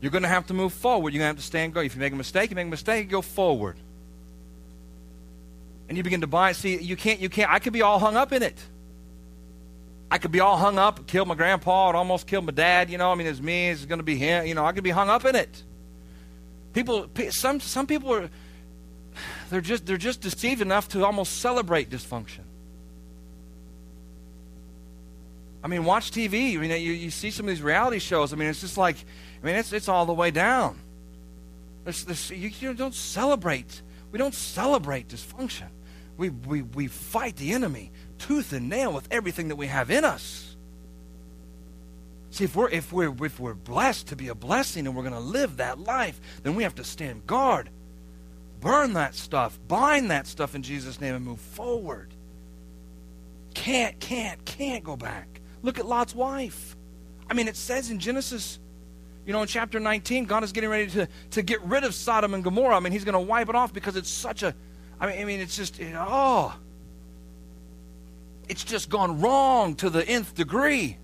You're 0.00 0.10
going 0.10 0.22
to 0.22 0.28
have 0.28 0.46
to 0.46 0.54
move 0.54 0.72
forward. 0.72 1.12
You're 1.12 1.20
going 1.20 1.34
to 1.34 1.36
have 1.36 1.42
to 1.42 1.46
stand 1.46 1.74
guard. 1.74 1.86
If 1.86 1.94
you 1.94 2.00
make 2.00 2.12
a 2.12 2.16
mistake, 2.16 2.50
you 2.50 2.56
make 2.56 2.66
a 2.66 2.70
mistake, 2.70 3.08
go 3.08 3.22
forward. 3.22 3.78
And 5.88 5.96
you 5.96 6.02
begin 6.02 6.22
to 6.22 6.26
buy. 6.26 6.52
See, 6.52 6.78
you 6.80 6.96
can't, 6.96 7.20
you 7.20 7.28
can't, 7.28 7.50
I 7.50 7.58
could 7.58 7.72
be 7.72 7.82
all 7.82 7.98
hung 7.98 8.16
up 8.16 8.32
in 8.32 8.42
it. 8.42 8.58
I 10.10 10.18
could 10.18 10.30
be 10.30 10.40
all 10.40 10.56
hung 10.56 10.78
up, 10.78 11.06
killed 11.06 11.28
my 11.28 11.34
grandpa, 11.34 11.88
and 11.88 11.96
almost 11.96 12.26
killed 12.26 12.46
my 12.46 12.52
dad. 12.52 12.88
You 12.88 12.98
know, 12.98 13.10
I 13.10 13.14
mean, 13.14 13.26
it's 13.26 13.40
me. 13.40 13.68
It's 13.68 13.84
going 13.84 13.98
to 13.98 14.04
be 14.04 14.16
him. 14.16 14.46
You 14.46 14.54
know, 14.54 14.64
I 14.64 14.72
could 14.72 14.84
be 14.84 14.90
hung 14.90 15.10
up 15.10 15.24
in 15.24 15.34
it. 15.34 15.62
People, 16.72 17.08
some 17.30 17.60
some 17.60 17.86
people 17.86 18.12
are, 18.12 18.30
they're 19.50 19.60
just 19.60 19.86
they're 19.86 19.96
just 19.96 20.20
deceived 20.20 20.60
enough 20.60 20.88
to 20.88 21.04
almost 21.04 21.38
celebrate 21.38 21.90
dysfunction. 21.90 22.40
I 25.64 25.66
mean, 25.66 25.84
watch 25.84 26.10
TV. 26.10 26.56
I 26.56 26.58
mean, 26.58 26.70
you, 26.70 26.92
you 26.92 27.10
see 27.10 27.30
some 27.30 27.46
of 27.46 27.48
these 27.48 27.62
reality 27.62 27.98
shows. 27.98 28.34
I 28.34 28.36
mean, 28.36 28.48
it's 28.48 28.60
just 28.60 28.76
like, 28.76 28.96
I 29.42 29.46
mean, 29.46 29.56
it's 29.56 29.72
it's 29.72 29.88
all 29.88 30.04
the 30.04 30.12
way 30.12 30.30
down. 30.30 30.78
There's, 31.84 32.04
there's, 32.04 32.30
you, 32.30 32.50
you 32.60 32.74
don't 32.74 32.94
celebrate. 32.94 33.80
We 34.12 34.18
don't 34.18 34.34
celebrate 34.34 35.08
dysfunction. 35.08 35.68
We, 36.18 36.28
we, 36.28 36.62
we 36.62 36.86
fight 36.86 37.36
the 37.36 37.52
enemy 37.52 37.92
tooth 38.18 38.52
and 38.52 38.68
nail 38.68 38.92
with 38.92 39.08
everything 39.10 39.48
that 39.48 39.56
we 39.56 39.66
have 39.66 39.90
in 39.90 40.04
us. 40.04 40.56
See, 42.30 42.44
if 42.44 42.54
we're, 42.56 42.68
if 42.68 42.92
we're, 42.92 43.14
if 43.24 43.40
we're 43.40 43.54
blessed 43.54 44.08
to 44.08 44.16
be 44.16 44.28
a 44.28 44.34
blessing 44.34 44.86
and 44.86 44.94
we're 44.94 45.02
going 45.02 45.14
to 45.14 45.20
live 45.20 45.56
that 45.58 45.78
life, 45.78 46.20
then 46.42 46.54
we 46.54 46.62
have 46.62 46.74
to 46.76 46.84
stand 46.84 47.26
guard, 47.26 47.70
burn 48.60 48.94
that 48.94 49.14
stuff, 49.14 49.58
bind 49.66 50.10
that 50.10 50.26
stuff 50.26 50.54
in 50.54 50.62
Jesus' 50.62 51.00
name, 51.00 51.14
and 51.14 51.24
move 51.24 51.40
forward. 51.40 52.12
Can't, 53.54 53.98
can't, 54.00 54.44
can't 54.44 54.84
go 54.84 54.96
back. 54.96 55.33
Look 55.64 55.80
at 55.80 55.86
Lot's 55.86 56.14
wife. 56.14 56.76
I 57.28 57.34
mean, 57.34 57.48
it 57.48 57.56
says 57.56 57.90
in 57.90 57.98
Genesis, 57.98 58.60
you 59.26 59.32
know, 59.32 59.42
in 59.42 59.48
chapter 59.48 59.80
19, 59.80 60.26
God 60.26 60.44
is 60.44 60.52
getting 60.52 60.70
ready 60.70 60.86
to, 60.92 61.08
to 61.32 61.42
get 61.42 61.60
rid 61.62 61.82
of 61.82 61.94
Sodom 61.94 62.34
and 62.34 62.44
Gomorrah. 62.44 62.76
I 62.76 62.80
mean, 62.80 62.92
He's 62.92 63.04
going 63.04 63.14
to 63.14 63.20
wipe 63.20 63.48
it 63.48 63.56
off 63.56 63.72
because 63.72 63.96
it's 63.96 64.10
such 64.10 64.44
a, 64.44 64.54
I 65.00 65.06
mean, 65.08 65.18
I 65.18 65.24
mean 65.24 65.40
it's 65.40 65.56
just, 65.56 65.80
it, 65.80 65.94
oh 65.96 66.54
it's 68.48 68.64
just 68.64 68.88
gone 68.90 69.20
wrong 69.20 69.74
to 69.76 69.90
the 69.90 70.06
nth 70.06 70.34
degree. 70.34 70.98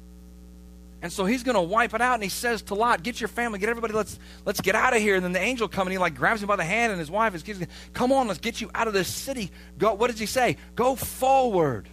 And 1.03 1.11
so 1.11 1.25
he's 1.25 1.42
going 1.42 1.55
to 1.55 1.62
wipe 1.62 1.94
it 1.94 2.03
out, 2.03 2.14
and 2.14 2.23
he 2.23 2.29
says 2.29 2.61
to 2.62 2.75
Lot, 2.75 3.03
"Get 3.03 3.20
your 3.20 3.29
family, 3.29 3.59
get 3.59 3.70
everybody. 3.70 3.94
Let's 3.94 4.18
let's 4.44 4.61
get 4.61 4.75
out 4.75 4.94
of 4.94 5.01
here." 5.01 5.14
And 5.14 5.25
then 5.25 5.33
the 5.33 5.40
angel 5.40 5.66
comes 5.66 5.87
and 5.87 5.92
he 5.92 5.99
like 5.99 6.14
grabs 6.14 6.42
him 6.42 6.49
by 6.49 6.57
the 6.57 6.64
hand, 6.64 6.92
and 6.92 6.99
his 6.99 7.11
wife, 7.11 7.33
his 7.33 7.42
kids, 7.42 7.64
come 7.94 8.12
on, 8.12 8.29
let's 8.29 8.40
get 8.40 8.61
you 8.61 8.70
out 8.75 8.87
of 8.87 8.92
this 8.92 9.09
city. 9.09 9.51
Go. 9.79 9.94
What 9.94 10.11
does 10.11 10.20
he 10.20 10.27
say? 10.27 10.59
Go 10.75 10.96
forward. 10.96 11.88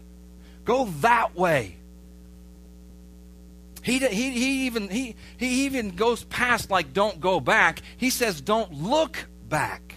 Go 0.66 0.86
that 1.00 1.36
way. 1.36 1.78
He, 3.88 4.00
he, 4.00 4.32
he 4.32 4.66
even 4.66 4.90
he, 4.90 5.16
he 5.38 5.66
even 5.66 5.96
goes 5.96 6.26
past 6.26 6.70
like 6.70 6.92
don't 6.92 7.22
go 7.22 7.40
back. 7.40 7.82
He 7.96 8.10
says 8.10 8.42
don't 8.42 8.74
look 8.74 9.18
back. 9.48 9.96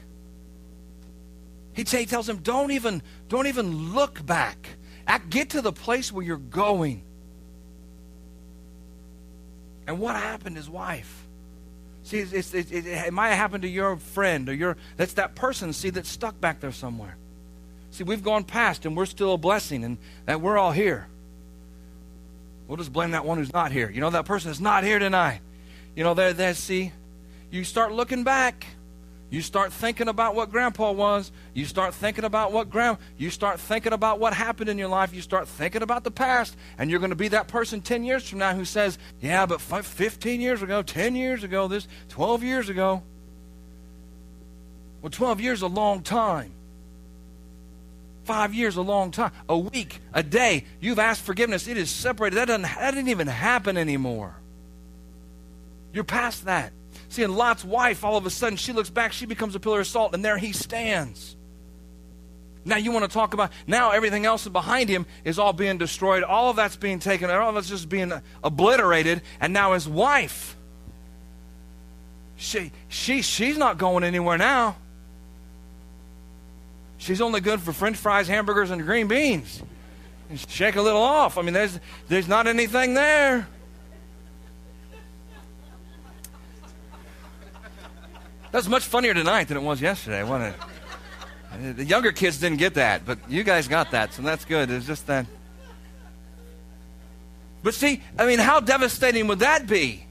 He, 1.72 1.82
t- 1.82 1.98
he 1.98 2.06
tells 2.06 2.28
him 2.28 2.36
don't 2.36 2.70
even 2.70 3.02
don't 3.28 3.48
even 3.48 3.92
look 3.92 4.24
back. 4.24 4.68
Get 5.28 5.50
to 5.50 5.60
the 5.60 5.72
place 5.72 6.12
where 6.12 6.24
you're 6.24 6.36
going. 6.36 7.02
And 9.88 9.98
what 9.98 10.14
happened 10.14 10.56
his 10.56 10.70
wife? 10.70 11.26
See, 12.04 12.18
it's, 12.18 12.54
it, 12.54 12.70
it, 12.70 12.86
it 12.86 13.12
might 13.12 13.30
have 13.30 13.38
happened 13.38 13.62
to 13.62 13.68
your 13.68 13.96
friend 13.96 14.48
or 14.48 14.54
your, 14.54 14.76
that's 14.96 15.14
that 15.14 15.34
person, 15.34 15.72
see, 15.72 15.90
that's 15.90 16.08
stuck 16.08 16.40
back 16.40 16.60
there 16.60 16.70
somewhere. 16.70 17.16
See, 17.90 18.04
we've 18.04 18.22
gone 18.22 18.44
past 18.44 18.86
and 18.86 18.96
we're 18.96 19.06
still 19.06 19.34
a 19.34 19.38
blessing 19.38 19.82
and 19.82 19.98
that 20.26 20.40
we're 20.40 20.58
all 20.58 20.70
here. 20.70 21.08
We'll 22.70 22.76
just 22.76 22.92
blame 22.92 23.10
that 23.10 23.24
one 23.24 23.38
who's 23.38 23.52
not 23.52 23.72
here. 23.72 23.90
You 23.90 24.00
know, 24.00 24.10
that 24.10 24.26
person 24.26 24.48
is 24.52 24.60
not 24.60 24.84
here 24.84 25.00
tonight. 25.00 25.40
You 25.96 26.04
know, 26.04 26.14
there, 26.14 26.32
there, 26.32 26.54
see, 26.54 26.92
you 27.50 27.64
start 27.64 27.90
looking 27.90 28.22
back. 28.22 28.64
You 29.28 29.42
start 29.42 29.72
thinking 29.72 30.06
about 30.06 30.36
what 30.36 30.52
grandpa 30.52 30.92
was. 30.92 31.32
You 31.52 31.64
start 31.64 31.94
thinking 31.94 32.22
about 32.22 32.52
what 32.52 32.70
grand 32.70 32.98
you 33.18 33.30
start 33.30 33.58
thinking 33.58 33.92
about 33.92 34.20
what 34.20 34.34
happened 34.34 34.70
in 34.70 34.78
your 34.78 34.86
life. 34.86 35.12
You 35.12 35.20
start 35.20 35.48
thinking 35.48 35.82
about 35.82 36.04
the 36.04 36.12
past 36.12 36.56
and 36.78 36.88
you're 36.88 37.00
going 37.00 37.10
to 37.10 37.16
be 37.16 37.26
that 37.28 37.48
person 37.48 37.80
10 37.80 38.04
years 38.04 38.28
from 38.28 38.38
now 38.38 38.54
who 38.54 38.64
says, 38.64 38.98
"Yeah, 39.20 39.46
but 39.46 39.60
15 39.60 40.40
years 40.40 40.62
ago, 40.62 40.80
10 40.80 41.16
years 41.16 41.42
ago, 41.42 41.66
this 41.66 41.88
12 42.08 42.44
years 42.44 42.68
ago." 42.68 43.02
Well, 45.02 45.10
12 45.10 45.40
years 45.40 45.58
is 45.58 45.62
a 45.62 45.66
long 45.66 46.02
time. 46.04 46.52
5 48.24 48.54
years 48.54 48.76
a 48.76 48.82
long 48.82 49.10
time. 49.10 49.32
A 49.48 49.58
week, 49.58 50.00
a 50.12 50.22
day, 50.22 50.64
you've 50.80 50.98
asked 50.98 51.22
forgiveness. 51.22 51.66
It 51.66 51.76
is 51.76 51.90
separated. 51.90 52.36
That 52.36 52.46
doesn't 52.46 52.62
that 52.62 52.92
didn't 52.92 53.08
even 53.08 53.26
happen 53.26 53.76
anymore. 53.76 54.36
You're 55.92 56.04
past 56.04 56.44
that. 56.44 56.72
See, 57.08 57.24
and 57.24 57.36
Lot's 57.36 57.64
wife, 57.64 58.04
all 58.04 58.16
of 58.16 58.26
a 58.26 58.30
sudden, 58.30 58.56
she 58.56 58.72
looks 58.72 58.90
back, 58.90 59.12
she 59.12 59.26
becomes 59.26 59.54
a 59.54 59.60
pillar 59.60 59.80
of 59.80 59.86
salt, 59.86 60.14
and 60.14 60.24
there 60.24 60.38
he 60.38 60.52
stands. 60.52 61.34
Now 62.64 62.76
you 62.76 62.92
want 62.92 63.04
to 63.04 63.10
talk 63.10 63.34
about 63.34 63.52
now 63.66 63.90
everything 63.90 64.26
else 64.26 64.46
behind 64.46 64.88
him 64.88 65.06
is 65.24 65.38
all 65.38 65.52
being 65.52 65.78
destroyed. 65.78 66.22
All 66.22 66.50
of 66.50 66.56
that's 66.56 66.76
being 66.76 66.98
taken. 66.98 67.30
All 67.30 67.48
of 67.48 67.54
that's 67.54 67.68
just 67.68 67.88
being 67.88 68.12
obliterated. 68.44 69.22
And 69.40 69.52
now 69.52 69.72
his 69.72 69.88
wife, 69.88 70.56
she 72.36 72.70
she 72.88 73.22
she's 73.22 73.56
not 73.56 73.78
going 73.78 74.04
anywhere 74.04 74.36
now. 74.36 74.76
She's 77.00 77.22
only 77.22 77.40
good 77.40 77.62
for 77.62 77.72
French 77.72 77.96
fries, 77.96 78.28
hamburgers, 78.28 78.70
and 78.70 78.82
green 78.82 79.08
beans. 79.08 79.62
Shake 80.48 80.76
a 80.76 80.82
little 80.82 81.00
off. 81.00 81.38
I 81.38 81.42
mean, 81.42 81.54
there's 81.54 81.80
there's 82.08 82.28
not 82.28 82.46
anything 82.46 82.92
there. 82.92 83.48
That's 88.52 88.68
much 88.68 88.84
funnier 88.84 89.14
tonight 89.14 89.48
than 89.48 89.56
it 89.56 89.62
was 89.62 89.80
yesterday, 89.80 90.22
wasn't 90.22 90.54
it? 91.58 91.76
The 91.78 91.84
younger 91.84 92.12
kids 92.12 92.38
didn't 92.38 92.58
get 92.58 92.74
that, 92.74 93.06
but 93.06 93.18
you 93.30 93.44
guys 93.44 93.66
got 93.66 93.92
that, 93.92 94.12
so 94.12 94.20
that's 94.20 94.44
good. 94.44 94.70
It's 94.70 94.86
just 94.86 95.06
that. 95.06 95.24
But 97.62 97.72
see, 97.72 98.02
I 98.18 98.26
mean, 98.26 98.38
how 98.38 98.60
devastating 98.60 99.26
would 99.28 99.38
that 99.38 99.66
be? 99.66 100.04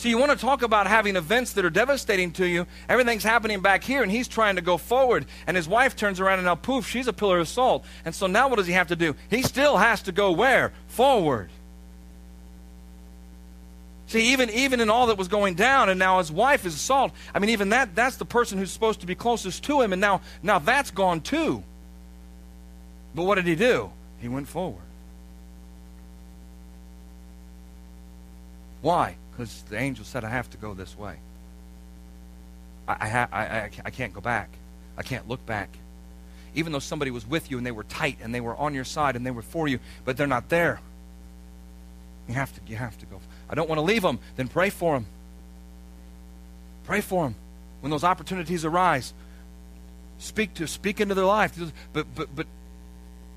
So 0.00 0.08
you 0.08 0.16
want 0.16 0.30
to 0.30 0.38
talk 0.38 0.62
about 0.62 0.86
having 0.86 1.14
events 1.14 1.52
that 1.52 1.64
are 1.66 1.68
devastating 1.68 2.32
to 2.32 2.46
you. 2.46 2.66
Everything's 2.88 3.22
happening 3.22 3.60
back 3.60 3.84
here, 3.84 4.02
and 4.02 4.10
he's 4.10 4.28
trying 4.28 4.56
to 4.56 4.62
go 4.62 4.78
forward. 4.78 5.26
And 5.46 5.58
his 5.58 5.68
wife 5.68 5.94
turns 5.94 6.20
around, 6.20 6.38
and 6.38 6.46
now 6.46 6.54
poof, 6.54 6.88
she's 6.88 7.06
a 7.06 7.12
pillar 7.12 7.38
of 7.38 7.48
salt. 7.48 7.84
And 8.06 8.14
so 8.14 8.26
now 8.26 8.48
what 8.48 8.56
does 8.56 8.66
he 8.66 8.72
have 8.72 8.88
to 8.88 8.96
do? 8.96 9.14
He 9.28 9.42
still 9.42 9.76
has 9.76 10.00
to 10.04 10.12
go 10.12 10.32
where? 10.32 10.72
Forward. 10.88 11.50
See, 14.06 14.32
even, 14.32 14.48
even 14.48 14.80
in 14.80 14.88
all 14.88 15.08
that 15.08 15.18
was 15.18 15.28
going 15.28 15.54
down, 15.54 15.90
and 15.90 15.98
now 15.98 16.16
his 16.16 16.32
wife 16.32 16.64
is 16.64 16.80
salt. 16.80 17.12
I 17.34 17.38
mean, 17.38 17.50
even 17.50 17.68
that, 17.68 17.94
that's 17.94 18.16
the 18.16 18.24
person 18.24 18.56
who's 18.56 18.70
supposed 18.70 19.00
to 19.00 19.06
be 19.06 19.14
closest 19.14 19.64
to 19.64 19.82
him, 19.82 19.92
and 19.92 20.00
now, 20.00 20.22
now 20.42 20.60
that's 20.60 20.90
gone 20.90 21.20
too. 21.20 21.62
But 23.14 23.24
what 23.24 23.34
did 23.34 23.46
he 23.46 23.54
do? 23.54 23.90
He 24.18 24.28
went 24.28 24.48
forward. 24.48 24.80
Why? 28.80 29.16
Because 29.40 29.62
the 29.70 29.78
angel 29.78 30.04
said, 30.04 30.22
I 30.22 30.28
have 30.28 30.50
to 30.50 30.58
go 30.58 30.74
this 30.74 30.98
way. 30.98 31.16
I, 32.86 32.92
I, 32.92 33.28
I, 33.32 33.40
I, 33.40 33.70
I 33.86 33.90
can't 33.90 34.12
go 34.12 34.20
back. 34.20 34.50
I 34.98 35.02
can't 35.02 35.26
look 35.28 35.44
back. 35.46 35.70
Even 36.54 36.72
though 36.72 36.78
somebody 36.78 37.10
was 37.10 37.26
with 37.26 37.50
you 37.50 37.56
and 37.56 37.66
they 37.66 37.70
were 37.70 37.84
tight 37.84 38.18
and 38.22 38.34
they 38.34 38.42
were 38.42 38.54
on 38.54 38.74
your 38.74 38.84
side 38.84 39.16
and 39.16 39.24
they 39.24 39.30
were 39.30 39.40
for 39.40 39.66
you, 39.66 39.78
but 40.04 40.18
they're 40.18 40.26
not 40.26 40.50
there. 40.50 40.80
You 42.28 42.34
have 42.34 42.52
to, 42.52 42.60
you 42.70 42.76
have 42.76 42.98
to 42.98 43.06
go. 43.06 43.18
I 43.48 43.54
don't 43.54 43.66
want 43.66 43.78
to 43.78 43.82
leave 43.82 44.02
them. 44.02 44.18
Then 44.36 44.46
pray 44.46 44.68
for 44.68 44.96
them. 44.96 45.06
Pray 46.84 47.00
for 47.00 47.24
them 47.24 47.34
when 47.80 47.90
those 47.90 48.04
opportunities 48.04 48.66
arise. 48.66 49.14
Speak 50.18 50.52
to, 50.54 50.66
speak 50.66 51.00
into 51.00 51.14
their 51.14 51.24
life. 51.24 51.58
But, 51.94 52.06
but, 52.14 52.28
but, 52.36 52.46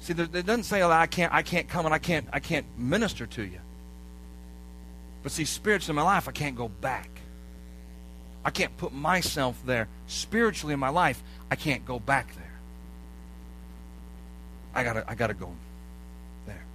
see, 0.02 0.12
it 0.12 0.46
doesn't 0.46 0.64
say, 0.64 0.82
oh, 0.82 0.92
I 0.92 1.08
can't, 1.08 1.34
I 1.34 1.44
can't 1.44 1.70
come 1.70 1.86
and 1.86 1.96
I 1.96 2.00
can't, 2.00 2.28
I 2.34 2.42
can't 2.42 2.66
minister 2.78 3.26
to 3.26 3.44
you. 3.44 3.60
But 5.24 5.32
see, 5.32 5.46
spiritually 5.46 5.98
in 5.98 6.06
my 6.06 6.12
life, 6.12 6.28
I 6.28 6.32
can't 6.32 6.56
go 6.56 6.68
back. 6.68 7.10
I 8.46 8.52
can't 8.52 8.76
put 8.76 8.92
myself 8.92 9.62
there. 9.66 9.88
Spiritually 10.08 10.74
in 10.74 10.80
my 10.80 10.90
life, 10.90 11.24
I 11.50 11.56
can't 11.56 11.86
go 11.86 11.98
back 11.98 12.36
there. 12.36 12.44
I 14.76 14.84
gotta, 14.84 15.06
I 15.08 15.16
gotta 15.16 15.34
go 15.34 15.50
there. 16.46 16.66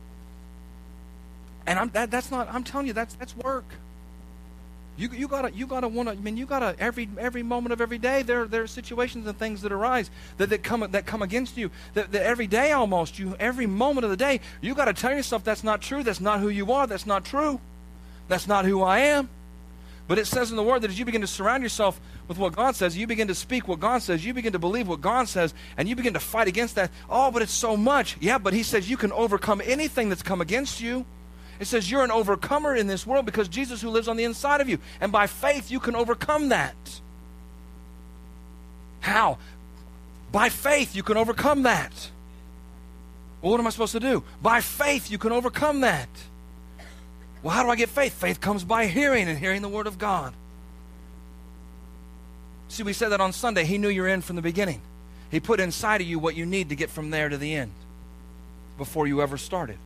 and 1.67 1.79
I'm, 1.79 1.91
that, 1.91 2.11
that's 2.11 2.31
not, 2.31 2.49
I'm 2.51 2.65
telling 2.65 2.87
you, 2.87 2.95
that's, 2.95 3.15
that's 3.15 3.37
work. 3.37 3.67
You, 4.97 5.11
you 5.11 5.29
gotta 5.29 5.53
you 5.53 5.69
gotta 5.69 5.87
want 5.87 6.09
to. 6.09 6.15
I 6.15 6.17
mean, 6.17 6.37
you 6.37 6.45
gotta 6.45 6.75
every 6.81 7.09
every 7.19 7.45
moment 7.45 7.73
of 7.73 7.81
every 7.81 7.99
day. 7.99 8.23
There 8.23 8.47
there 8.47 8.63
are 8.63 8.67
situations 8.67 9.29
and 9.29 9.39
things 9.39 9.63
that 9.63 9.71
arise 9.71 10.11
that, 10.39 10.51
that 10.51 10.65
come 10.65 10.85
that 10.91 11.07
come 11.07 11.23
against 11.23 11.57
you. 11.57 11.71
That, 11.95 12.11
that 12.11 12.23
every 12.23 12.49
day 12.49 12.73
almost 12.73 13.17
you 13.17 13.37
every 13.39 13.67
moment 13.67 14.07
of 14.07 14.11
the 14.11 14.17
day 14.17 14.41
you 14.61 14.75
gotta 14.75 14.93
tell 14.93 15.15
yourself 15.15 15.45
that's 15.45 15.63
not 15.63 15.83
true. 15.83 16.03
That's 16.03 16.21
not 16.21 16.41
who 16.41 16.49
you 16.49 16.73
are. 16.73 16.89
That's 16.89 17.07
not 17.07 17.25
true. 17.25 17.61
That's 18.29 18.47
not 18.47 18.64
who 18.64 18.83
I 18.83 19.01
am. 19.01 19.29
But 20.07 20.19
it 20.19 20.27
says 20.27 20.51
in 20.51 20.57
the 20.57 20.62
Word 20.62 20.83
that 20.83 20.91
as 20.91 20.99
you 20.99 21.05
begin 21.05 21.21
to 21.21 21.27
surround 21.27 21.62
yourself 21.62 22.01
with 22.29 22.38
what 22.38 22.57
God 22.57 22.75
says, 22.77 22.97
you 22.97 23.07
begin 23.07 23.29
to 23.29 23.35
speak 23.35 23.69
what 23.69 23.79
God 23.79 24.03
says, 24.03 24.25
you 24.25 24.33
begin 24.33 24.53
to 24.53 24.59
believe 24.59 24.88
what 24.88 25.03
God 25.03 25.29
says, 25.29 25.53
and 25.77 25.87
you 25.87 25.95
begin 25.95 26.14
to 26.14 26.21
fight 26.21 26.49
against 26.49 26.77
that. 26.77 26.91
Oh, 27.11 27.31
but 27.31 27.43
it's 27.43 27.53
so 27.53 27.77
much. 27.77 28.17
Yeah, 28.21 28.38
but 28.38 28.55
He 28.55 28.62
says 28.62 28.88
you 28.88 28.97
can 28.97 29.12
overcome 29.12 29.61
anything 29.64 30.09
that's 30.09 30.23
come 30.23 30.41
against 30.41 30.81
you. 30.81 31.05
It 31.61 31.67
says 31.67 31.91
you're 31.91 32.05
an 32.05 32.11
overcomer 32.11 32.75
in 32.75 32.87
this 32.87 33.07
world 33.07 33.27
because 33.27 33.49
Jesus 33.49 33.83
who 33.83 33.91
lives 33.91 34.09
on 34.09 34.17
the 34.17 34.25
inside 34.25 34.61
of 34.61 34.69
you. 34.69 34.79
And 35.01 35.12
by 35.12 35.27
faith, 35.27 35.71
you 35.71 35.81
can 35.81 35.95
overcome 35.95 36.51
that. 36.51 36.77
How? 39.01 39.38
By 40.33 40.49
faith, 40.49 40.95
you 40.95 41.03
can 41.03 41.17
overcome 41.17 41.64
that. 41.64 41.93
Well, 43.43 43.53
what 43.53 43.61
am 43.61 43.67
I 43.67 43.71
supposed 43.71 43.93
to 43.93 44.01
do? 44.01 44.23
By 44.41 44.61
faith, 44.61 45.11
you 45.11 45.19
can 45.19 45.33
overcome 45.33 45.81
that. 45.81 46.09
Well, 47.42 47.55
how 47.55 47.62
do 47.62 47.70
I 47.70 47.77
get 47.77 47.88
faith? 47.88 48.14
Faith 48.14 48.40
comes 48.40 48.64
by 48.64 48.87
hearing 48.87 49.29
and 49.29 49.38
hearing 49.38 49.62
the 49.62 49.68
Word 49.68 49.87
of 49.87 49.98
God. 49.98 50.35
See, 52.68 52.83
we 52.83 52.92
said 52.92 53.11
that 53.11 53.20
on 53.20 53.33
Sunday. 53.33 53.64
He 53.64 53.79
knew 53.79 53.88
you're 53.88 54.09
in 54.09 54.20
from 54.20 54.37
the 54.37 54.42
beginning. 54.42 54.83
He 55.31 55.40
put 55.40 55.61
inside 55.61 56.01
of 56.01 56.07
you 56.07 56.18
what 56.18 56.37
you 56.37 56.46
need 56.46 56.68
to 56.70 56.77
get 56.77 56.90
from 56.90 57.11
there 57.11 57.29
to 57.29 57.37
the 57.37 57.55
end 57.55 57.72
before 58.77 59.07
you 59.07 59.22
ever 59.22 59.37
started. 59.37 59.79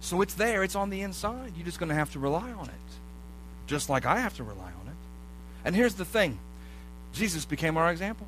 So 0.00 0.20
it's 0.20 0.34
there, 0.34 0.62
it's 0.62 0.74
on 0.74 0.90
the 0.90 1.00
inside. 1.00 1.52
You're 1.56 1.64
just 1.64 1.78
going 1.78 1.88
to 1.88 1.94
have 1.94 2.12
to 2.12 2.18
rely 2.18 2.52
on 2.52 2.66
it, 2.66 2.96
just 3.66 3.88
like 3.88 4.04
I 4.04 4.18
have 4.18 4.36
to 4.36 4.44
rely 4.44 4.66
on 4.66 4.88
it. 4.88 4.96
And 5.64 5.74
here's 5.74 5.94
the 5.94 6.04
thing 6.04 6.38
Jesus 7.14 7.44
became 7.44 7.76
our 7.76 7.90
example. 7.90 8.26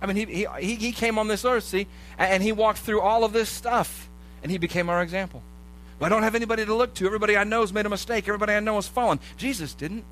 I 0.00 0.06
mean, 0.06 0.28
he, 0.28 0.46
he, 0.60 0.76
he 0.76 0.92
came 0.92 1.18
on 1.18 1.28
this 1.28 1.44
earth, 1.44 1.64
see, 1.64 1.86
and 2.16 2.42
he 2.42 2.52
walked 2.52 2.78
through 2.78 3.00
all 3.00 3.24
of 3.24 3.32
this 3.32 3.48
stuff, 3.48 4.08
and 4.42 4.50
he 4.50 4.56
became 4.56 4.88
our 4.88 5.02
example. 5.02 5.42
But 6.00 6.06
I 6.06 6.08
don't 6.08 6.22
have 6.22 6.34
anybody 6.34 6.64
to 6.64 6.74
look 6.74 6.94
to. 6.94 7.06
Everybody 7.06 7.36
I 7.36 7.44
know 7.44 7.60
has 7.60 7.74
made 7.74 7.84
a 7.84 7.90
mistake. 7.90 8.26
Everybody 8.26 8.54
I 8.54 8.60
know 8.60 8.76
has 8.76 8.88
fallen. 8.88 9.20
Jesus 9.36 9.74
didn't. 9.74 10.04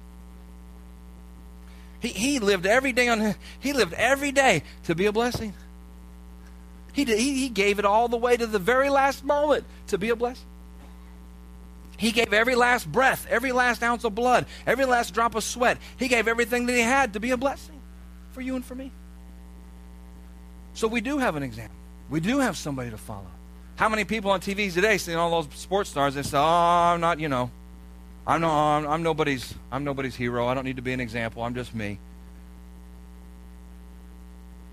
He, 2.01 2.09
he 2.09 2.39
lived 2.39 2.67
every 2.67 2.93
day 2.93 3.09
on 3.09 3.35
he 3.59 3.73
lived 3.73 3.95
every 3.95 4.31
day 4.31 4.63
to 4.85 4.95
be 4.95 5.07
a 5.07 5.13
blessing. 5.13 5.55
He, 6.93 7.05
did, 7.07 7.19
he, 7.19 7.39
he 7.41 7.49
gave 7.49 7.79
it 7.79 7.87
all 7.87 8.09
the 8.09 8.19
way 8.19 8.37
to 8.37 8.47
the 8.47 8.59
very 8.59 8.91
last 8.91 9.25
moment 9.25 9.65
to 9.87 9.99
be 9.99 10.11
a 10.11 10.17
blessing. 10.17 10.47
He 11.97 12.13
gave 12.13 12.33
every 12.33 12.55
last 12.55 12.91
breath, 12.91 13.27
every 13.29 13.51
last 13.51 13.83
ounce 13.83 14.05
of 14.05 14.15
blood, 14.15 14.47
every 14.67 14.85
last 14.85 15.15
drop 15.15 15.35
of 15.35 15.43
sweat. 15.43 15.79
He 15.97 16.09
gave 16.09 16.29
everything 16.29 16.67
that 16.67 16.75
he 16.75 16.83
had 16.83 17.15
to 17.15 17.21
be 17.21 17.31
a 17.31 17.37
blessing 17.37 17.81
for 18.33 18.43
you 18.43 18.57
and 18.57 18.65
for 18.65 18.75
me. 18.75 18.93
So 20.75 20.87
we 20.87 21.01
do 21.01 21.19
have 21.19 21.35
an 21.35 21.43
example. 21.43 21.75
We 22.11 22.21
do 22.21 22.39
have 22.39 22.57
somebody 22.57 22.91
to 22.91 22.99
follow. 22.99 23.31
How 23.79 23.89
many 23.89 24.05
people 24.05 24.31
on 24.33 24.41
TV 24.41 24.75
today 24.75 24.99
seeing 24.99 25.17
all 25.17 25.31
those 25.31 25.55
sports 25.55 25.89
stars? 25.89 26.15
They 26.15 26.23
say, 26.23 26.37
"Oh, 26.37 26.43
I'm 26.43 27.01
not, 27.01 27.21
you 27.21 27.29
know, 27.29 27.51
I'm 28.27 28.41
no, 28.41 28.51
I'm, 28.51 28.87
I'm 28.87 29.03
nobody's, 29.03 29.55
I'm 29.73 29.85
nobody's 29.85 30.17
hero. 30.17 30.47
I 30.49 30.55
don't 30.55 30.65
need 30.65 30.77
to 30.77 30.83
be 30.83 30.93
an 30.93 31.01
example. 31.01 31.43
I'm 31.43 31.55
just 31.55 31.75
me." 31.75 31.99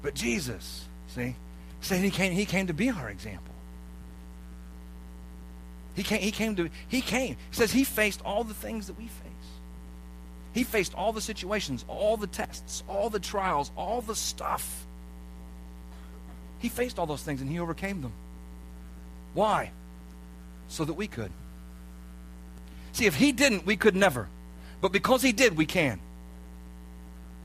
But 0.01 0.15
Jesus, 0.15 0.85
see, 1.07 1.35
Said 1.85 2.01
he 2.01 2.09
came, 2.09 2.31
he 2.31 2.45
came 2.45 2.65
to 2.65 2.73
be 2.73 2.89
our 2.89 3.09
example. 3.11 3.53
He 5.95 6.01
came, 6.01 6.19
he 6.19 6.31
came 6.31 6.55
to, 6.55 6.67
he 6.87 6.99
came. 6.99 7.37
He 7.51 7.55
says 7.55 7.71
he 7.71 7.83
faced 7.83 8.21
all 8.25 8.43
the 8.43 8.55
things 8.55 8.87
that 8.87 8.97
we 8.97 9.05
face. 9.05 9.31
He 10.51 10.63
faced 10.63 10.95
all 10.95 11.13
the 11.13 11.21
situations, 11.21 11.85
all 11.87 12.17
the 12.17 12.25
tests, 12.25 12.83
all 12.89 13.11
the 13.11 13.19
trials, 13.19 13.71
all 13.77 14.01
the 14.01 14.15
stuff. 14.15 14.87
He 16.57 16.69
faced 16.69 16.97
all 16.97 17.05
those 17.05 17.21
things 17.21 17.39
and 17.39 17.51
he 17.51 17.59
overcame 17.59 18.01
them. 18.01 18.13
Why? 19.35 19.71
So 20.67 20.83
that 20.83 20.93
we 20.93 21.05
could. 21.05 21.31
See, 22.93 23.05
if 23.05 23.15
he 23.15 23.31
didn't, 23.31 23.65
we 23.65 23.75
could 23.75 23.95
never. 23.95 24.27
But 24.81 24.91
because 24.91 25.21
he 25.21 25.31
did, 25.31 25.55
we 25.55 25.65
can. 25.67 25.99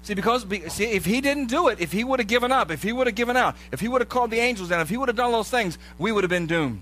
See, 0.02 0.14
because 0.14 0.46
see, 0.68 0.84
if 0.84 1.04
he 1.04 1.20
didn't 1.20 1.46
do 1.46 1.68
it, 1.68 1.80
if 1.80 1.92
he 1.92 2.04
would 2.04 2.20
have 2.20 2.28
given 2.28 2.52
up, 2.52 2.70
if 2.70 2.82
he 2.82 2.92
would 2.92 3.06
have 3.06 3.16
given 3.16 3.36
out, 3.36 3.56
if 3.70 3.80
he 3.80 3.88
would 3.88 4.00
have 4.00 4.08
called 4.08 4.30
the 4.30 4.38
angels 4.38 4.70
down, 4.70 4.80
if 4.80 4.88
he 4.88 4.96
would 4.96 5.08
have 5.08 5.16
done 5.16 5.32
those 5.32 5.50
things, 5.50 5.76
we 5.98 6.10
would 6.10 6.24
have 6.24 6.30
been 6.30 6.46
doomed. 6.46 6.80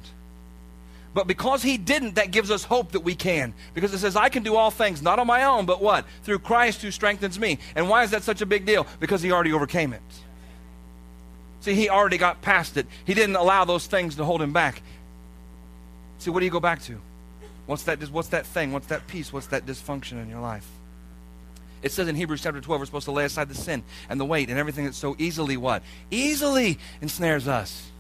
But 1.15 1.27
because 1.27 1.63
he 1.63 1.79
didn't, 1.79 2.15
that 2.15 2.31
gives 2.31 2.51
us 2.51 2.63
hope 2.63 2.93
that 2.93 3.01
we 3.01 3.15
can. 3.15 3.55
Because 3.75 3.93
it 3.93 3.99
says, 3.99 4.15
I 4.15 4.29
can 4.29 4.43
do 4.45 4.55
all 4.55 4.71
things, 4.71 5.03
not 5.03 5.19
on 5.19 5.27
my 5.27 5.45
own, 5.45 5.67
but 5.67 5.83
what? 5.83 6.05
Through 6.23 6.41
Christ 6.41 6.83
who 6.83 6.91
strengthens 6.91 7.41
me. 7.41 7.59
And 7.75 7.89
why 7.89 8.05
is 8.05 8.11
that 8.13 8.23
such 8.23 8.41
a 8.41 8.47
big 8.47 8.67
deal? 8.67 8.87
Because 9.01 9.23
he 9.23 9.33
already 9.33 9.53
overcame 9.53 9.93
it. 9.93 10.03
See, 11.61 11.75
he 11.75 11.89
already 11.89 12.19
got 12.19 12.41
past 12.41 12.77
it. 12.77 12.87
He 13.05 13.15
didn't 13.15 13.37
allow 13.37 13.65
those 13.65 13.87
things 13.87 14.15
to 14.17 14.25
hold 14.25 14.41
him 14.41 14.53
back. 14.53 14.81
See, 16.19 16.31
what 16.31 16.41
do 16.41 16.47
you 16.47 16.53
go 16.53 16.61
back 16.61 16.83
to? 16.83 17.01
What's 17.67 17.83
that, 17.85 18.01
what's 18.11 18.29
that 18.29 18.47
thing? 18.47 18.73
What's 18.73 18.87
that 18.87 19.07
piece? 19.07 19.33
What's 19.33 19.49
that 19.49 19.67
dysfunction 19.67 20.23
in 20.23 20.29
your 20.29 20.41
life? 20.41 20.67
It 21.83 21.93
says 21.93 22.09
in 22.09 22.17
Hebrews 22.17 22.43
chapter 22.43 22.61
12, 22.61 22.81
we're 22.81 22.87
supposed 22.87 23.05
to 23.05 23.13
lay 23.13 23.25
aside 23.25 23.49
the 23.49 23.55
sin 23.55 23.85
and 24.09 24.19
the 24.19 24.25
weight 24.25 24.49
and 24.51 24.59
everything 24.59 24.87
that 24.87 24.95
so 24.95 25.15
easily 25.19 25.57
what? 25.57 25.83
Easily 26.11 26.79
ensnares 27.01 27.47
us. 27.47 27.91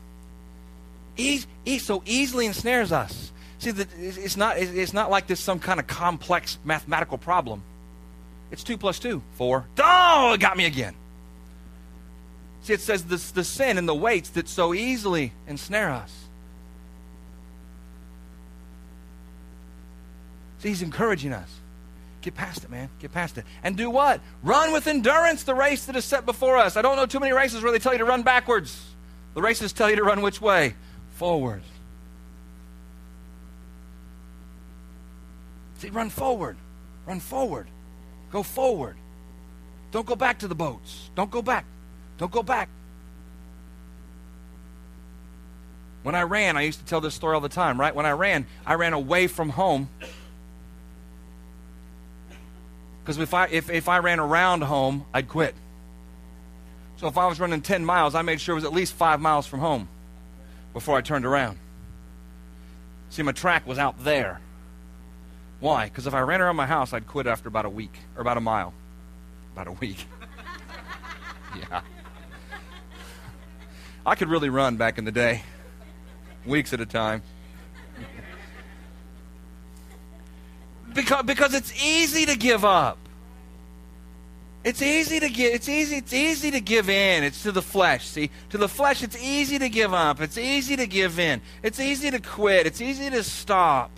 E- 1.17 1.45
so 1.79 2.03
easily 2.07 2.47
ensnares 2.47 2.93
us. 2.93 3.33
See, 3.59 3.73
that 3.73 3.89
it's 3.99 4.37
not, 4.37 4.57
it's 4.57 4.93
not 4.93 5.11
like 5.11 5.27
this 5.27 5.41
some 5.41 5.59
kind 5.59 5.81
of 5.81 5.87
complex 5.87 6.59
mathematical 6.65 7.19
problem. 7.19 7.63
It's 8.51 8.63
2 8.63 8.79
plus 8.79 8.99
2, 8.99 9.21
4. 9.35 9.67
Oh, 9.81 10.33
it 10.33 10.41
got 10.41 10.57
me 10.57 10.65
again. 10.65 10.95
See, 12.63 12.73
it 12.73 12.81
says 12.81 13.05
this, 13.05 13.31
the 13.33 13.45
sin 13.45 13.79
and 13.79 13.89
the 13.89 13.95
weights 13.95 14.31
that 14.31 14.49
so 14.49 14.75
easily 14.75 15.33
ensnare 15.47 15.91
us. 15.91 16.28
See, 20.59 20.69
he's 20.69 20.83
encouraging 20.83 21.33
us. 21.33 21.49
Get 22.21 22.35
past 22.35 22.65
it, 22.65 22.71
man. 22.71 22.89
Get 22.99 23.13
past 23.13 23.39
it. 23.39 23.45
And 23.63 23.77
do 23.77 23.91
what? 23.91 24.21
Run 24.43 24.73
with 24.73 24.87
endurance 24.87 25.45
the 25.45 25.55
race 25.55 25.87
that 25.87 25.97
is 25.97 26.05
set 26.05 26.27
before 26.27 26.57
us. 26.57 26.77
I 26.77 26.83
don't 26.83 26.97
know 26.97 27.07
too 27.07 27.21
many 27.21 27.33
races 27.33 27.63
where 27.63 27.71
they 27.71 27.79
tell 27.79 27.93
you 27.93 27.99
to 27.99 28.05
run 28.05 28.23
backwards. 28.23 28.85
The 29.35 29.43
races 29.43 29.73
tell 29.73 29.89
you 29.89 29.97
to 29.97 30.03
run 30.03 30.21
which 30.21 30.41
way? 30.41 30.75
Forward. 31.13 31.63
See, 35.79 35.91
run 35.91 36.11
forward. 36.11 36.57
Run 37.07 37.21
forward. 37.21 37.69
Go 38.33 38.43
forward. 38.43 38.97
Don't 39.93 40.07
go 40.07 40.17
back 40.17 40.41
to 40.41 40.49
the 40.49 40.57
boats. 40.57 41.11
Don't 41.15 41.31
go 41.31 41.41
back. 41.41 41.65
Don't 42.19 42.33
go 42.33 42.43
back. 42.43 42.69
When 46.03 46.15
I 46.15 46.23
ran, 46.23 46.57
I 46.57 46.63
used 46.63 46.81
to 46.81 46.85
tell 46.85 47.01
this 47.01 47.15
story 47.15 47.35
all 47.35 47.41
the 47.41 47.49
time, 47.49 47.79
right? 47.79 47.95
When 47.95 48.07
I 48.07 48.13
ran, 48.13 48.47
I 48.67 48.75
ran 48.75 48.93
away 48.93 49.29
from 49.29 49.51
home 49.51 49.89
because 53.09 53.23
if 53.23 53.33
I, 53.33 53.47
if, 53.47 53.71
if 53.71 53.89
I 53.89 54.01
ran 54.01 54.21
around 54.21 54.61
home, 54.61 55.07
I'd 55.15 55.29
quit. 55.29 55.55
So 56.99 57.07
if 57.07 57.17
I 57.17 57.27
was 57.27 57.41
running 57.41 57.63
10 57.63 57.83
miles, 57.83 58.15
I 58.15 58.21
made 58.21 58.39
sure 58.39 58.53
it 58.53 58.57
was 58.57 58.65
at 58.65 58.73
least 58.75 58.93
five 58.93 59.19
miles 59.19 59.47
from 59.47 59.61
home 59.61 59.89
before 60.75 60.95
I 60.95 61.01
turned 61.01 61.25
around. 61.25 61.59
See, 63.09 63.23
my 63.23 63.33
track 63.33 63.67
was 63.67 63.79
out 63.79 64.05
there. 64.05 64.43
Why? 65.59 65.87
Because 65.87 66.07
if 66.07 66.13
I 66.13 66.21
ran 66.21 66.43
around 66.43 66.57
my 66.57 66.67
house, 66.67 66.93
I'd 66.93 67.07
quit 67.07 67.27
after 67.27 67.49
about 67.49 67.65
a 67.65 67.71
week, 67.71 67.97
or 68.15 68.21
about 68.21 68.37
a 68.37 68.43
mile. 68.43 68.75
About 69.55 69.69
a 69.69 69.73
week. 69.73 70.07
yeah. 71.57 71.81
I 74.05 74.17
could 74.17 74.29
really 74.29 74.51
run 74.51 74.77
back 74.77 74.99
in 74.99 75.07
the 75.07 75.13
day, 75.13 75.45
weeks 76.45 76.75
at 76.75 76.81
a 76.83 76.87
time. 76.87 77.23
Because, 80.95 81.25
because 81.25 81.55
it's 81.55 81.73
easy 81.83 82.27
to 82.27 82.37
give 82.37 82.65
up. 82.65 82.99
It's 84.65 84.83
easy 84.83 85.21
to 85.21 85.29
give 85.29 85.55
it's 85.55 85.69
easy 85.69 85.97
it's 85.97 86.13
easy 86.13 86.51
to 86.51 86.61
give 86.61 86.91
in. 86.91 87.23
It's 87.23 87.43
to 87.45 87.53
the 87.53 87.63
flesh. 87.63 88.07
See, 88.07 88.31
to 88.51 88.59
the 88.59 88.69
flesh 88.69 89.03
it's 89.03 89.17
easy 89.23 89.59
to 89.59 89.69
give 89.69 89.95
up. 89.95 90.21
It's 90.21 90.37
easy 90.37 90.77
to 90.77 90.87
give 90.87 91.19
in. 91.19 91.41
It's 91.63 91.79
easy 91.79 92.11
to 92.11 92.21
quit. 92.21 92.67
It's 92.67 92.81
easy 92.81 93.09
to 93.09 93.23
stop. 93.23 93.91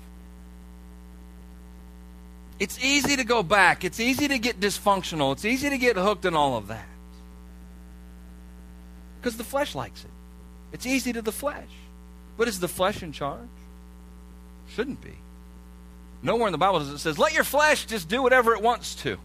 It's 2.58 2.78
easy 2.84 3.16
to 3.16 3.24
go 3.24 3.42
back. 3.42 3.84
It's 3.84 3.98
easy 3.98 4.28
to 4.28 4.38
get 4.38 4.60
dysfunctional. 4.60 5.32
It's 5.32 5.46
easy 5.46 5.70
to 5.70 5.78
get 5.78 5.96
hooked 5.96 6.26
in 6.26 6.36
all 6.36 6.56
of 6.56 6.68
that. 6.68 6.86
Because 9.18 9.38
the 9.38 9.44
flesh 9.44 9.74
likes 9.74 10.04
it. 10.04 10.10
It's 10.72 10.84
easy 10.84 11.12
to 11.14 11.22
the 11.22 11.32
flesh. 11.32 11.70
But 12.36 12.48
is 12.48 12.60
the 12.60 12.68
flesh 12.68 13.02
in 13.02 13.12
charge? 13.12 13.48
Shouldn't 14.68 15.00
be. 15.00 15.16
Nowhere 16.22 16.48
in 16.48 16.52
the 16.52 16.58
Bible 16.58 16.80
does 16.80 16.90
it 16.90 16.98
says, 16.98 17.18
let 17.18 17.32
your 17.32 17.44
flesh 17.44 17.86
just 17.86 18.08
do 18.08 18.22
whatever 18.22 18.52
it 18.54 18.62
wants 18.62 18.94
to. 18.96 19.16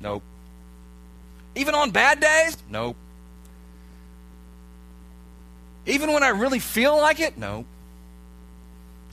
Nope. 0.00 0.22
Even 1.54 1.74
on 1.74 1.90
bad 1.90 2.20
days? 2.20 2.56
Nope. 2.68 2.96
Even 5.86 6.12
when 6.12 6.22
I 6.22 6.28
really 6.28 6.60
feel 6.60 6.96
like 6.96 7.20
it? 7.20 7.36
Nope. 7.36 7.66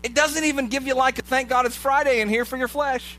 It 0.03 0.13
doesn't 0.13 0.43
even 0.43 0.69
give 0.69 0.85
you 0.87 0.93
like 0.93 1.19
a 1.19 1.21
thank 1.21 1.49
God 1.49 1.65
it's 1.65 1.75
Friday 1.75 2.21
in 2.21 2.29
here 2.29 2.45
for 2.45 2.55
your 2.55 2.67
flesh. 2.67 3.17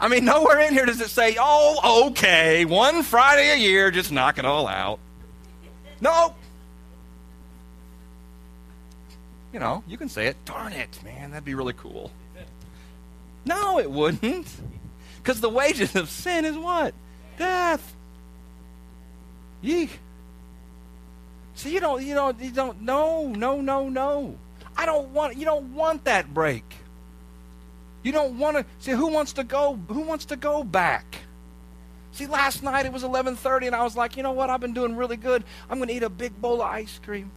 I 0.00 0.06
mean, 0.08 0.24
nowhere 0.24 0.60
in 0.60 0.72
here 0.72 0.86
does 0.86 1.00
it 1.00 1.10
say, 1.10 1.36
oh, 1.40 2.06
okay, 2.10 2.64
one 2.64 3.02
Friday 3.02 3.50
a 3.50 3.56
year, 3.56 3.90
just 3.90 4.12
knock 4.12 4.38
it 4.38 4.44
all 4.44 4.68
out. 4.68 5.00
Nope. 6.00 6.37
You 9.58 9.64
know, 9.64 9.82
you 9.88 9.96
can 9.96 10.08
say 10.08 10.28
it. 10.28 10.36
Darn 10.44 10.72
it, 10.72 11.00
man, 11.02 11.32
that'd 11.32 11.44
be 11.44 11.56
really 11.56 11.72
cool. 11.72 12.12
No, 13.44 13.80
it 13.80 13.90
wouldn't. 13.90 14.46
Because 15.16 15.40
the 15.40 15.48
wages 15.48 15.96
of 15.96 16.08
sin 16.08 16.44
is 16.44 16.56
what? 16.56 16.94
Death. 17.38 17.96
Yeek. 19.60 19.98
See, 21.56 21.74
you 21.74 21.80
don't, 21.80 22.04
you 22.04 22.14
don't, 22.14 22.38
you 22.38 22.52
don't, 22.52 22.82
no, 22.82 23.26
no, 23.26 23.60
no, 23.60 23.88
no. 23.88 24.38
I 24.76 24.86
don't 24.86 25.08
want, 25.08 25.36
you 25.36 25.44
don't 25.44 25.74
want 25.74 26.04
that 26.04 26.32
break. 26.32 26.76
You 28.04 28.12
don't 28.12 28.38
want 28.38 28.58
to, 28.58 28.64
see, 28.78 28.92
who 28.92 29.08
wants 29.08 29.32
to 29.32 29.42
go, 29.42 29.76
who 29.88 30.02
wants 30.02 30.26
to 30.26 30.36
go 30.36 30.62
back? 30.62 31.16
See, 32.12 32.28
last 32.28 32.62
night 32.62 32.86
it 32.86 32.92
was 32.92 33.02
11.30 33.02 33.66
and 33.66 33.74
I 33.74 33.82
was 33.82 33.96
like, 33.96 34.16
you 34.16 34.22
know 34.22 34.30
what, 34.30 34.50
I've 34.50 34.60
been 34.60 34.72
doing 34.72 34.94
really 34.94 35.16
good. 35.16 35.42
I'm 35.68 35.78
going 35.78 35.88
to 35.88 35.94
eat 35.94 36.04
a 36.04 36.08
big 36.08 36.40
bowl 36.40 36.62
of 36.62 36.68
ice 36.68 37.00
cream. 37.04 37.32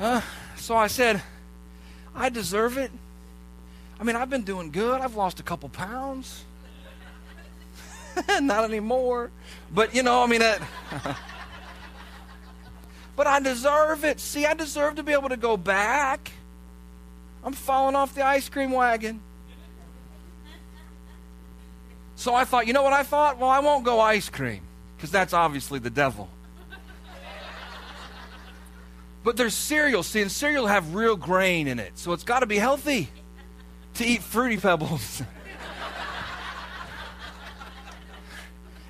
Uh, 0.00 0.22
so 0.56 0.74
I 0.74 0.86
said, 0.86 1.22
I 2.14 2.30
deserve 2.30 2.78
it. 2.78 2.90
I 4.00 4.02
mean, 4.02 4.16
I've 4.16 4.30
been 4.30 4.44
doing 4.44 4.70
good. 4.70 5.02
I've 5.02 5.14
lost 5.14 5.40
a 5.40 5.42
couple 5.42 5.68
pounds. 5.68 6.42
Not 8.40 8.64
anymore. 8.64 9.30
But, 9.70 9.94
you 9.94 10.02
know, 10.02 10.22
I 10.22 10.26
mean, 10.26 10.40
that. 10.40 10.62
but 13.14 13.26
I 13.26 13.40
deserve 13.40 14.04
it. 14.04 14.20
See, 14.20 14.46
I 14.46 14.54
deserve 14.54 14.94
to 14.96 15.02
be 15.02 15.12
able 15.12 15.28
to 15.28 15.36
go 15.36 15.58
back. 15.58 16.32
I'm 17.44 17.52
falling 17.52 17.94
off 17.94 18.14
the 18.14 18.24
ice 18.24 18.48
cream 18.48 18.72
wagon. 18.72 19.20
So 22.16 22.34
I 22.34 22.44
thought, 22.44 22.66
you 22.66 22.72
know 22.72 22.82
what 22.82 22.94
I 22.94 23.02
thought? 23.02 23.38
Well, 23.38 23.50
I 23.50 23.60
won't 23.60 23.84
go 23.84 24.00
ice 24.00 24.30
cream 24.30 24.62
because 24.96 25.10
that's 25.10 25.34
obviously 25.34 25.78
the 25.78 25.90
devil. 25.90 26.28
But 29.22 29.36
there's 29.36 29.54
cereal. 29.54 30.02
See, 30.02 30.22
and 30.22 30.32
cereal 30.32 30.66
have 30.66 30.94
real 30.94 31.16
grain 31.16 31.68
in 31.68 31.78
it. 31.78 31.98
So 31.98 32.12
it's 32.12 32.24
got 32.24 32.40
to 32.40 32.46
be 32.46 32.56
healthy 32.56 33.10
to 33.94 34.04
eat 34.04 34.22
fruity 34.22 34.56
pebbles. 34.56 35.20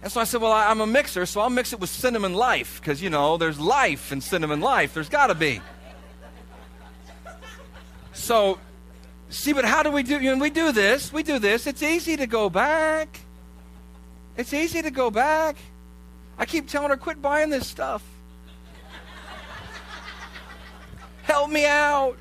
and 0.03 0.13
so 0.13 0.21
I 0.21 0.25
said, 0.25 0.41
well, 0.41 0.53
I, 0.53 0.71
am 0.71 0.81
a 0.81 0.87
mixer, 0.87 1.27
so 1.27 1.41
I'll 1.41 1.51
mix 1.51 1.73
it 1.73 1.81
with 1.81 1.91
cinnamon 1.91 2.35
life 2.35 2.81
because, 2.81 3.03
you 3.03 3.11
know, 3.11 3.37
there's 3.37 3.59
life 3.59 4.13
in 4.13 4.21
cinnamon 4.21 4.61
life. 4.61 4.95
There's 4.95 5.09
got 5.09 5.27
to 5.29 5.35
be. 5.35 5.61
So, 8.13 8.61
see, 9.31 9.53
but 9.53 9.65
how 9.65 9.83
do 9.83 9.91
we 9.91 10.05
do? 10.05 10.21
You 10.21 10.37
know, 10.37 10.43
we 10.43 10.51
do 10.51 10.71
this. 10.71 11.13
We 11.13 11.25
do 11.25 11.41
this. 11.41 11.67
It's 11.67 11.83
easy 11.83 12.17
to 12.17 12.27
go 12.27 12.51
back. 12.51 13.21
It's 14.37 14.55
easy 14.55 14.83
to 14.83 14.91
go 14.91 15.11
back. 15.11 15.57
I 16.39 16.47
keep 16.47 16.69
telling 16.69 16.91
her, 16.91 16.97
quit 16.97 17.21
buying 17.21 17.51
this 17.51 17.67
stuff. 17.67 18.05
Help 21.31 21.49
me 21.49 21.65
out. 21.65 22.17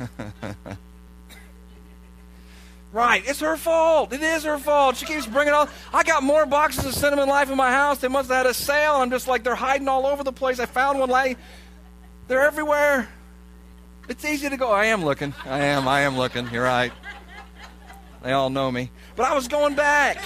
right, 2.92 3.22
it's 3.24 3.38
her 3.38 3.56
fault. 3.56 4.12
It 4.12 4.20
is 4.20 4.42
her 4.42 4.58
fault. 4.58 4.96
She 4.96 5.06
keeps 5.06 5.26
bringing 5.28 5.54
all. 5.54 5.68
I 5.94 6.02
got 6.02 6.24
more 6.24 6.44
boxes 6.44 6.84
of 6.86 6.92
cinnamon 6.92 7.28
life 7.28 7.48
in 7.48 7.56
my 7.56 7.70
house. 7.70 7.98
They 7.98 8.08
must 8.08 8.28
have 8.30 8.38
had 8.38 8.46
a 8.46 8.54
sale. 8.54 8.94
I'm 8.94 9.10
just 9.10 9.28
like 9.28 9.44
they're 9.44 9.54
hiding 9.54 9.86
all 9.86 10.06
over 10.06 10.24
the 10.24 10.32
place. 10.32 10.58
I 10.58 10.66
found 10.66 10.98
one 10.98 11.08
lay. 11.08 11.36
They're 12.26 12.42
everywhere. 12.42 13.08
It's 14.08 14.24
easy 14.24 14.48
to 14.48 14.56
go. 14.56 14.72
I 14.72 14.86
am 14.86 15.04
looking. 15.04 15.32
I 15.44 15.60
am. 15.66 15.86
I 15.86 16.00
am 16.00 16.18
looking. 16.18 16.48
You're 16.50 16.64
right. 16.64 16.92
They 18.24 18.32
all 18.32 18.50
know 18.50 18.72
me. 18.72 18.90
But 19.14 19.26
I 19.26 19.34
was 19.36 19.46
going 19.46 19.76
back. 19.76 20.20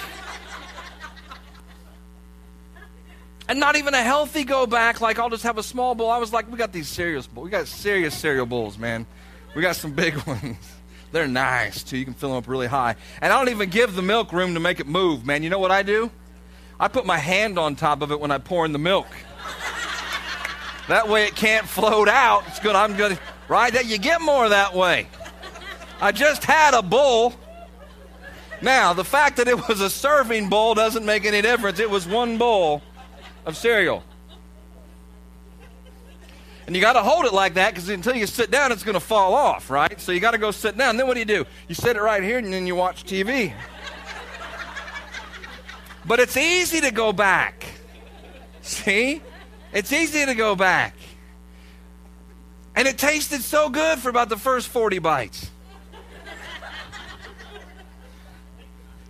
And 3.51 3.59
not 3.59 3.75
even 3.75 3.93
a 3.93 4.01
healthy 4.01 4.45
go 4.45 4.65
back 4.65 5.01
like 5.01 5.19
I'll 5.19 5.29
just 5.29 5.43
have 5.43 5.57
a 5.57 5.63
small 5.63 5.93
bowl. 5.93 6.09
I 6.09 6.19
was 6.19 6.31
like, 6.31 6.49
we 6.49 6.57
got 6.57 6.71
these 6.71 6.87
serious 6.87 7.27
bowls. 7.27 7.43
We 7.43 7.51
got 7.51 7.67
serious 7.67 8.17
cereal 8.17 8.45
bowls, 8.45 8.77
man. 8.77 9.05
We 9.53 9.61
got 9.61 9.75
some 9.75 9.91
big 9.91 10.15
ones. 10.25 10.55
They're 11.11 11.27
nice 11.27 11.83
too. 11.83 11.97
You 11.97 12.05
can 12.05 12.13
fill 12.13 12.29
them 12.29 12.37
up 12.37 12.47
really 12.47 12.67
high. 12.67 12.95
And 13.21 13.33
I 13.33 13.37
don't 13.37 13.49
even 13.49 13.69
give 13.69 13.93
the 13.93 14.01
milk 14.01 14.31
room 14.31 14.53
to 14.53 14.61
make 14.61 14.79
it 14.79 14.87
move, 14.87 15.25
man. 15.25 15.43
You 15.43 15.49
know 15.49 15.59
what 15.59 15.69
I 15.69 15.83
do? 15.83 16.09
I 16.79 16.87
put 16.87 17.05
my 17.05 17.17
hand 17.17 17.59
on 17.59 17.75
top 17.75 18.01
of 18.01 18.13
it 18.13 18.21
when 18.21 18.31
I 18.31 18.37
pour 18.37 18.63
in 18.63 18.71
the 18.71 18.79
milk. 18.79 19.07
That 20.87 21.09
way 21.09 21.25
it 21.25 21.35
can't 21.35 21.67
float 21.67 22.07
out. 22.07 22.45
It's 22.47 22.59
good. 22.61 22.77
I'm 22.77 22.95
good. 22.95 23.19
Right? 23.49 23.73
That 23.73 23.85
you 23.85 23.97
get 23.97 24.21
more 24.21 24.47
that 24.47 24.73
way. 24.73 25.07
I 25.99 26.13
just 26.13 26.45
had 26.45 26.73
a 26.73 26.81
bowl. 26.81 27.33
Now, 28.61 28.93
the 28.93 29.03
fact 29.03 29.35
that 29.37 29.49
it 29.49 29.67
was 29.67 29.81
a 29.81 29.89
serving 29.89 30.47
bowl 30.47 30.73
doesn't 30.73 31.05
make 31.05 31.25
any 31.25 31.41
difference. 31.41 31.79
It 31.79 31.89
was 31.89 32.07
one 32.07 32.37
bowl 32.37 32.81
of 33.45 33.57
cereal. 33.57 34.03
And 36.67 36.75
you 36.75 36.81
got 36.81 36.93
to 36.93 37.01
hold 37.01 37.25
it 37.25 37.33
like 37.33 37.55
that 37.55 37.73
because 37.73 37.89
until 37.89 38.15
you 38.15 38.25
sit 38.25 38.51
down, 38.51 38.71
it's 38.71 38.83
going 38.83 38.93
to 38.93 38.99
fall 38.99 39.33
off, 39.33 39.69
right? 39.69 39.99
So 39.99 40.11
you 40.11 40.19
got 40.19 40.31
to 40.31 40.37
go 40.37 40.51
sit 40.51 40.77
down. 40.77 40.95
Then 40.95 41.07
what 41.07 41.15
do 41.15 41.19
you 41.19 41.25
do? 41.25 41.45
You 41.67 41.75
sit 41.75 41.97
it 41.97 42.01
right 42.01 42.23
here 42.23 42.37
and 42.37 42.53
then 42.53 42.65
you 42.65 42.75
watch 42.75 43.03
TV. 43.03 43.53
but 46.05 46.19
it's 46.19 46.37
easy 46.37 46.79
to 46.81 46.91
go 46.91 47.11
back. 47.11 47.65
See? 48.61 49.21
It's 49.73 49.91
easy 49.91 50.25
to 50.25 50.35
go 50.35 50.55
back. 50.55 50.95
And 52.75 52.87
it 52.87 52.97
tasted 52.97 53.41
so 53.41 53.69
good 53.69 53.99
for 53.99 54.09
about 54.09 54.29
the 54.29 54.37
first 54.37 54.67
40 54.69 54.99
bites. 54.99 55.49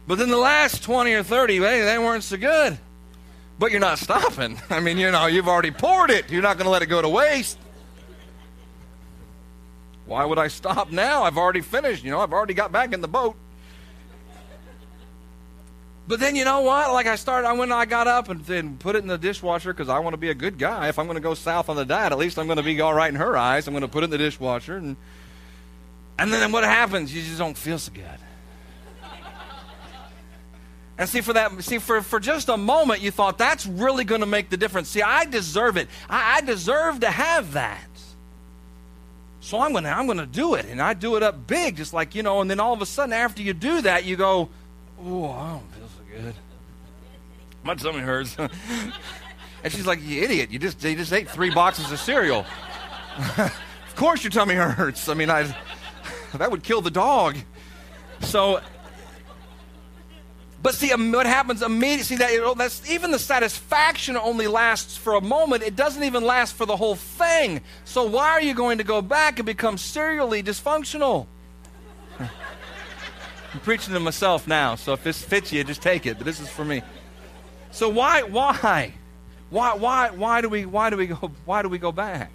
But 0.08 0.18
then 0.18 0.30
the 0.30 0.38
last 0.38 0.84
20 0.84 1.14
or 1.14 1.24
30, 1.24 1.58
hey, 1.58 1.82
they 1.82 2.00
weren't 2.00 2.24
so 2.24 2.38
good. 2.38 2.80
But 3.62 3.70
you're 3.70 3.80
not 3.80 4.00
stopping. 4.00 4.60
I 4.72 4.80
mean, 4.80 4.98
you 4.98 5.12
know, 5.12 5.28
you've 5.28 5.48
already 5.48 5.70
poured 5.70 6.10
it. 6.10 6.32
You're 6.32 6.42
not 6.42 6.58
going 6.58 6.66
to 6.66 6.72
let 6.72 6.82
it 6.82 6.88
go 6.88 7.00
to 7.00 7.08
waste. 7.08 7.60
Why 10.08 10.26
would 10.26 10.40
I 10.40 10.48
stop 10.48 10.92
now? 10.92 11.22
I've 11.22 11.38
already 11.38 11.62
finished. 11.62 12.04
You 12.04 12.10
know, 12.10 12.22
I've 12.22 12.34
already 12.34 12.56
got 12.56 12.72
back 12.72 12.92
in 12.92 13.02
the 13.02 13.08
boat. 13.08 13.36
But 16.08 16.20
then 16.20 16.36
you 16.36 16.44
know 16.44 16.62
what? 16.62 16.92
Like 16.92 17.06
I 17.06 17.16
started, 17.16 17.48
I 17.48 17.54
went, 17.54 17.72
I 17.72 17.86
got 17.86 18.08
up 18.08 18.30
and 18.30 18.44
then 18.46 18.78
put 18.78 18.96
it 18.96 19.04
in 19.04 19.08
the 19.08 19.20
dishwasher 19.20 19.72
because 19.72 19.90
I 19.90 20.00
want 20.00 20.16
to 20.16 20.18
be 20.18 20.32
a 20.32 20.34
good 20.34 20.58
guy. 20.58 20.88
If 20.88 20.98
I'm 20.98 21.06
going 21.06 21.18
to 21.18 21.22
go 21.22 21.36
south 21.36 21.70
on 21.70 21.76
the 21.76 21.86
diet, 21.86 22.12
at 22.12 22.18
least 22.18 22.40
I'm 22.40 22.48
going 22.48 22.58
to 22.58 22.64
be 22.64 22.82
all 22.82 22.96
right 22.96 23.10
in 23.10 23.16
her 23.16 23.38
eyes. 23.38 23.68
I'm 23.68 23.76
going 23.76 23.82
to 23.84 23.88
put 23.88 24.02
it 24.02 24.06
in 24.06 24.10
the 24.10 24.18
dishwasher, 24.18 24.76
and 24.76 24.98
and 26.18 26.34
then 26.34 26.52
what 26.52 26.64
happens? 26.64 27.14
You 27.14 27.22
just 27.22 27.38
don't 27.38 27.56
feel 27.56 27.78
so 27.78 27.92
good. 27.94 28.31
And 30.98 31.10
see, 31.10 31.22
for 31.22 31.34
that, 31.34 31.64
see, 31.64 31.80
for, 31.80 32.02
for 32.02 32.20
just 32.20 32.50
a 32.50 32.58
moment, 32.58 33.02
you 33.02 33.12
thought 33.12 33.38
that's 33.38 33.66
really 33.66 34.04
going 34.04 34.22
to 34.22 34.28
make 34.28 34.50
the 34.50 34.58
difference. 34.58 34.90
See, 34.90 35.02
I 35.02 35.26
deserve 35.26 35.78
it. 35.78 35.88
I, 36.10 36.38
I 36.38 36.42
deserve 36.42 37.00
to 37.00 37.10
have 37.10 37.54
that. 37.54 37.88
So 39.40 39.60
I'm 39.60 39.72
going 39.72 39.86
to, 39.86 39.90
I'm 39.90 40.06
going 40.06 40.20
to 40.20 40.28
do 40.28 40.54
it. 40.54 40.66
And 40.68 40.82
I 40.82 40.94
do 40.94 41.16
it 41.16 41.24
up 41.24 41.48
big, 41.48 41.76
just 41.76 41.94
like, 41.94 42.14
you 42.14 42.22
know, 42.22 42.42
and 42.42 42.50
then 42.50 42.60
all 42.60 42.74
of 42.74 42.82
a 42.82 42.86
sudden, 42.86 43.14
after 43.14 43.42
you 43.42 43.54
do 43.54 43.82
that, 43.82 44.06
you 44.06 44.16
go, 44.16 44.50
oh, 45.04 45.30
I 45.32 45.50
don't 45.52 45.72
feel 45.72 45.88
so 45.88 46.22
good. 46.22 46.36
My 47.64 47.76
tummy 47.76 48.00
hurts. 48.00 48.38
and 49.64 49.74
she's 49.74 49.88
like, 49.88 50.00
you 50.04 50.22
idiot. 50.22 50.52
You 50.52 50.60
just, 50.60 50.84
you 50.84 50.96
just 50.96 51.12
ate 51.12 51.28
three 51.30 51.50
boxes 51.50 51.92
of 51.92 52.00
cereal. 52.00 52.46
of 53.38 53.94
course 53.96 54.24
your 54.24 54.32
tummy 54.32 54.54
hurts. 54.54 55.10
I 55.10 55.16
mean, 55.16 55.32
I, 55.32 55.56
that 56.36 56.52
would 56.52 56.62
kill 56.62 56.82
the 56.82 56.92
dog. 56.92 57.38
So 58.20 58.62
but 60.62 60.76
see, 60.76 60.92
um, 60.92 61.12
what 61.12 61.26
happens 61.26 61.64
immediately, 61.64 62.18
that, 62.18 62.56
that's, 62.58 62.88
even 62.90 63.12
the 63.12 63.20
satisfaction 63.20 64.16
only 64.16 64.48
lasts 64.48 64.96
for 64.96 65.16
a 65.16 65.22
moment. 65.22 65.64
It 65.64 65.76
doesn't 65.76 66.04
even 66.04 66.24
last 66.24 66.54
for 66.54 66.68
the 66.68 66.78
whole 66.78 66.96
thing. 66.96 67.62
So 67.84 68.06
why 68.06 68.30
are 68.30 68.42
you 68.42 68.54
going 68.54 68.78
to 68.78 68.84
go 68.84 69.02
back 69.02 69.40
and 69.40 69.46
become 69.46 69.78
serially 69.80 70.44
dysfunctional? 70.44 71.26
I'm 72.20 73.60
preaching 73.64 73.94
to 73.96 74.00
myself 74.00 74.48
now, 74.48 74.76
so 74.76 74.94
if 74.94 75.04
this 75.04 75.22
fits 75.22 75.52
you, 75.52 75.64
just 75.64 75.82
take 75.82 76.06
it. 76.06 76.18
But 76.18 76.26
this 76.26 76.40
is 76.40 76.48
for 76.48 76.64
me. 76.64 76.84
So 77.72 77.90
why, 77.90 78.22
why, 78.22 78.94
why, 79.50 79.74
why, 79.74 80.12
why 80.12 80.42
do 80.42 80.50
we, 80.50 80.66
why 80.66 80.92
do 80.92 80.98
we 80.98 81.08
go, 81.08 81.32
why 81.46 81.64
do 81.64 81.70
we 81.70 81.80
go 81.80 81.92
back? 81.92 82.32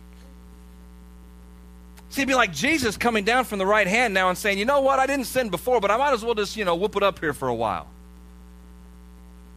See, 2.09 2.23
it'd 2.23 2.29
be 2.29 2.35
like 2.35 2.53
Jesus 2.53 2.97
coming 2.97 3.25
down 3.25 3.45
from 3.45 3.59
the 3.59 3.67
right 3.67 3.87
hand 3.87 4.15
now 4.15 4.31
and 4.31 4.39
saying, 4.39 4.59
you 4.59 4.65
know 4.65 4.81
what, 4.81 4.99
I 4.99 5.07
didn't 5.07 5.27
sin 5.27 5.49
before, 5.49 5.81
but 5.81 5.91
I 5.91 5.97
might 5.97 6.13
as 6.13 6.25
well 6.25 6.35
just, 6.35 6.57
you 6.57 6.65
know, 6.65 6.75
whoop 6.75 6.97
it 6.97 7.03
up 7.03 7.21
here 7.21 7.33
for 7.33 7.47
a 7.49 7.55
while. 7.55 7.87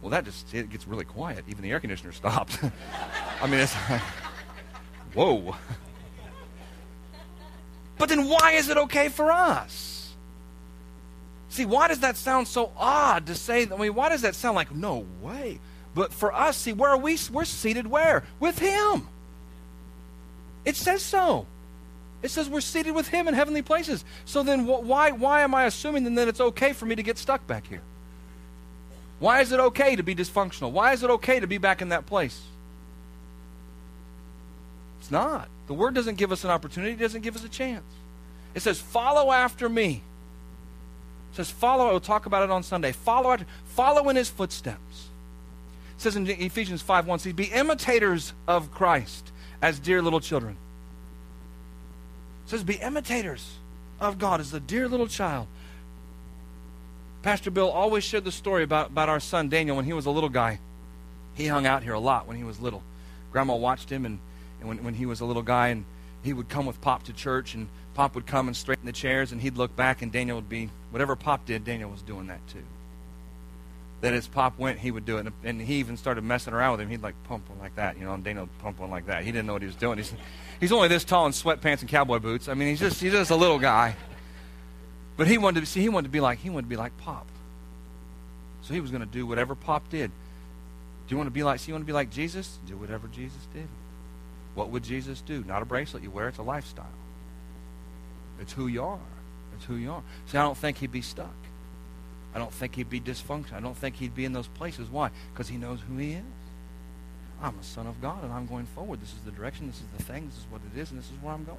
Well, 0.02 0.10
that 0.10 0.24
just 0.24 0.52
it 0.54 0.70
gets 0.70 0.86
really 0.86 1.04
quiet. 1.04 1.44
Even 1.48 1.62
the 1.62 1.70
air 1.70 1.80
conditioner 1.80 2.12
stopped. 2.12 2.58
I 3.42 3.46
mean, 3.46 3.60
it's 3.60 3.74
like, 3.90 4.00
whoa. 5.14 5.54
But 7.98 8.08
then 8.08 8.28
why 8.28 8.52
is 8.52 8.70
it 8.70 8.78
okay 8.78 9.10
for 9.10 9.30
us? 9.30 10.14
See, 11.50 11.66
why 11.66 11.88
does 11.88 12.00
that 12.00 12.16
sound 12.16 12.48
so 12.48 12.72
odd 12.76 13.26
to 13.26 13.34
say? 13.34 13.68
I 13.70 13.76
mean, 13.76 13.94
why 13.94 14.08
does 14.08 14.22
that 14.22 14.34
sound 14.34 14.54
like 14.54 14.74
no 14.74 15.04
way? 15.20 15.60
But 15.94 16.12
for 16.12 16.32
us, 16.32 16.56
see, 16.56 16.72
where 16.72 16.90
are 16.90 16.96
we? 16.96 17.18
We're 17.30 17.44
seated 17.44 17.88
where? 17.88 18.24
With 18.38 18.58
Him. 18.60 19.08
It 20.64 20.76
says 20.76 21.02
so. 21.02 21.46
It 22.22 22.30
says 22.30 22.48
we're 22.48 22.60
seated 22.60 22.94
with 22.94 23.08
Him 23.08 23.26
in 23.28 23.34
heavenly 23.34 23.62
places. 23.62 24.04
So 24.24 24.42
then, 24.42 24.64
why, 24.66 25.10
why 25.10 25.40
am 25.42 25.54
I 25.54 25.64
assuming 25.64 26.04
then 26.04 26.14
that 26.14 26.28
it's 26.28 26.40
okay 26.40 26.72
for 26.72 26.86
me 26.86 26.94
to 26.94 27.02
get 27.02 27.18
stuck 27.18 27.46
back 27.46 27.66
here? 27.66 27.82
Why 29.20 29.42
is 29.42 29.52
it 29.52 29.60
okay 29.60 29.94
to 29.96 30.02
be 30.02 30.14
dysfunctional? 30.14 30.72
Why 30.72 30.92
is 30.92 31.02
it 31.02 31.10
okay 31.10 31.38
to 31.38 31.46
be 31.46 31.58
back 31.58 31.82
in 31.82 31.90
that 31.90 32.06
place? 32.06 32.40
It's 34.98 35.10
not. 35.10 35.48
The 35.68 35.74
Word 35.74 35.94
doesn't 35.94 36.16
give 36.16 36.32
us 36.32 36.42
an 36.42 36.50
opportunity, 36.50 36.94
it 36.94 36.98
doesn't 36.98 37.20
give 37.20 37.36
us 37.36 37.44
a 37.44 37.48
chance. 37.48 37.84
It 38.54 38.62
says, 38.62 38.80
follow 38.80 39.30
after 39.30 39.68
me. 39.68 40.02
It 41.32 41.36
says, 41.36 41.50
follow. 41.50 41.90
We'll 41.90 42.00
talk 42.00 42.26
about 42.26 42.42
it 42.42 42.50
on 42.50 42.62
Sunday. 42.62 42.92
Follow 42.92 43.30
after, 43.30 43.46
follow 43.66 44.08
in 44.08 44.16
his 44.16 44.28
footsteps. 44.28 45.08
It 45.96 46.00
says 46.00 46.16
in 46.16 46.26
Ephesians 46.26 46.82
5 46.82 47.06
1, 47.06 47.18
see, 47.20 47.32
be 47.32 47.44
imitators 47.44 48.32
of 48.48 48.72
Christ 48.72 49.30
as 49.62 49.78
dear 49.78 50.02
little 50.02 50.20
children. 50.20 50.56
It 52.46 52.50
says, 52.50 52.64
be 52.64 52.76
imitators 52.76 53.58
of 54.00 54.18
God 54.18 54.40
as 54.40 54.52
a 54.54 54.60
dear 54.60 54.88
little 54.88 55.06
child. 55.06 55.46
Pastor 57.22 57.50
Bill 57.50 57.70
always 57.70 58.02
shared 58.02 58.24
the 58.24 58.32
story 58.32 58.62
about, 58.62 58.88
about 58.88 59.08
our 59.08 59.20
son 59.20 59.48
Daniel 59.48 59.76
when 59.76 59.84
he 59.84 59.92
was 59.92 60.06
a 60.06 60.10
little 60.10 60.30
guy. 60.30 60.58
He 61.34 61.46
hung 61.46 61.66
out 61.66 61.82
here 61.82 61.92
a 61.92 62.00
lot 62.00 62.26
when 62.26 62.36
he 62.36 62.44
was 62.44 62.60
little. 62.60 62.82
Grandma 63.30 63.56
watched 63.56 63.90
him 63.90 64.06
and, 64.06 64.18
and 64.60 64.68
when, 64.68 64.84
when 64.84 64.94
he 64.94 65.06
was 65.06 65.20
a 65.20 65.24
little 65.24 65.42
guy 65.42 65.68
and 65.68 65.84
he 66.22 66.32
would 66.32 66.48
come 66.48 66.66
with 66.66 66.80
Pop 66.80 67.04
to 67.04 67.12
church 67.12 67.54
and 67.54 67.68
Pop 67.94 68.14
would 68.14 68.26
come 68.26 68.48
and 68.48 68.56
straighten 68.56 68.86
the 68.86 68.92
chairs 68.92 69.32
and 69.32 69.40
he'd 69.40 69.56
look 69.56 69.74
back 69.76 70.02
and 70.02 70.10
Daniel 70.10 70.36
would 70.36 70.48
be 70.48 70.70
whatever 70.90 71.14
Pop 71.14 71.44
did, 71.44 71.64
Daniel 71.64 71.90
was 71.90 72.02
doing 72.02 72.28
that 72.28 72.46
too. 72.48 72.62
That 74.00 74.14
as 74.14 74.26
Pop 74.26 74.58
went, 74.58 74.78
he 74.78 74.90
would 74.90 75.04
do 75.04 75.18
it. 75.18 75.26
And 75.44 75.60
he 75.60 75.74
even 75.74 75.98
started 75.98 76.24
messing 76.24 76.54
around 76.54 76.72
with 76.72 76.80
him. 76.80 76.88
He'd 76.88 77.02
like 77.02 77.14
pump 77.24 77.50
one 77.50 77.58
like 77.58 77.76
that, 77.76 77.98
you 77.98 78.04
know, 78.06 78.14
and 78.14 78.24
Daniel 78.24 78.44
would 78.44 78.58
pump 78.60 78.80
one 78.80 78.90
like 78.90 79.06
that. 79.06 79.24
He 79.24 79.30
didn't 79.30 79.46
know 79.46 79.52
what 79.52 79.60
he 79.62 79.66
was 79.66 79.76
doing. 79.76 79.98
He's, 79.98 80.14
he's 80.58 80.72
only 80.72 80.88
this 80.88 81.04
tall 81.04 81.26
in 81.26 81.32
sweatpants 81.32 81.80
and 81.80 81.88
cowboy 81.88 82.18
boots. 82.18 82.48
I 82.48 82.54
mean, 82.54 82.68
he's 82.68 82.80
just, 82.80 82.98
he's 82.98 83.12
just 83.12 83.30
a 83.30 83.36
little 83.36 83.58
guy. 83.58 83.94
But 85.20 85.28
he 85.28 85.36
wanted 85.36 85.60
to 85.60 85.66
see 85.66 85.82
he 85.82 85.90
wanted 85.90 86.08
to 86.08 86.12
be 86.12 86.20
like 86.20 86.38
he 86.38 86.48
wanted 86.48 86.62
to 86.62 86.70
be 86.70 86.78
like 86.78 86.96
Pop. 86.96 87.26
So 88.62 88.72
he 88.72 88.80
was 88.80 88.90
going 88.90 89.02
to 89.02 89.06
do 89.06 89.26
whatever 89.26 89.54
Pop 89.54 89.90
did. 89.90 90.10
Do 90.10 91.12
you 91.12 91.18
want 91.18 91.26
to 91.26 91.30
be 91.30 91.42
like? 91.42 91.60
So 91.60 91.68
you 91.68 91.74
want 91.74 91.82
to 91.82 91.86
be 91.86 91.92
like 91.92 92.08
Jesus? 92.08 92.58
Do 92.66 92.78
whatever 92.78 93.06
Jesus 93.06 93.46
did. 93.52 93.68
What 94.54 94.70
would 94.70 94.82
Jesus 94.82 95.20
do? 95.20 95.44
Not 95.46 95.60
a 95.60 95.66
bracelet 95.66 96.02
you 96.02 96.10
wear. 96.10 96.28
It's 96.28 96.38
a 96.38 96.42
lifestyle. 96.42 96.86
It's 98.40 98.54
who 98.54 98.66
you 98.66 98.82
are. 98.82 98.98
It's 99.56 99.66
who 99.66 99.74
you 99.74 99.92
are. 99.92 100.02
See, 100.24 100.38
I 100.38 100.42
don't 100.42 100.56
think 100.56 100.78
he'd 100.78 100.90
be 100.90 101.02
stuck. 101.02 101.36
I 102.34 102.38
don't 102.38 102.54
think 102.54 102.76
he'd 102.76 102.88
be 102.88 102.98
dysfunctional. 102.98 103.56
I 103.56 103.60
don't 103.60 103.76
think 103.76 103.96
he'd 103.96 104.14
be 104.14 104.24
in 104.24 104.32
those 104.32 104.48
places. 104.48 104.88
Why? 104.88 105.10
Because 105.34 105.48
he 105.48 105.58
knows 105.58 105.80
who 105.86 105.98
he 105.98 106.12
is. 106.12 106.24
I'm 107.42 107.58
a 107.58 107.62
son 107.62 107.86
of 107.86 108.00
God, 108.00 108.24
and 108.24 108.32
I'm 108.32 108.46
going 108.46 108.64
forward. 108.64 109.02
This 109.02 109.10
is 109.12 109.20
the 109.26 109.32
direction. 109.32 109.66
This 109.66 109.82
is 109.82 109.86
the 109.98 110.02
thing. 110.02 110.28
This 110.28 110.38
is 110.38 110.46
what 110.48 110.62
it 110.74 110.80
is, 110.80 110.90
and 110.90 110.98
this 110.98 111.10
is 111.10 111.22
where 111.22 111.34
I'm 111.34 111.44
going. 111.44 111.58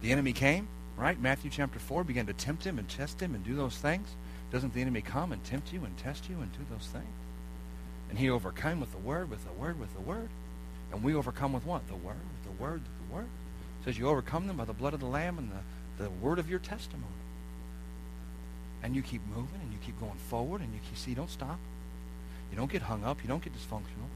The 0.00 0.12
enemy 0.12 0.32
came 0.32 0.66
right? 1.00 1.20
Matthew 1.20 1.50
chapter 1.50 1.78
4 1.78 2.04
began 2.04 2.26
to 2.26 2.32
tempt 2.32 2.64
him 2.64 2.78
and 2.78 2.88
test 2.88 3.20
him 3.20 3.34
and 3.34 3.42
do 3.42 3.54
those 3.54 3.76
things. 3.76 4.08
Doesn't 4.52 4.74
the 4.74 4.80
enemy 4.80 5.00
come 5.00 5.32
and 5.32 5.42
tempt 5.42 5.72
you 5.72 5.84
and 5.84 5.96
test 5.96 6.28
you 6.28 6.36
and 6.40 6.52
do 6.52 6.58
those 6.70 6.86
things? 6.88 7.06
And 8.10 8.18
he 8.18 8.28
overcame 8.28 8.80
with 8.80 8.92
the 8.92 8.98
word, 8.98 9.30
with 9.30 9.44
the 9.44 9.52
word, 9.52 9.78
with 9.80 9.94
the 9.94 10.00
word. 10.00 10.28
And 10.92 11.02
we 11.02 11.14
overcome 11.14 11.52
with 11.52 11.64
what? 11.64 11.86
The 11.88 11.94
word, 11.94 12.16
With 12.16 12.58
the 12.58 12.62
word, 12.62 12.82
with 12.82 13.08
the 13.08 13.14
word. 13.14 13.28
It 13.80 13.84
says 13.84 13.98
you 13.98 14.08
overcome 14.08 14.46
them 14.46 14.56
by 14.56 14.64
the 14.64 14.72
blood 14.72 14.92
of 14.92 15.00
the 15.00 15.06
Lamb 15.06 15.38
and 15.38 15.50
the, 15.50 16.04
the 16.04 16.10
word 16.10 16.38
of 16.38 16.50
your 16.50 16.58
testimony. 16.58 17.06
And 18.82 18.96
you 18.96 19.02
keep 19.02 19.22
moving 19.28 19.60
and 19.62 19.72
you 19.72 19.78
keep 19.84 19.98
going 20.00 20.18
forward 20.28 20.60
and 20.60 20.72
you 20.74 20.80
keep, 20.86 20.98
see, 20.98 21.14
don't 21.14 21.30
stop. 21.30 21.58
You 22.50 22.58
don't 22.58 22.70
get 22.70 22.82
hung 22.82 23.04
up. 23.04 23.22
You 23.22 23.28
don't 23.28 23.42
get 23.42 23.52
dysfunctional. 23.54 24.10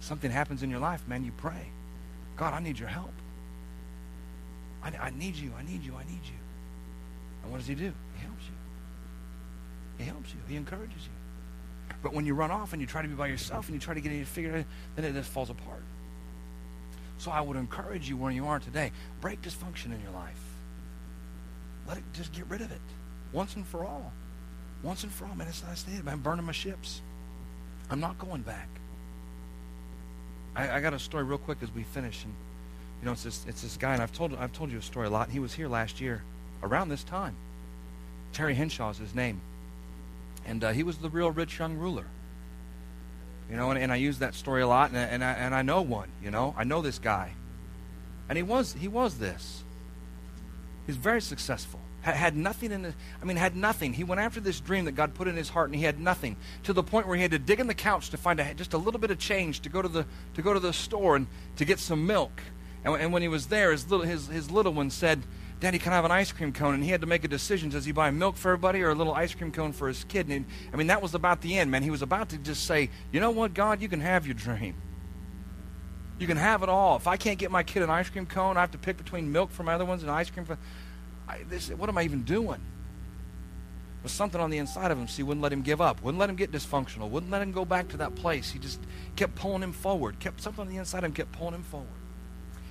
Something 0.00 0.30
happens 0.30 0.62
in 0.62 0.70
your 0.70 0.80
life, 0.80 1.08
man, 1.08 1.24
you 1.24 1.32
pray. 1.36 1.70
God, 2.36 2.52
I 2.52 2.60
need 2.60 2.78
your 2.78 2.88
help. 2.88 3.12
I, 4.86 5.06
I 5.06 5.10
need 5.10 5.34
you. 5.36 5.52
I 5.58 5.62
need 5.62 5.82
you. 5.82 5.94
I 5.94 6.04
need 6.04 6.22
you. 6.24 6.38
And 7.42 7.50
what 7.50 7.58
does 7.58 7.66
he 7.66 7.74
do? 7.74 7.92
He 8.14 8.24
helps 8.24 8.44
you. 8.44 8.54
He 9.98 10.04
helps 10.04 10.32
you. 10.32 10.38
He 10.48 10.56
encourages 10.56 11.02
you. 11.04 11.96
But 12.02 12.12
when 12.12 12.26
you 12.26 12.34
run 12.34 12.50
off 12.50 12.72
and 12.72 12.80
you 12.80 12.86
try 12.86 13.02
to 13.02 13.08
be 13.08 13.14
by 13.14 13.26
yourself 13.26 13.66
and 13.66 13.74
you 13.74 13.80
try 13.80 13.94
to 13.94 14.00
get 14.00 14.12
it 14.12 14.26
figured 14.26 14.54
out, 14.54 14.64
then 14.94 15.04
it 15.04 15.12
just 15.12 15.30
falls 15.30 15.50
apart. 15.50 15.82
So 17.18 17.30
I 17.30 17.40
would 17.40 17.56
encourage 17.56 18.08
you 18.08 18.16
where 18.16 18.30
you 18.30 18.46
are 18.46 18.58
today. 18.58 18.92
Break 19.20 19.42
dysfunction 19.42 19.86
in 19.86 20.00
your 20.02 20.12
life. 20.12 20.40
Let 21.88 21.98
it 21.98 22.04
just 22.12 22.32
get 22.32 22.46
rid 22.48 22.60
of 22.60 22.70
it 22.70 22.80
once 23.32 23.56
and 23.56 23.66
for 23.66 23.84
all. 23.84 24.12
Once 24.82 25.02
and 25.02 25.12
for 25.12 25.26
all, 25.26 25.34
man, 25.34 25.48
it's 25.48 25.62
not 25.62 25.72
it. 25.72 26.02
I'm 26.06 26.20
burning 26.20 26.44
my 26.44 26.52
ships. 26.52 27.00
I'm 27.90 28.00
not 28.00 28.18
going 28.18 28.42
back. 28.42 28.68
I, 30.54 30.76
I 30.76 30.80
got 30.80 30.94
a 30.94 30.98
story 30.98 31.24
real 31.24 31.38
quick 31.38 31.58
as 31.62 31.72
we 31.74 31.82
finish. 31.82 32.24
And, 32.24 32.34
know, 33.06 33.12
it's 33.12 33.22
this, 33.22 33.44
it's 33.48 33.62
this 33.62 33.76
guy, 33.76 33.94
and 33.94 34.02
I've 34.02 34.12
told, 34.12 34.34
I've 34.34 34.52
told 34.52 34.70
you 34.70 34.78
a 34.78 34.82
story 34.82 35.06
a 35.06 35.10
lot. 35.10 35.30
He 35.30 35.38
was 35.38 35.54
here 35.54 35.68
last 35.68 36.00
year 36.00 36.22
around 36.62 36.88
this 36.88 37.04
time. 37.04 37.34
Terry 38.32 38.54
Henshaw 38.54 38.90
is 38.90 38.98
his 38.98 39.14
name. 39.14 39.40
And 40.44 40.62
uh, 40.62 40.72
he 40.72 40.82
was 40.82 40.98
the 40.98 41.08
real 41.08 41.30
rich 41.30 41.58
young 41.58 41.76
ruler. 41.76 42.04
You 43.50 43.56
know, 43.56 43.70
and, 43.70 43.78
and 43.80 43.92
I 43.92 43.96
use 43.96 44.18
that 44.18 44.34
story 44.34 44.62
a 44.62 44.66
lot, 44.66 44.90
and, 44.90 44.98
and, 44.98 45.24
I, 45.24 45.32
and 45.32 45.54
I 45.54 45.62
know 45.62 45.82
one, 45.82 46.08
you 46.22 46.30
know. 46.30 46.54
I 46.56 46.64
know 46.64 46.82
this 46.82 46.98
guy. 46.98 47.32
And 48.28 48.36
he 48.36 48.42
was, 48.42 48.74
he 48.74 48.88
was 48.88 49.18
this. 49.18 49.62
He's 50.86 50.96
very 50.96 51.20
successful. 51.20 51.80
Had, 52.02 52.36
nothing 52.36 52.70
in 52.70 52.82
the, 52.82 52.94
I 53.20 53.24
mean, 53.24 53.36
had 53.36 53.56
nothing. 53.56 53.92
He 53.92 54.04
went 54.04 54.20
after 54.20 54.38
this 54.38 54.60
dream 54.60 54.84
that 54.84 54.92
God 54.92 55.14
put 55.14 55.26
in 55.26 55.34
his 55.34 55.48
heart, 55.48 55.70
and 55.70 55.74
he 55.74 55.84
had 55.84 55.98
nothing 55.98 56.36
to 56.62 56.72
the 56.72 56.82
point 56.82 57.08
where 57.08 57.16
he 57.16 57.22
had 57.22 57.32
to 57.32 57.38
dig 57.38 57.58
in 57.58 57.66
the 57.66 57.74
couch 57.74 58.10
to 58.10 58.16
find 58.16 58.38
a, 58.38 58.54
just 58.54 58.74
a 58.74 58.78
little 58.78 59.00
bit 59.00 59.10
of 59.10 59.18
change 59.18 59.60
to 59.60 59.68
go 59.68 59.82
to 59.82 59.88
the 59.88 60.06
to 60.34 60.42
go 60.42 60.54
to 60.54 60.60
the 60.60 60.72
store 60.72 61.16
and 61.16 61.26
to 61.56 61.64
get 61.64 61.80
some 61.80 62.06
milk. 62.06 62.42
And, 62.86 62.94
and 63.02 63.12
when 63.12 63.20
he 63.20 63.28
was 63.28 63.48
there, 63.48 63.72
his 63.72 63.90
little 63.90 64.06
his, 64.06 64.28
his 64.28 64.50
little 64.50 64.72
one 64.72 64.90
said, 64.90 65.22
Daddy, 65.58 65.78
can 65.78 65.92
I 65.92 65.96
have 65.96 66.04
an 66.04 66.12
ice 66.12 66.32
cream 66.32 66.52
cone? 66.52 66.74
And 66.74 66.84
he 66.84 66.90
had 66.90 67.00
to 67.00 67.06
make 67.06 67.24
a 67.24 67.28
decision. 67.28 67.68
Does 67.68 67.84
he 67.84 67.92
buy 67.92 68.10
milk 68.10 68.36
for 68.36 68.52
everybody 68.52 68.80
or 68.82 68.90
a 68.90 68.94
little 68.94 69.12
ice 69.12 69.34
cream 69.34 69.50
cone 69.50 69.72
for 69.72 69.88
his 69.88 70.04
kid? 70.04 70.28
And 70.28 70.46
I 70.72 70.76
mean, 70.76 70.86
that 70.86 71.02
was 71.02 71.14
about 71.14 71.40
the 71.40 71.58
end, 71.58 71.70
man. 71.70 71.82
He 71.82 71.90
was 71.90 72.02
about 72.02 72.28
to 72.30 72.38
just 72.38 72.64
say, 72.64 72.90
you 73.10 73.20
know 73.20 73.30
what, 73.32 73.54
God, 73.54 73.82
you 73.82 73.88
can 73.88 74.00
have 74.00 74.26
your 74.26 74.34
dream. 74.34 74.74
You 76.18 76.26
can 76.26 76.36
have 76.36 76.62
it 76.62 76.68
all. 76.68 76.96
If 76.96 77.06
I 77.06 77.16
can't 77.16 77.38
get 77.38 77.50
my 77.50 77.62
kid 77.62 77.82
an 77.82 77.90
ice 77.90 78.08
cream 78.08 78.24
cone, 78.24 78.56
I 78.56 78.60
have 78.60 78.70
to 78.70 78.78
pick 78.78 78.96
between 78.96 79.32
milk 79.32 79.50
for 79.50 79.64
my 79.64 79.74
other 79.74 79.84
ones 79.84 80.02
and 80.02 80.10
ice 80.10 80.30
cream 80.30 80.46
for. 80.46 80.56
I, 81.28 81.40
this, 81.48 81.70
what 81.70 81.88
am 81.88 81.98
I 81.98 82.04
even 82.04 82.22
doing? 82.22 82.60
was 84.06 84.12
something 84.12 84.40
on 84.40 84.50
the 84.50 84.58
inside 84.58 84.92
of 84.92 84.98
him, 84.98 85.08
so 85.08 85.16
he 85.16 85.24
wouldn't 85.24 85.42
let 85.42 85.52
him 85.52 85.62
give 85.62 85.80
up, 85.80 86.00
wouldn't 86.00 86.20
let 86.20 86.30
him 86.30 86.36
get 86.36 86.52
dysfunctional, 86.52 87.10
wouldn't 87.10 87.32
let 87.32 87.42
him 87.42 87.50
go 87.50 87.64
back 87.64 87.88
to 87.88 87.96
that 87.96 88.14
place. 88.14 88.52
He 88.52 88.60
just 88.60 88.78
kept 89.16 89.34
pulling 89.34 89.64
him 89.64 89.72
forward, 89.72 90.20
kept 90.20 90.40
something 90.40 90.60
on 90.60 90.68
the 90.68 90.76
inside 90.76 90.98
of 90.98 91.06
him 91.06 91.12
kept 91.12 91.32
pulling 91.32 91.54
him 91.54 91.64
forward. 91.64 91.88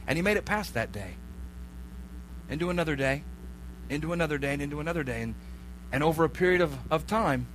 And 0.07 0.17
he 0.17 0.21
made 0.21 0.37
it 0.37 0.45
past 0.45 0.73
that 0.73 0.91
day 0.91 1.15
into 2.49 2.69
another 2.69 2.95
day, 2.95 3.23
into 3.89 4.13
another 4.13 4.37
day, 4.37 4.53
and 4.53 4.61
into 4.61 4.79
another 4.79 5.03
day. 5.03 5.21
And, 5.21 5.35
and 5.91 6.03
over 6.03 6.23
a 6.23 6.29
period 6.29 6.61
of, 6.61 6.75
of 6.91 7.07
time, 7.07 7.47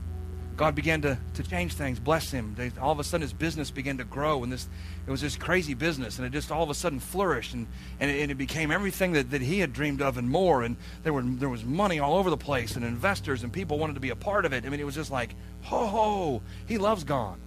God 0.56 0.74
began 0.74 1.00
to, 1.02 1.18
to 1.34 1.42
change 1.42 1.72
things, 1.74 1.98
bless 1.98 2.30
him. 2.30 2.54
They, 2.54 2.70
all 2.80 2.92
of 2.92 2.98
a 2.98 3.04
sudden, 3.04 3.22
his 3.22 3.32
business 3.32 3.70
began 3.70 3.96
to 3.96 4.04
grow, 4.04 4.42
and 4.42 4.52
this 4.52 4.68
it 5.06 5.10
was 5.10 5.22
this 5.22 5.34
crazy 5.34 5.72
business, 5.72 6.18
and 6.18 6.26
it 6.26 6.30
just 6.30 6.52
all 6.52 6.62
of 6.62 6.68
a 6.68 6.74
sudden 6.74 7.00
flourished, 7.00 7.54
and, 7.54 7.66
and, 7.98 8.10
it, 8.10 8.20
and 8.20 8.30
it 8.30 8.34
became 8.34 8.70
everything 8.70 9.12
that, 9.12 9.30
that 9.30 9.40
he 9.40 9.60
had 9.60 9.72
dreamed 9.72 10.02
of 10.02 10.18
and 10.18 10.28
more. 10.28 10.62
And 10.62 10.76
there 11.02 11.14
were 11.14 11.22
there 11.22 11.48
was 11.48 11.64
money 11.64 11.98
all 11.98 12.14
over 12.14 12.28
the 12.28 12.36
place, 12.36 12.76
and 12.76 12.84
investors, 12.84 13.42
and 13.42 13.50
people 13.50 13.78
wanted 13.78 13.94
to 13.94 14.00
be 14.00 14.10
a 14.10 14.16
part 14.16 14.44
of 14.44 14.52
it. 14.52 14.66
I 14.66 14.68
mean, 14.68 14.80
it 14.80 14.84
was 14.84 14.96
just 14.96 15.10
like, 15.10 15.34
ho 15.62 15.86
ho, 15.86 16.42
he 16.66 16.76
loves 16.76 17.04
God 17.04 17.38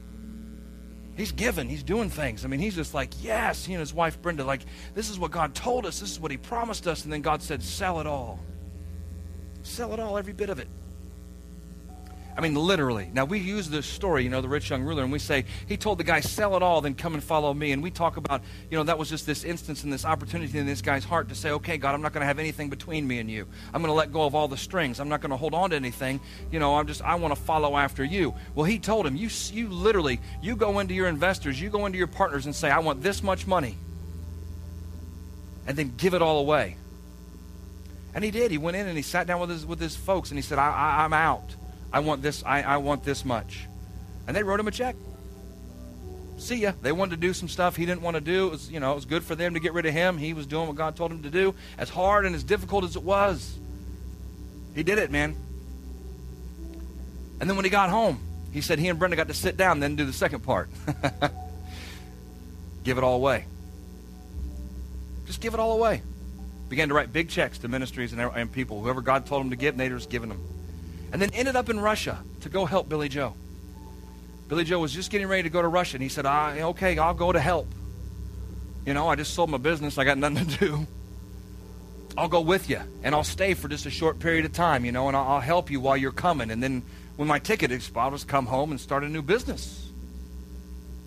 he's 1.15 1.31
giving, 1.31 1.69
he's 1.69 1.83
doing 1.83 2.09
things. 2.09 2.45
I 2.45 2.47
mean, 2.47 2.59
he's 2.59 2.75
just 2.75 2.93
like, 2.93 3.11
yes. 3.21 3.65
He 3.65 3.73
and 3.73 3.79
his 3.79 3.93
wife 3.93 4.21
Brenda, 4.21 4.43
like, 4.43 4.61
this 4.93 5.09
is 5.09 5.19
what 5.19 5.31
God 5.31 5.55
told 5.55 5.85
us, 5.85 5.99
this 5.99 6.11
is 6.11 6.19
what 6.19 6.31
he 6.31 6.37
promised 6.37 6.87
us. 6.87 7.03
And 7.03 7.13
then 7.13 7.21
God 7.21 7.41
said, 7.41 7.61
sell 7.63 7.99
it 7.99 8.07
all. 8.07 8.39
Sell 9.63 9.93
it 9.93 9.99
all, 9.99 10.17
every 10.17 10.33
bit 10.33 10.49
of 10.49 10.59
it. 10.59 10.67
I 12.35 12.41
mean, 12.41 12.55
literally. 12.55 13.09
Now, 13.13 13.25
we 13.25 13.39
use 13.39 13.69
this 13.69 13.85
story, 13.85 14.23
you 14.23 14.29
know, 14.29 14.41
the 14.41 14.49
rich 14.49 14.69
young 14.69 14.81
ruler, 14.83 15.03
and 15.03 15.11
we 15.11 15.19
say, 15.19 15.45
he 15.67 15.77
told 15.77 15.99
the 15.99 16.03
guy, 16.03 16.19
sell 16.19 16.55
it 16.55 16.63
all, 16.63 16.81
then 16.81 16.95
come 16.95 17.13
and 17.13 17.23
follow 17.23 17.53
me. 17.53 17.71
And 17.71 17.83
we 17.83 17.91
talk 17.91 18.17
about, 18.17 18.41
you 18.71 18.77
know, 18.77 18.83
that 18.83 18.97
was 18.97 19.09
just 19.09 19.27
this 19.27 19.43
instance 19.43 19.83
and 19.83 19.93
this 19.93 20.03
opportunity 20.03 20.57
in 20.57 20.65
this 20.65 20.81
guy's 20.81 21.03
heart 21.03 21.29
to 21.29 21.35
say, 21.35 21.51
okay, 21.51 21.77
God, 21.77 21.93
I'm 21.93 22.01
not 22.01 22.11
going 22.11 22.21
to 22.21 22.27
have 22.27 22.39
anything 22.39 22.69
between 22.69 23.07
me 23.07 23.19
and 23.19 23.29
you. 23.29 23.47
I'm 23.71 23.81
going 23.81 23.91
to 23.91 23.97
let 23.97 24.11
go 24.11 24.23
of 24.23 24.33
all 24.33 24.47
the 24.47 24.57
strings. 24.57 24.99
I'm 24.99 25.09
not 25.09 25.21
going 25.21 25.29
to 25.29 25.37
hold 25.37 25.53
on 25.53 25.69
to 25.69 25.75
anything. 25.75 26.19
You 26.51 26.59
know, 26.59 26.75
I'm 26.75 26.87
just, 26.87 27.03
I 27.03 27.15
want 27.15 27.35
to 27.35 27.39
follow 27.39 27.77
after 27.77 28.03
you. 28.03 28.33
Well, 28.55 28.65
he 28.65 28.79
told 28.79 29.05
him, 29.05 29.15
you, 29.15 29.29
you 29.51 29.69
literally, 29.69 30.19
you 30.41 30.55
go 30.55 30.79
into 30.79 30.95
your 30.95 31.07
investors, 31.07 31.61
you 31.61 31.69
go 31.69 31.85
into 31.85 31.99
your 31.99 32.07
partners 32.07 32.45
and 32.47 32.55
say, 32.55 32.71
I 32.71 32.79
want 32.79 33.03
this 33.03 33.21
much 33.21 33.45
money. 33.45 33.77
And 35.67 35.77
then 35.77 35.93
give 35.97 36.15
it 36.15 36.21
all 36.21 36.39
away. 36.39 36.77
And 38.15 38.23
he 38.23 38.31
did. 38.31 38.49
He 38.51 38.57
went 38.57 38.75
in 38.75 38.87
and 38.87 38.97
he 38.97 39.03
sat 39.03 39.27
down 39.27 39.39
with 39.39 39.49
his, 39.49 39.65
with 39.65 39.79
his 39.79 39.95
folks 39.95 40.31
and 40.31 40.37
he 40.37 40.41
said, 40.41 40.57
I, 40.57 40.71
I, 40.71 41.03
I'm 41.03 41.13
out. 41.13 41.55
I 41.93 41.99
want 41.99 42.23
this, 42.23 42.43
I, 42.43 42.63
I 42.63 42.77
want 42.77 43.03
this 43.03 43.23
much. 43.23 43.67
And 44.25 44.35
they 44.35 44.41
wrote 44.41 44.59
him 44.59 44.67
a 44.67 44.71
check. 44.71 44.95
See 46.37 46.55
ya. 46.55 46.71
They 46.81 46.91
wanted 46.91 47.11
to 47.11 47.17
do 47.17 47.33
some 47.33 47.47
stuff 47.47 47.75
he 47.75 47.85
didn't 47.85 48.01
want 48.01 48.15
to 48.15 48.21
do. 48.21 48.47
It 48.47 48.51
was, 48.51 48.71
you 48.71 48.79
know, 48.79 48.91
it 48.91 48.95
was 48.95 49.05
good 49.05 49.23
for 49.23 49.35
them 49.35 49.53
to 49.53 49.59
get 49.59 49.73
rid 49.73 49.85
of 49.85 49.93
him. 49.93 50.17
He 50.17 50.33
was 50.33 50.47
doing 50.47 50.65
what 50.65 50.75
God 50.75 50.95
told 50.95 51.11
him 51.11 51.21
to 51.21 51.29
do. 51.29 51.53
As 51.77 51.89
hard 51.89 52.25
and 52.25 52.35
as 52.35 52.43
difficult 52.43 52.83
as 52.83 52.95
it 52.95 53.03
was, 53.03 53.59
he 54.73 54.81
did 54.81 54.97
it, 54.97 55.11
man. 55.11 55.35
And 57.39 57.47
then 57.47 57.55
when 57.55 57.63
he 57.63 57.69
got 57.69 57.91
home, 57.91 58.19
he 58.51 58.61
said 58.61 58.79
he 58.79 58.87
and 58.87 58.97
Brenda 58.97 59.15
got 59.15 59.27
to 59.27 59.33
sit 59.33 59.55
down 59.55 59.79
then 59.79 59.95
do 59.95 60.05
the 60.05 60.13
second 60.13 60.41
part. 60.41 60.69
give 62.83 62.97
it 62.97 63.03
all 63.03 63.15
away. 63.15 63.45
Just 65.27 65.41
give 65.41 65.53
it 65.53 65.59
all 65.59 65.73
away. 65.73 66.01
Began 66.69 66.87
to 66.87 66.95
write 66.95 67.13
big 67.13 67.29
checks 67.29 67.59
to 67.59 67.67
ministries 67.67 68.13
and, 68.13 68.21
and 68.21 68.51
people. 68.51 68.81
Whoever 68.81 69.01
God 69.01 69.27
told 69.27 69.43
him 69.43 69.51
to 69.51 69.55
give, 69.55 69.77
they 69.77 69.89
just 69.89 70.09
giving 70.09 70.29
them 70.29 70.41
and 71.13 71.21
then 71.21 71.29
ended 71.33 71.55
up 71.55 71.69
in 71.69 71.79
Russia 71.79 72.21
to 72.41 72.49
go 72.49 72.65
help 72.65 72.89
Billy 72.89 73.07
Joe. 73.07 73.35
Billy 74.49 74.63
Joe 74.63 74.79
was 74.79 74.91
just 74.91 75.11
getting 75.11 75.27
ready 75.27 75.43
to 75.43 75.49
go 75.49 75.61
to 75.61 75.67
Russia, 75.67 75.95
and 75.95 76.03
he 76.03 76.09
said, 76.09 76.25
ah, 76.25 76.51
Okay, 76.51 76.97
I'll 76.97 77.13
go 77.13 77.31
to 77.31 77.39
help. 77.39 77.67
You 78.85 78.93
know, 78.93 79.07
I 79.07 79.15
just 79.15 79.33
sold 79.33 79.49
my 79.49 79.59
business, 79.59 79.97
I 79.97 80.03
got 80.03 80.17
nothing 80.17 80.47
to 80.47 80.57
do. 80.57 80.87
I'll 82.17 82.27
go 82.27 82.41
with 82.41 82.69
you, 82.69 82.81
and 83.03 83.15
I'll 83.15 83.23
stay 83.23 83.53
for 83.53 83.67
just 83.67 83.85
a 83.85 83.91
short 83.91 84.19
period 84.19 84.45
of 84.45 84.53
time, 84.53 84.85
you 84.85 84.91
know, 84.91 85.07
and 85.07 85.15
I'll, 85.15 85.39
help 85.39 85.71
you 85.71 85.79
while 85.79 85.95
you're 85.95 86.11
coming. 86.11 86.51
And 86.51 86.61
then 86.61 86.83
when 87.15 87.27
my 87.27 87.39
ticket 87.39 87.71
expires, 87.71 88.03
I'll 88.03 88.11
just 88.11 88.27
come 88.27 88.47
home 88.47 88.71
and 88.71 88.79
start 88.79 89.03
a 89.03 89.09
new 89.09 89.21
business. 89.21 89.82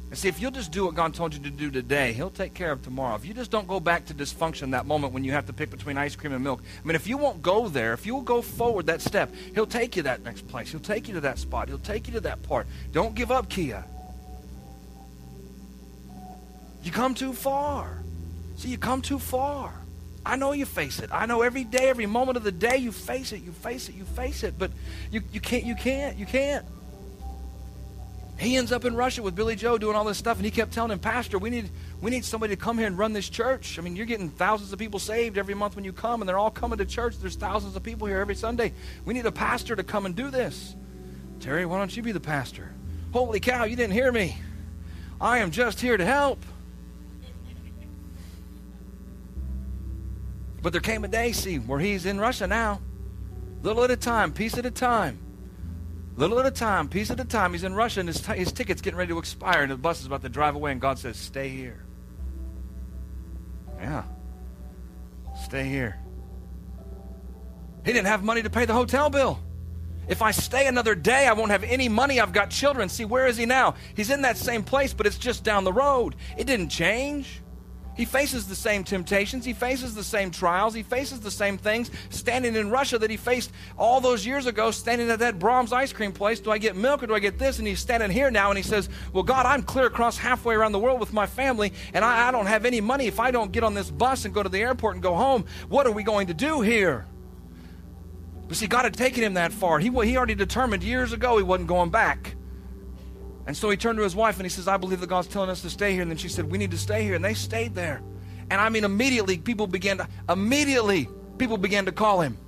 And 0.09 0.17
see, 0.17 0.29
if 0.29 0.41
you'll 0.41 0.53
just 0.53 0.71
do 0.71 0.85
what 0.85 0.95
God 0.95 1.15
told 1.15 1.35
you 1.35 1.41
to 1.41 1.51
do 1.51 1.71
today, 1.71 2.13
He'll 2.13 2.31
take 2.31 2.55
care 2.55 2.71
of 2.71 2.83
tomorrow. 2.83 3.17
If 3.17 3.27
you 3.27 3.35
just 3.35 3.51
don't 3.51 3.67
go 3.67 3.81
back 3.81 4.07
to 4.07 4.15
dysfunction 4.15 4.71
that 4.71 4.87
moment 4.87 5.13
when 5.13 5.25
you 5.25 5.33
have 5.33 5.47
to 5.47 5.53
pick 5.53 5.71
between 5.71 5.99
ice 5.99 6.15
cream 6.15 6.33
and 6.33 6.45
milk, 6.45 6.63
I 6.83 6.87
mean, 6.87 6.95
if 6.95 7.09
you 7.09 7.17
won't 7.17 7.43
go 7.43 7.69
there, 7.69 7.93
if 7.93 8.07
you'll 8.07 8.23
go 8.23 8.41
forward 8.41 8.87
that 8.87 9.01
step, 9.01 9.35
He'll 9.55 9.67
take 9.67 9.97
you 9.97 10.03
that 10.03 10.23
next 10.23 10.47
place. 10.47 10.71
He'll 10.71 10.81
take 10.81 11.09
you 11.09 11.15
to 11.15 11.21
that 11.23 11.39
spot. 11.39 11.69
He'll 11.69 11.79
take 11.79 12.07
you 12.07 12.15
to 12.15 12.21
that 12.21 12.43
part. 12.45 12.69
Don't 12.93 13.15
give 13.17 13.33
up, 13.33 13.49
Kia. 13.49 13.85
You 16.85 16.93
come 16.93 17.15
too 17.15 17.33
far. 17.33 17.99
See, 18.59 18.69
you 18.69 18.79
come 18.79 19.03
too 19.03 19.19
far. 19.19 19.75
I 20.25 20.37
know 20.37 20.53
you 20.53 20.67
face 20.67 21.01
it. 21.01 21.11
I 21.13 21.27
know 21.27 21.43
every 21.43 21.65
day, 21.65 21.89
every 21.89 22.07
moment 22.07 22.37
of 22.37 22.45
the 22.45 22.53
day, 22.53 22.77
you 22.77 22.93
face 22.93 23.33
it, 23.33 23.43
you 23.43 23.51
face 23.51 23.89
it, 23.89 23.97
you 23.97 24.05
face 24.05 24.45
it. 24.45 24.57
But 24.57 24.71
you, 25.11 25.23
you 25.33 25.41
can't, 25.41 25.65
you 25.65 25.75
can't, 25.75 26.17
you 26.17 26.27
can't. 26.27 26.65
He 28.39 28.57
ends 28.57 28.71
up 28.71 28.85
in 28.85 28.95
Russia 28.95 29.23
with 29.23 29.35
Billy 29.35 29.57
Joe 29.57 29.79
doing 29.79 29.97
all 29.97 30.05
this 30.05 30.19
stuff, 30.19 30.37
and 30.37 30.45
he 30.45 30.51
kept 30.51 30.73
telling 30.73 30.91
him, 30.91 30.99
Pastor, 30.99 31.39
we 31.39 31.49
need, 31.49 31.71
we 32.03 32.11
need 32.11 32.25
somebody 32.25 32.55
to 32.55 32.61
come 32.61 32.77
here 32.77 32.87
and 32.87 32.99
run 32.99 33.15
this 33.15 33.31
church. 33.31 33.79
I 33.79 33.83
mean, 33.83 33.97
you're 33.97 34.05
getting 34.05 34.29
thousands 34.29 34.75
of 34.75 34.79
people 34.79 35.01
saved 35.01 35.39
every 35.39 35.55
month 35.55 35.75
when 35.75 35.87
you 35.87 35.93
come, 35.93 36.21
and 36.21 36.29
they're 36.29 36.39
all 36.39 36.51
coming 36.51 36.77
to 36.79 36.85
church. 36.85 37.17
There's 37.19 37.37
thousands 37.37 37.77
of 37.77 37.83
people 37.83 38.07
here 38.07 38.21
every 38.21 38.35
Sunday. 38.35 38.75
We 39.07 39.15
need 39.15 39.25
a 39.25 39.33
pastor 39.33 39.75
to 39.75 39.83
come 39.83 40.05
and 40.05 40.15
do 40.15 40.31
this. 40.31 40.77
Terry, 41.41 41.65
why 41.65 41.79
don't 41.79 41.97
you 41.97 42.03
be 42.03 42.13
the 42.13 42.21
pastor? 42.21 42.75
Holy 43.13 43.41
cow, 43.41 43.65
you 43.65 43.75
didn't 43.75 43.95
hear 43.95 44.13
me. 44.13 44.37
I 45.19 45.39
am 45.39 45.51
just 45.51 45.81
here 45.81 45.97
to 45.97 46.05
help. 46.05 46.45
But 50.61 50.73
there 50.73 50.83
came 50.83 51.05
a 51.05 51.09
day, 51.09 51.33
see, 51.33 51.59
where 51.59 51.79
he's 51.79 52.05
in 52.05 52.21
Russia 52.21 52.47
now. 52.47 52.81
Little 53.63 53.85
at 53.85 53.91
a 53.91 53.97
time, 53.97 54.33
piece 54.33 54.59
at 54.59 54.67
a 54.67 54.71
time. 54.71 55.19
Little 56.17 56.41
at 56.41 56.47
a 56.47 56.51
time, 56.51 56.89
piece 56.89 57.11
at 57.11 57.21
a 57.21 57.25
time. 57.25 57.53
He's 57.53 57.65
in 57.65 57.75
Russia 57.75 58.01
and 58.01 58.09
his, 58.09 58.21
t- 58.21 58.37
his 58.37 58.51
ticket's 58.51 58.81
getting 58.81 58.99
ready 58.99 59.13
to 59.13 59.19
expire 59.19 59.63
and 59.63 59.71
the 59.71 59.77
bus 59.77 60.01
is 60.01 60.07
about 60.07 60.23
to 60.23 60.31
drive 60.31 60.55
away 60.55 60.73
and 60.73 60.81
God 60.81 60.99
says, 60.99 61.17
stay 61.19 61.49
here. 61.49 61.85
Yeah. 63.79 64.05
Stay 65.45 65.69
here. 65.69 65.99
He 67.85 67.93
didn't 67.93 68.07
have 68.07 68.25
money 68.25 68.43
to 68.43 68.51
pay 68.51 68.65
the 68.65 68.73
hotel 68.73 69.11
bill. 69.11 69.39
If 70.09 70.23
I 70.23 70.31
stay 70.31 70.67
another 70.67 70.95
day, 70.95 71.27
I 71.27 71.33
won't 71.35 71.51
have 71.51 71.65
any 71.65 71.89
money. 71.89 72.21
I've 72.21 72.33
got 72.33 72.51
children. 72.51 72.89
See, 72.89 73.05
where 73.05 73.27
is 73.27 73.37
he 73.37 73.45
now? 73.45 73.75
He's 73.95 74.11
in 74.11 74.23
that 74.23 74.37
same 74.37 74.63
place, 74.63 74.95
but 74.95 75.07
it's 75.07 75.19
just 75.19 75.45
down 75.45 75.65
the 75.65 75.73
road. 75.73 76.17
It 76.39 76.47
didn't 76.47 76.69
change. 76.69 77.43
He 77.97 78.05
faces 78.05 78.47
the 78.47 78.55
same 78.55 78.85
temptations. 78.85 79.45
He 79.45 79.55
faces 79.55 79.95
the 79.95 80.05
same 80.05 80.31
trials. 80.31 80.75
He 80.75 80.83
faces 80.83 81.21
the 81.21 81.31
same 81.31 81.57
things 81.57 81.91
standing 82.11 82.55
in 82.55 82.71
Russia 82.71 82.99
that 82.99 83.11
he 83.11 83.17
faced 83.17 83.51
all 83.79 84.01
those 84.01 84.27
years 84.27 84.47
ago, 84.47 84.71
standing 84.71 85.11
at 85.11 85.21
that 85.21 85.39
Braum's 85.39 85.73
ice 85.73 85.93
cream 85.93 86.13
place. 86.13 86.39
Do 86.39 86.51
I 86.51 86.59
get 86.59 86.77
milk 86.77 87.03
or 87.03 87.07
do 87.07 87.15
I 87.15 87.19
get 87.19 87.39
this? 87.39 87.59
And 87.59 87.67
he's 87.67 87.81
standing 87.81 88.11
here 88.11 88.31
now 88.31 88.51
and 88.51 88.59
he 88.59 88.63
says, 88.63 88.89
Well, 89.13 89.23
God, 89.23 89.47
I'm 89.47 89.63
clear 89.63 89.87
across 89.87 90.19
halfway 90.19 90.55
around 90.55 90.73
the 90.73 90.79
world 90.79 91.01
with 91.01 91.13
my 91.13 91.27
family 91.27 91.73
and 91.95 92.05
I, 92.05 92.29
I 92.29 92.31
don't 92.31 92.47
have 92.47 92.67
any 92.67 92.83
money. 92.83 93.07
If 93.07 93.19
I 93.19 93.31
don't 93.31 93.51
get 93.51 93.65
on 93.65 93.75
this 93.75 93.91
bus 93.91 94.27
and 94.27 94.35
go 94.35 94.43
to 94.43 94.49
the 94.49 94.61
airport 94.61 94.95
and 94.95 95.03
go 95.03 95.15
home, 95.15 95.47
what 95.69 95.87
are 95.87 95.93
we 95.93 96.03
going 96.03 96.27
to 96.27 96.35
do 96.35 96.61
here? 96.61 97.07
But 98.47 98.57
see, 98.59 98.67
God 98.67 98.85
had 98.85 98.95
taken 98.95 99.25
him 99.25 99.35
that 99.35 99.53
far. 99.53 99.79
He, 99.79 99.89
he 99.89 100.17
already 100.17 100.35
determined 100.35 100.85
years 100.85 101.13
ago 101.13 101.37
he 101.37 101.43
wasn't 101.43 101.69
going 101.69 101.91
back. 101.91 102.36
And 103.47 103.57
so 103.57 103.71
he 103.71 103.77
turned 103.77 103.99
to 103.99 104.03
his 104.03 104.17
wife 104.17 104.37
and 104.37 104.45
he 104.45 104.49
says, 104.49 104.67
I 104.67 104.77
believe 104.77 105.01
that 105.01 105.09
God's 105.09 105.29
telling 105.29 105.51
us 105.51 105.63
to 105.63 105.71
stay 105.71 105.93
here. 105.93 106.03
And 106.03 106.11
then 106.11 106.19
she 106.19 106.29
said, 106.29 106.51
We 106.51 106.59
need 106.59 106.73
to 106.73 106.79
stay 106.79 107.03
here. 107.03 107.15
And 107.15 107.25
they 107.25 107.35
stayed 107.35 107.75
there. 107.75 108.03
And 108.51 108.61
I 108.61 108.69
mean, 108.69 108.85
immediately, 108.85 109.39
people 109.39 109.67
began 109.67 109.99
to, 109.99 110.09
immediately, 110.29 111.09
people 111.39 111.57
began 111.57 111.85
to 111.87 111.93
call 111.93 112.21
him. 112.21 112.39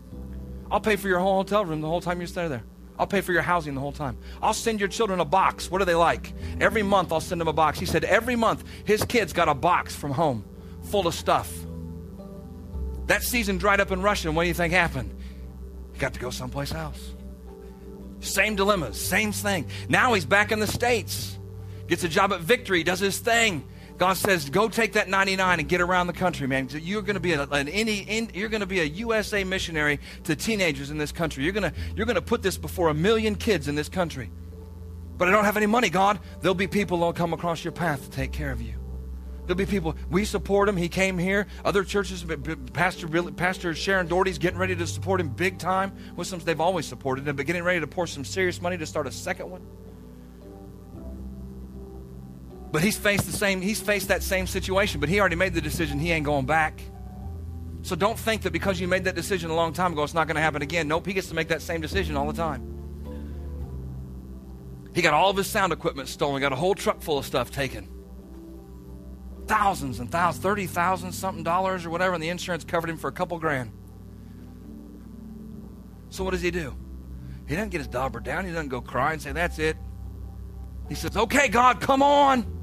I'll 0.70 0.80
pay 0.80 0.96
for 0.96 1.08
your 1.08 1.18
whole 1.18 1.36
hotel 1.36 1.64
room 1.64 1.80
the 1.80 1.88
whole 1.88 2.00
time 2.00 2.20
you 2.20 2.26
stay 2.26 2.48
there. 2.48 2.62
I'll 2.98 3.06
pay 3.06 3.20
for 3.20 3.32
your 3.32 3.42
housing 3.42 3.74
the 3.74 3.80
whole 3.80 3.92
time. 3.92 4.18
I'll 4.42 4.54
send 4.54 4.80
your 4.80 4.88
children 4.88 5.20
a 5.20 5.24
box. 5.24 5.70
What 5.70 5.78
do 5.78 5.84
they 5.84 5.94
like? 5.94 6.34
Every 6.60 6.82
month 6.82 7.12
I'll 7.12 7.20
send 7.20 7.40
them 7.40 7.48
a 7.48 7.52
box. 7.52 7.78
He 7.78 7.86
said 7.86 8.04
every 8.04 8.34
month 8.34 8.64
his 8.84 9.04
kids 9.04 9.32
got 9.32 9.48
a 9.48 9.54
box 9.54 9.94
from 9.94 10.10
home 10.10 10.44
full 10.82 11.06
of 11.06 11.14
stuff. 11.14 11.52
That 13.06 13.22
season 13.22 13.56
dried 13.56 13.80
up 13.80 13.90
in 13.90 14.02
Russia, 14.02 14.28
and 14.28 14.36
what 14.36 14.42
do 14.42 14.48
you 14.48 14.54
think 14.54 14.72
happened? 14.72 15.14
He 15.92 15.98
got 15.98 16.12
to 16.14 16.20
go 16.20 16.30
someplace 16.30 16.74
else. 16.74 17.14
Same 18.20 18.56
dilemmas, 18.56 19.00
same 19.00 19.32
thing. 19.32 19.66
Now 19.88 20.14
he's 20.14 20.24
back 20.24 20.52
in 20.52 20.60
the 20.60 20.66
States. 20.66 21.38
Gets 21.86 22.04
a 22.04 22.08
job 22.08 22.32
at 22.32 22.40
Victory, 22.40 22.82
does 22.82 23.00
his 23.00 23.18
thing. 23.18 23.66
God 23.96 24.16
says, 24.16 24.48
"Go 24.48 24.68
take 24.68 24.92
that 24.92 25.08
99 25.08 25.58
and 25.58 25.68
get 25.68 25.80
around 25.80 26.06
the 26.06 26.12
country, 26.12 26.46
man. 26.46 26.68
You're 26.70 27.02
going 27.02 27.14
to 27.14 27.20
be 27.20 27.32
an 27.32 27.68
any 27.68 27.98
in, 27.98 28.30
you're 28.32 28.48
going 28.48 28.60
to 28.60 28.66
be 28.66 28.80
a 28.80 28.84
USA 28.84 29.42
missionary 29.42 29.98
to 30.24 30.36
teenagers 30.36 30.90
in 30.90 30.98
this 30.98 31.10
country. 31.10 31.42
You're 31.42 31.52
going 31.52 31.70
to 31.70 31.72
you're 31.96 32.06
going 32.06 32.16
to 32.16 32.22
put 32.22 32.42
this 32.42 32.56
before 32.56 32.90
a 32.90 32.94
million 32.94 33.34
kids 33.34 33.66
in 33.66 33.74
this 33.74 33.88
country. 33.88 34.30
But 35.16 35.28
I 35.28 35.32
don't 35.32 35.44
have 35.44 35.56
any 35.56 35.66
money, 35.66 35.90
God. 35.90 36.20
There'll 36.40 36.54
be 36.54 36.68
people 36.68 36.98
that'll 36.98 37.12
come 37.12 37.32
across 37.32 37.64
your 37.64 37.72
path 37.72 38.04
to 38.04 38.10
take 38.10 38.30
care 38.30 38.52
of 38.52 38.62
you. 38.62 38.77
There'll 39.48 39.56
be 39.56 39.64
people. 39.64 39.96
We 40.10 40.26
support 40.26 40.68
him. 40.68 40.76
He 40.76 40.90
came 40.90 41.16
here. 41.16 41.46
Other 41.64 41.82
churches, 41.82 42.22
Pastor 42.74 43.08
Pastor 43.32 43.74
Sharon 43.74 44.06
Daugherty's 44.06 44.36
getting 44.36 44.58
ready 44.58 44.76
to 44.76 44.86
support 44.86 45.22
him 45.22 45.30
big 45.30 45.58
time. 45.58 45.96
Muslims, 46.18 46.44
they've 46.44 46.60
always 46.60 46.84
supported 46.84 47.26
him, 47.26 47.34
but 47.34 47.46
getting 47.46 47.64
ready 47.64 47.80
to 47.80 47.86
pour 47.86 48.06
some 48.06 48.26
serious 48.26 48.60
money 48.60 48.76
to 48.76 48.84
start 48.84 49.06
a 49.06 49.10
second 49.10 49.50
one. 49.50 49.66
But 52.70 52.82
he's 52.82 52.98
faced 52.98 53.24
the 53.24 53.32
same, 53.32 53.62
he's 53.62 53.80
faced 53.80 54.08
that 54.08 54.22
same 54.22 54.46
situation, 54.46 55.00
but 55.00 55.08
he 55.08 55.18
already 55.18 55.36
made 55.36 55.54
the 55.54 55.62
decision 55.62 55.98
he 55.98 56.12
ain't 56.12 56.26
going 56.26 56.44
back. 56.44 56.82
So 57.80 57.96
don't 57.96 58.18
think 58.18 58.42
that 58.42 58.52
because 58.52 58.78
you 58.78 58.86
made 58.86 59.04
that 59.04 59.14
decision 59.14 59.48
a 59.48 59.54
long 59.54 59.72
time 59.72 59.94
ago, 59.94 60.02
it's 60.02 60.12
not 60.12 60.26
going 60.26 60.34
to 60.34 60.42
happen 60.42 60.60
again. 60.60 60.88
Nope, 60.88 61.06
he 61.06 61.14
gets 61.14 61.28
to 61.28 61.34
make 61.34 61.48
that 61.48 61.62
same 61.62 61.80
decision 61.80 62.18
all 62.18 62.26
the 62.26 62.34
time. 62.36 62.74
He 64.94 65.00
got 65.00 65.14
all 65.14 65.30
of 65.30 65.38
his 65.38 65.46
sound 65.46 65.72
equipment 65.72 66.10
stolen, 66.10 66.42
got 66.42 66.52
a 66.52 66.56
whole 66.56 66.74
truck 66.74 67.00
full 67.00 67.16
of 67.16 67.24
stuff 67.24 67.50
taken. 67.50 67.88
Thousands 69.48 69.98
and 69.98 70.10
thousands, 70.10 70.42
30,000 70.42 71.12
something 71.12 71.42
dollars 71.42 71.84
or 71.86 71.90
whatever, 71.90 72.14
and 72.14 72.22
the 72.22 72.28
insurance 72.28 72.64
covered 72.64 72.90
him 72.90 72.98
for 72.98 73.08
a 73.08 73.12
couple 73.12 73.38
grand. 73.38 73.72
So 76.10 76.22
what 76.22 76.30
does 76.30 76.42
he 76.42 76.50
do? 76.50 76.76
He 77.48 77.54
doesn't 77.54 77.70
get 77.70 77.78
his 77.78 77.88
dauber 77.88 78.20
down. 78.20 78.44
He 78.44 78.52
doesn't 78.52 78.68
go 78.68 78.80
cry 78.80 79.14
and 79.14 79.22
say, 79.22 79.32
That's 79.32 79.58
it. 79.58 79.76
He 80.88 80.94
says, 80.94 81.16
Okay, 81.16 81.48
God, 81.48 81.80
come 81.80 82.02
on. 82.02 82.54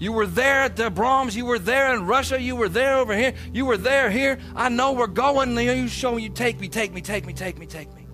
You 0.00 0.12
were 0.12 0.26
there 0.26 0.62
at 0.62 0.76
the 0.76 0.90
Braum's. 0.90 1.36
You 1.36 1.44
were 1.44 1.58
there 1.58 1.94
in 1.94 2.06
Russia. 2.06 2.40
You 2.40 2.54
were 2.54 2.68
there 2.68 2.98
over 2.98 3.16
here. 3.16 3.34
You 3.52 3.66
were 3.66 3.76
there 3.76 4.10
here. 4.10 4.38
I 4.54 4.68
know 4.68 4.92
we're 4.92 5.08
going. 5.08 5.56
You 5.56 5.88
show 5.88 6.14
me. 6.14 6.22
You 6.22 6.28
take 6.28 6.60
me, 6.60 6.68
take 6.68 6.92
me, 6.92 7.00
take 7.00 7.26
me, 7.26 7.32
take 7.32 7.58
me, 7.58 7.66
take 7.66 7.92
me. 7.94 8.06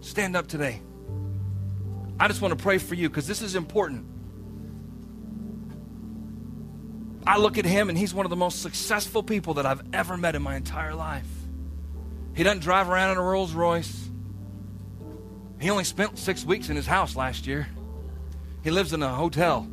Stand 0.00 0.36
up 0.36 0.48
today. 0.48 0.80
I 2.18 2.28
just 2.28 2.40
want 2.40 2.56
to 2.56 2.62
pray 2.62 2.78
for 2.78 2.94
you 2.94 3.08
because 3.08 3.26
this 3.26 3.40
is 3.40 3.54
important. 3.54 4.06
I 7.26 7.38
look 7.38 7.58
at 7.58 7.64
him 7.64 7.88
and 7.88 7.96
he's 7.96 8.12
one 8.12 8.26
of 8.26 8.30
the 8.30 8.36
most 8.36 8.62
successful 8.62 9.22
people 9.22 9.54
that 9.54 9.66
I've 9.66 9.82
ever 9.92 10.16
met 10.16 10.34
in 10.34 10.42
my 10.42 10.56
entire 10.56 10.94
life. 10.94 11.26
He 12.34 12.42
doesn't 12.42 12.60
drive 12.60 12.88
around 12.88 13.12
in 13.12 13.18
a 13.18 13.22
Rolls 13.22 13.52
Royce. 13.52 14.08
He 15.60 15.70
only 15.70 15.84
spent 15.84 16.18
six 16.18 16.44
weeks 16.44 16.68
in 16.68 16.76
his 16.76 16.86
house 16.86 17.14
last 17.14 17.46
year. 17.46 17.68
He 18.64 18.70
lives 18.70 18.92
in 18.92 19.02
a 19.02 19.08
hotel 19.08 19.68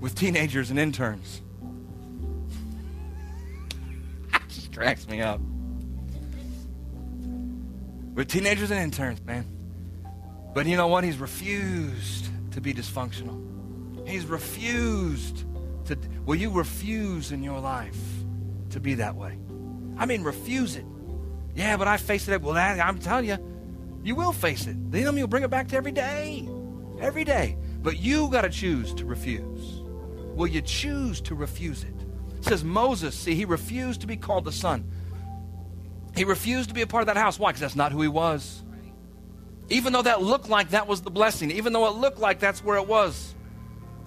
with 0.00 0.14
teenagers 0.14 0.70
and 0.70 0.78
interns. 0.78 1.42
that 4.32 4.42
just 4.48 4.74
cracks 4.74 5.06
me 5.08 5.20
up. 5.20 5.40
With 8.14 8.28
teenagers 8.28 8.70
and 8.70 8.80
interns, 8.80 9.22
man. 9.24 9.46
But 10.54 10.66
you 10.66 10.76
know 10.76 10.86
what? 10.86 11.04
He's 11.04 11.18
refused 11.18 12.28
to 12.52 12.60
be 12.60 12.72
dysfunctional. 12.72 14.08
He's 14.08 14.24
refused. 14.24 15.44
Will 16.26 16.36
you 16.36 16.50
refuse 16.50 17.30
in 17.30 17.42
your 17.42 17.60
life 17.60 17.96
to 18.70 18.80
be 18.80 18.94
that 18.94 19.14
way? 19.14 19.38
I 19.96 20.06
mean, 20.06 20.24
refuse 20.24 20.76
it. 20.76 20.84
Yeah, 21.54 21.76
but 21.76 21.88
I 21.88 21.96
face 21.96 22.28
it. 22.28 22.42
Well, 22.42 22.56
I'm 22.56 22.98
telling 22.98 23.26
you, 23.26 23.38
you 24.02 24.14
will 24.14 24.32
face 24.32 24.66
it. 24.66 24.90
The 24.90 25.00
enemy 25.00 25.22
will 25.22 25.28
bring 25.28 25.44
it 25.44 25.50
back 25.50 25.68
to 25.68 25.76
every 25.76 25.92
day. 25.92 26.48
Every 27.00 27.24
day. 27.24 27.56
But 27.80 27.98
you 27.98 28.28
got 28.28 28.42
to 28.42 28.50
choose 28.50 28.92
to 28.94 29.06
refuse. 29.06 29.80
Will 30.34 30.48
you 30.48 30.60
choose 30.60 31.20
to 31.22 31.34
refuse 31.34 31.84
it? 31.84 31.94
it? 32.36 32.44
Says 32.44 32.64
Moses, 32.64 33.14
see, 33.14 33.34
he 33.34 33.44
refused 33.44 34.00
to 34.02 34.06
be 34.06 34.16
called 34.16 34.44
the 34.44 34.52
son. 34.52 34.90
He 36.14 36.24
refused 36.24 36.68
to 36.70 36.74
be 36.74 36.82
a 36.82 36.86
part 36.86 37.02
of 37.02 37.06
that 37.06 37.16
house. 37.16 37.38
Why? 37.38 37.50
Because 37.50 37.60
that's 37.60 37.76
not 37.76 37.92
who 37.92 38.02
he 38.02 38.08
was. 38.08 38.64
Even 39.68 39.92
though 39.92 40.02
that 40.02 40.22
looked 40.22 40.48
like 40.48 40.70
that 40.70 40.86
was 40.86 41.02
the 41.02 41.10
blessing, 41.10 41.50
even 41.50 41.72
though 41.72 41.86
it 41.86 41.94
looked 41.96 42.18
like 42.18 42.40
that's 42.40 42.62
where 42.64 42.76
it 42.76 42.86
was, 42.86 43.34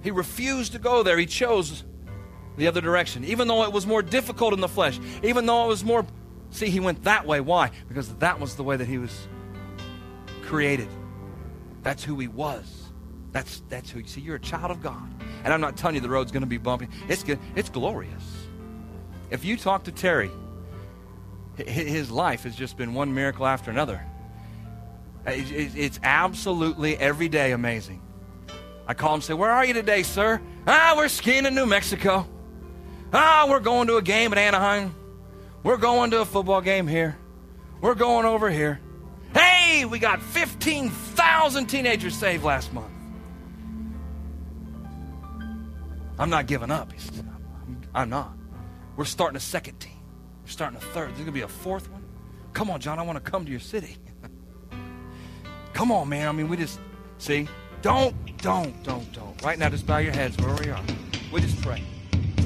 he 0.02 0.10
refused 0.10 0.72
to 0.72 0.78
go 0.78 1.02
there. 1.02 1.18
He 1.18 1.26
chose 1.26 1.84
the 2.60 2.68
other 2.68 2.80
direction. 2.80 3.24
Even 3.24 3.48
though 3.48 3.64
it 3.64 3.72
was 3.72 3.86
more 3.86 4.02
difficult 4.02 4.52
in 4.52 4.60
the 4.60 4.68
flesh, 4.68 5.00
even 5.22 5.46
though 5.46 5.64
it 5.64 5.68
was 5.68 5.84
more. 5.84 6.06
See, 6.50 6.68
he 6.68 6.80
went 6.80 7.04
that 7.04 7.26
way. 7.26 7.40
Why? 7.40 7.70
Because 7.88 8.14
that 8.16 8.38
was 8.40 8.56
the 8.56 8.64
way 8.64 8.76
that 8.76 8.86
he 8.86 8.98
was 8.98 9.28
created. 10.42 10.88
That's 11.82 12.04
who 12.04 12.18
he 12.18 12.28
was. 12.28 12.90
That's 13.32 13.62
that's 13.68 13.90
who 13.90 14.00
you 14.00 14.06
see. 14.06 14.20
You're 14.20 14.36
a 14.36 14.40
child 14.40 14.70
of 14.70 14.82
God, 14.82 15.08
and 15.44 15.52
I'm 15.52 15.60
not 15.60 15.76
telling 15.76 15.94
you 15.94 16.00
the 16.00 16.08
road's 16.08 16.32
going 16.32 16.42
to 16.42 16.48
be 16.48 16.58
bumpy. 16.58 16.88
It's 17.08 17.22
good. 17.22 17.38
It's 17.54 17.68
glorious. 17.68 18.24
If 19.30 19.44
you 19.44 19.56
talk 19.56 19.84
to 19.84 19.92
Terry, 19.92 20.30
his 21.56 22.10
life 22.10 22.42
has 22.42 22.56
just 22.56 22.76
been 22.76 22.94
one 22.94 23.14
miracle 23.14 23.46
after 23.46 23.70
another. 23.70 24.04
It's 25.26 26.00
absolutely 26.02 26.96
every 26.96 27.28
day 27.28 27.52
amazing. 27.52 28.02
I 28.86 28.94
call 28.94 29.10
him 29.10 29.14
and 29.16 29.24
say, 29.24 29.34
Where 29.34 29.50
are 29.50 29.64
you 29.64 29.74
today, 29.74 30.02
sir? 30.02 30.40
Ah, 30.66 30.94
we're 30.96 31.08
skiing 31.08 31.46
in 31.46 31.54
New 31.54 31.66
Mexico. 31.66 32.26
Ah, 33.12 33.46
we're 33.48 33.60
going 33.60 33.88
to 33.88 33.96
a 33.96 34.02
game 34.02 34.32
at 34.32 34.38
Anaheim. 34.38 34.94
We're 35.62 35.76
going 35.76 36.12
to 36.12 36.20
a 36.20 36.24
football 36.24 36.60
game 36.60 36.86
here. 36.86 37.16
We're 37.80 37.94
going 37.94 38.24
over 38.24 38.50
here. 38.50 38.80
Hey, 39.34 39.84
we 39.84 39.98
got 39.98 40.22
15,000 40.22 41.66
teenagers 41.66 42.14
saved 42.14 42.44
last 42.44 42.72
month. 42.72 42.92
I'm 46.18 46.30
not 46.30 46.46
giving 46.46 46.70
up. 46.70 46.92
I'm 47.94 48.10
not. 48.10 48.32
We're 48.96 49.04
starting 49.04 49.36
a 49.36 49.40
second 49.40 49.80
team. 49.80 49.98
We're 50.44 50.50
starting 50.50 50.76
a 50.76 50.80
third. 50.80 51.08
There's 51.08 51.18
going 51.18 51.26
to 51.26 51.32
be 51.32 51.40
a 51.40 51.48
fourth 51.48 51.90
one. 51.90 52.04
Come 52.52 52.70
on, 52.70 52.80
John, 52.80 52.98
I 52.98 53.02
want 53.02 53.22
to 53.22 53.30
come 53.30 53.44
to 53.44 53.50
your 53.50 53.60
city. 53.60 53.96
come 55.72 55.90
on, 55.90 56.08
man. 56.08 56.28
I 56.28 56.32
mean, 56.32 56.48
we 56.48 56.56
just, 56.56 56.78
see, 57.18 57.48
don't, 57.82 58.14
don't, 58.38 58.82
don't, 58.84 59.12
don't. 59.12 59.42
Right 59.42 59.58
now, 59.58 59.68
just 59.68 59.86
bow 59.86 59.98
your 59.98 60.12
heads 60.12 60.36
where 60.38 60.54
we 60.56 60.70
are. 60.70 60.82
We 61.32 61.40
just 61.40 61.60
pray. 61.62 61.82